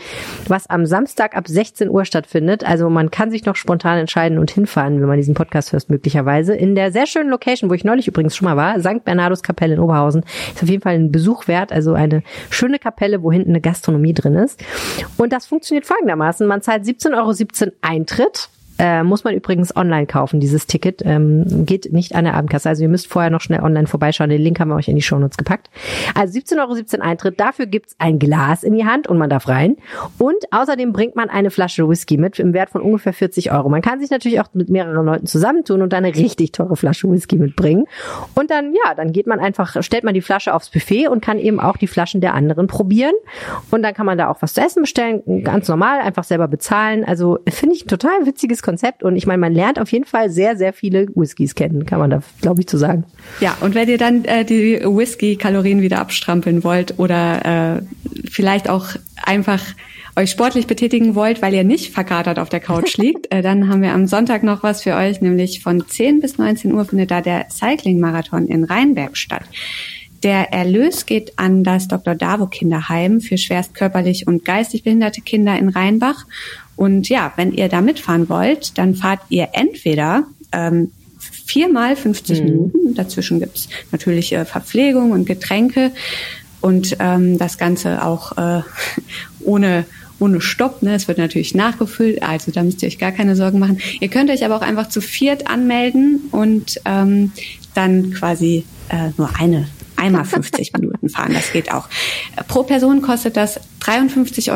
was 0.46 0.68
am 0.68 0.86
Samstag 0.86 1.36
ab 1.36 1.46
16 1.46 1.90
Uhr 1.90 2.04
stattfindet. 2.04 2.64
Also 2.64 2.88
man 2.88 3.10
kann 3.10 3.30
sich 3.30 3.44
noch 3.44 3.56
spontan 3.56 3.98
entscheiden 3.98 4.38
und 4.38 4.50
hinfahren, 4.50 5.00
wenn 5.00 5.08
man 5.08 5.18
diesen 5.18 5.34
Podcast 5.34 5.72
hört, 5.72 5.90
möglicherweise. 5.90 6.54
In 6.54 6.74
der 6.74 6.90
sehr 6.90 7.06
schönen 7.06 7.30
Location, 7.30 7.68
wo 7.70 7.74
ich 7.74 7.84
neulich 7.84 8.08
übrigens 8.08 8.34
schon 8.34 8.46
mal 8.46 8.56
war, 8.56 8.80
St. 8.80 9.04
Bernardus 9.04 9.42
Kapelle 9.42 9.74
in 9.74 9.80
Oberhausen. 9.80 10.24
Ist 10.54 10.62
auf 10.62 10.68
jeden 10.68 10.82
Fall 10.82 10.94
ein 10.94 11.12
Besuch 11.12 11.48
wert. 11.48 11.72
Also 11.72 11.97
eine 11.98 12.22
schöne 12.50 12.78
Kapelle, 12.78 13.22
wo 13.22 13.30
hinten 13.32 13.50
eine 13.50 13.60
Gastronomie 13.60 14.14
drin 14.14 14.34
ist. 14.34 14.62
Und 15.16 15.32
das 15.32 15.46
funktioniert 15.46 15.86
folgendermaßen. 15.86 16.46
Man 16.46 16.62
zahlt 16.62 16.84
17,17 16.84 17.16
Euro 17.16 17.72
Eintritt 17.82 18.48
äh, 18.78 19.02
muss 19.02 19.24
man 19.24 19.34
übrigens 19.34 19.74
online 19.76 20.06
kaufen, 20.06 20.40
dieses 20.40 20.66
Ticket. 20.66 21.02
Ähm, 21.04 21.66
geht 21.66 21.92
nicht 21.92 22.14
an 22.14 22.24
der 22.24 22.34
Abendkasse. 22.34 22.68
Also 22.68 22.82
ihr 22.82 22.88
müsst 22.88 23.08
vorher 23.08 23.30
noch 23.30 23.40
schnell 23.40 23.60
online 23.60 23.86
vorbeischauen. 23.86 24.30
Den 24.30 24.40
Link 24.40 24.60
haben 24.60 24.68
wir 24.68 24.76
euch 24.76 24.88
in 24.88 24.96
die 24.96 25.02
Shownotes 25.02 25.36
gepackt. 25.36 25.68
Also 26.14 26.38
17,17 26.38 26.60
Euro 26.60 26.72
,17 26.74 27.00
Eintritt. 27.00 27.40
Dafür 27.40 27.66
gibt's 27.66 27.96
ein 27.98 28.18
Glas 28.18 28.62
in 28.62 28.74
die 28.74 28.84
Hand 28.84 29.08
und 29.08 29.18
man 29.18 29.30
darf 29.30 29.48
rein. 29.48 29.76
Und 30.18 30.36
außerdem 30.52 30.92
bringt 30.92 31.16
man 31.16 31.28
eine 31.28 31.50
Flasche 31.50 31.88
Whisky 31.88 32.16
mit 32.16 32.38
im 32.38 32.52
Wert 32.52 32.70
von 32.70 32.82
ungefähr 32.82 33.12
40 33.12 33.52
Euro. 33.52 33.68
Man 33.68 33.82
kann 33.82 34.00
sich 34.00 34.10
natürlich 34.10 34.40
auch 34.40 34.48
mit 34.54 34.68
mehreren 34.68 35.04
Leuten 35.04 35.26
zusammentun 35.26 35.82
und 35.82 35.92
dann 35.92 36.04
eine 36.04 36.14
richtig 36.14 36.52
teure 36.52 36.76
Flasche 36.76 37.10
Whisky 37.10 37.36
mitbringen. 37.36 37.86
Und 38.34 38.50
dann, 38.50 38.72
ja, 38.72 38.94
dann 38.94 39.12
geht 39.12 39.26
man 39.26 39.40
einfach, 39.40 39.82
stellt 39.82 40.04
man 40.04 40.14
die 40.14 40.20
Flasche 40.20 40.54
aufs 40.54 40.70
Buffet 40.70 41.08
und 41.08 41.20
kann 41.20 41.38
eben 41.38 41.58
auch 41.58 41.76
die 41.76 41.86
Flaschen 41.86 42.20
der 42.20 42.34
anderen 42.34 42.66
probieren. 42.68 43.14
Und 43.70 43.82
dann 43.82 43.94
kann 43.94 44.06
man 44.06 44.18
da 44.18 44.28
auch 44.28 44.40
was 44.40 44.54
zu 44.54 44.60
essen 44.60 44.82
bestellen. 44.82 45.42
Ganz 45.42 45.68
normal, 45.68 46.00
einfach 46.00 46.24
selber 46.24 46.46
bezahlen. 46.48 47.04
Also 47.04 47.38
finde 47.48 47.74
ich 47.74 47.84
ein 47.84 47.88
total 47.88 48.26
witziges 48.26 48.62
Konzept 48.68 49.02
und 49.02 49.16
ich 49.16 49.26
meine, 49.26 49.38
man 49.38 49.54
lernt 49.54 49.80
auf 49.80 49.90
jeden 49.92 50.04
Fall 50.04 50.28
sehr, 50.28 50.54
sehr 50.54 50.74
viele 50.74 51.06
Whiskys 51.14 51.54
kennen, 51.54 51.86
kann 51.86 52.00
man 52.00 52.10
da, 52.10 52.20
glaube 52.42 52.60
ich, 52.60 52.66
zu 52.66 52.76
sagen. 52.76 53.04
Ja, 53.40 53.56
und 53.62 53.74
wenn 53.74 53.88
ihr 53.88 53.96
dann 53.96 54.26
äh, 54.26 54.44
die 54.44 54.78
Whisky-Kalorien 54.84 55.80
wieder 55.80 56.00
abstrampeln 56.00 56.62
wollt 56.64 56.98
oder 56.98 57.78
äh, 57.78 57.82
vielleicht 58.30 58.68
auch 58.68 58.88
einfach 59.24 59.62
euch 60.16 60.30
sportlich 60.30 60.66
betätigen 60.66 61.14
wollt, 61.14 61.40
weil 61.40 61.54
ihr 61.54 61.64
nicht 61.64 61.94
verkatert 61.94 62.38
auf 62.38 62.50
der 62.50 62.60
Couch 62.60 62.96
liegt, 62.98 63.32
äh, 63.32 63.40
dann 63.40 63.70
haben 63.70 63.80
wir 63.80 63.94
am 63.94 64.06
Sonntag 64.06 64.42
noch 64.42 64.62
was 64.62 64.82
für 64.82 64.94
euch, 64.94 65.22
nämlich 65.22 65.62
von 65.62 65.88
10 65.88 66.20
bis 66.20 66.36
19 66.36 66.74
Uhr 66.74 66.84
findet 66.84 67.10
da 67.10 67.22
der 67.22 67.46
Cycling-Marathon 67.48 68.48
in 68.48 68.64
Rheinberg 68.64 69.16
statt. 69.16 69.44
Der 70.22 70.52
Erlös 70.52 71.06
geht 71.06 71.38
an 71.38 71.64
das 71.64 71.88
Dr. 71.88 72.14
Davo 72.14 72.48
Kinderheim 72.48 73.22
für 73.22 73.38
schwerst 73.38 73.74
körperlich 73.74 74.26
und 74.26 74.44
geistig 74.44 74.82
behinderte 74.82 75.22
Kinder 75.22 75.58
in 75.58 75.70
Rheinbach. 75.70 76.26
Und 76.78 77.08
ja, 77.08 77.32
wenn 77.34 77.52
ihr 77.52 77.68
da 77.68 77.80
mitfahren 77.80 78.28
wollt, 78.28 78.78
dann 78.78 78.94
fahrt 78.94 79.18
ihr 79.30 79.48
entweder 79.52 80.22
ähm, 80.52 80.92
viermal 81.18 81.96
50 81.96 82.38
mhm. 82.38 82.44
Minuten. 82.44 82.94
Dazwischen 82.94 83.40
gibt's 83.40 83.68
natürlich 83.90 84.32
äh, 84.32 84.44
Verpflegung 84.44 85.10
und 85.10 85.26
Getränke 85.26 85.90
und 86.60 86.96
ähm, 87.00 87.36
das 87.36 87.58
Ganze 87.58 88.04
auch 88.04 88.38
äh, 88.38 88.62
ohne 89.40 89.86
ohne 90.20 90.40
Stopp. 90.40 90.82
Ne? 90.82 90.94
Es 90.94 91.08
wird 91.08 91.18
natürlich 91.18 91.54
nachgefüllt, 91.54 92.22
also 92.22 92.52
da 92.52 92.62
müsst 92.62 92.82
ihr 92.82 92.88
euch 92.88 92.98
gar 92.98 93.12
keine 93.12 93.34
Sorgen 93.34 93.58
machen. 93.58 93.80
Ihr 94.00 94.08
könnt 94.08 94.30
euch 94.30 94.44
aber 94.44 94.56
auch 94.56 94.62
einfach 94.62 94.88
zu 94.88 95.00
viert 95.00 95.48
anmelden 95.48 96.28
und 96.30 96.80
ähm, 96.84 97.32
dann 97.74 98.12
quasi 98.12 98.64
äh, 98.88 99.10
nur 99.16 99.30
eine 99.38 99.66
einmal 99.98 100.24
50 100.24 100.72
Minuten 100.72 101.08
fahren. 101.08 101.32
Das 101.34 101.52
geht 101.52 101.72
auch. 101.72 101.88
Pro 102.46 102.62
Person 102.62 103.02
kostet 103.02 103.36
das 103.36 103.60
53,39 103.80 104.52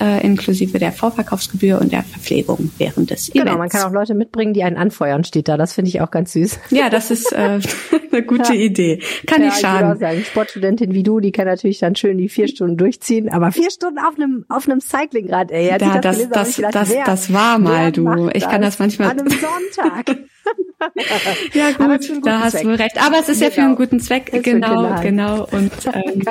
Euro, 0.00 0.10
äh, 0.10 0.24
inklusive 0.24 0.78
der 0.78 0.92
Vorverkaufsgebühr 0.92 1.80
und 1.80 1.92
der 1.92 2.02
Verpflegung 2.02 2.70
während 2.78 3.10
des 3.10 3.28
Events. 3.28 3.44
Genau, 3.44 3.58
man 3.58 3.68
kann 3.68 3.82
auch 3.82 3.92
Leute 3.92 4.14
mitbringen, 4.14 4.54
die 4.54 4.62
einen 4.62 4.76
anfeuern, 4.76 5.24
steht 5.24 5.48
da. 5.48 5.56
Das 5.56 5.72
finde 5.72 5.90
ich 5.90 6.00
auch 6.00 6.10
ganz 6.10 6.32
süß. 6.32 6.58
Ja, 6.70 6.90
das 6.90 7.10
ist 7.10 7.32
äh, 7.32 7.36
eine 8.12 8.22
gute 8.24 8.54
ja. 8.54 8.60
Idee. 8.60 9.02
Kann 9.26 9.42
ja, 9.42 9.48
nicht 9.48 9.60
schaden. 9.60 9.92
Ich 9.94 10.00
sagen, 10.00 10.24
Sportstudentin 10.24 10.94
wie 10.94 11.02
du, 11.02 11.20
die 11.20 11.32
kann 11.32 11.46
natürlich 11.46 11.78
dann 11.78 11.96
schön 11.96 12.18
die 12.18 12.28
vier 12.28 12.48
Stunden 12.48 12.76
durchziehen, 12.76 13.28
aber 13.28 13.52
vier 13.52 13.70
Stunden 13.70 13.98
auf 13.98 14.16
einem 14.16 14.44
auf 14.48 14.68
einem 14.68 14.80
Cyclingrad, 14.80 15.50
ey. 15.50 15.68
Ja, 15.68 15.78
das, 15.78 16.00
das, 16.00 16.28
das, 16.28 16.56
gedacht, 16.56 16.74
das, 16.74 16.90
wer, 16.90 17.04
das 17.04 17.32
war 17.32 17.58
mal, 17.58 17.92
du. 17.92 18.28
Ich 18.32 18.48
kann 18.48 18.62
das 18.62 18.78
manchmal. 18.78 19.10
An 19.10 19.20
einem 19.20 19.30
Sonntag. 19.30 20.16
ja 21.52 21.70
gut, 21.72 22.26
da 22.26 22.40
hast 22.40 22.52
Zweck. 22.52 22.62
du 22.64 22.78
recht. 22.78 23.02
Aber 23.04 23.18
es 23.20 23.28
ist 23.28 23.40
genau. 23.40 23.48
ja 23.48 23.54
für 23.54 23.60
einen 23.62 23.76
guten 23.76 24.00
Zweck, 24.00 24.42
genau, 24.42 25.00
genau. 25.00 25.48
Und 25.50 25.72
ähm, 25.92 26.22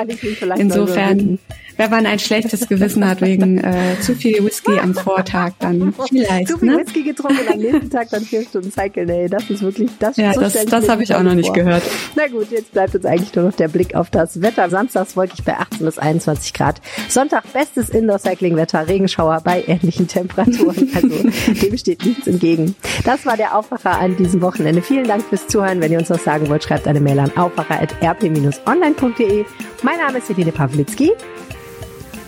insofern 0.56 1.38
wenn 1.78 1.90
man 1.90 2.06
ein 2.06 2.18
schlechtes 2.18 2.68
Gewissen 2.68 3.08
hat 3.08 3.22
wegen 3.22 3.58
äh, 3.58 3.98
zu 4.00 4.14
viel 4.14 4.44
Whisky 4.44 4.78
am 4.80 4.94
Vortag, 4.94 5.52
dann 5.60 5.94
vielleicht. 6.08 6.48
Zu 6.48 6.58
viel 6.58 6.72
ne? 6.72 6.78
Whisky 6.78 7.04
getrunken 7.04 7.38
und 7.38 7.52
am 7.52 7.60
nächsten 7.60 7.88
Tag 7.88 8.10
dann 8.10 8.22
vier 8.22 8.42
Stunden 8.42 8.72
Cycle, 8.72 9.08
ey, 9.08 9.28
das 9.28 9.48
ist 9.48 9.62
wirklich, 9.62 9.88
das 10.00 10.16
Ja, 10.16 10.34
so 10.34 10.40
das, 10.40 10.54
das 10.66 10.88
habe 10.88 11.04
ich 11.04 11.14
auch 11.14 11.22
noch 11.22 11.34
nicht 11.34 11.54
gehört. 11.54 11.84
Na 12.16 12.26
gut, 12.26 12.50
jetzt 12.50 12.72
bleibt 12.72 12.96
uns 12.96 13.04
eigentlich 13.04 13.32
nur 13.34 13.44
noch 13.46 13.54
der 13.54 13.68
Blick 13.68 13.94
auf 13.94 14.10
das 14.10 14.42
Wetter. 14.42 14.68
Samstags 14.68 15.16
wolkig 15.16 15.44
bei 15.44 15.56
18 15.56 15.86
bis 15.86 15.98
21 15.98 16.52
Grad. 16.52 16.80
Sonntag 17.08 17.44
bestes 17.52 17.90
Indoor-Cycling-Wetter, 17.90 18.88
Regenschauer 18.88 19.40
bei 19.44 19.62
ähnlichen 19.66 20.08
Temperaturen. 20.08 20.88
Also 20.98 21.08
dem 21.08 21.76
steht 21.76 22.04
nichts 22.04 22.26
entgegen. 22.26 22.74
Das 23.04 23.24
war 23.24 23.36
der 23.36 23.56
Aufwacher 23.56 24.00
an 24.00 24.16
diesem 24.16 24.40
Wochenende. 24.40 24.82
Vielen 24.82 25.06
Dank 25.06 25.22
fürs 25.22 25.46
Zuhören. 25.46 25.80
Wenn 25.80 25.92
ihr 25.92 25.98
uns 25.98 26.10
was 26.10 26.24
sagen 26.24 26.48
wollt, 26.48 26.64
schreibt 26.64 26.88
eine 26.88 27.00
Mail 27.00 27.20
an 27.20 27.30
aufwacher.rp-online.de. 27.36 29.44
Mein 29.82 29.98
Name 29.98 30.18
ist 30.18 30.28
Helene 30.28 30.50
Pawlitzki. 30.50 31.12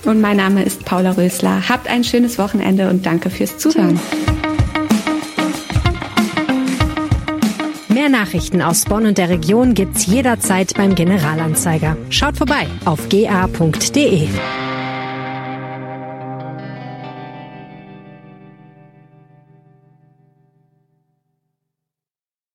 Und 0.05 0.21
mein 0.21 0.37
Name 0.37 0.63
ist 0.63 0.85
Paula 0.85 1.13
Rösler. 1.13 1.69
Habt 1.69 1.89
ein 1.89 2.05
schönes 2.05 2.39
Wochenende 2.39 2.89
und 2.89 3.07
danke 3.07 3.31
fürs 3.31 3.59
Zuhören. 3.59 4.01
Mehr 7.89 8.09
Nachrichten 8.09 8.63
aus 8.63 8.85
Bonn 8.87 9.05
und 9.05 9.19
der 9.19 9.29
Region 9.29 9.75
gibt's 9.75 10.07
jederzeit 10.07 10.73
beim 10.75 10.95
Generalanzeiger. 10.95 11.97
Schaut 12.09 12.37
vorbei 12.39 12.67
auf 12.85 13.09
ga.de. 13.11 14.29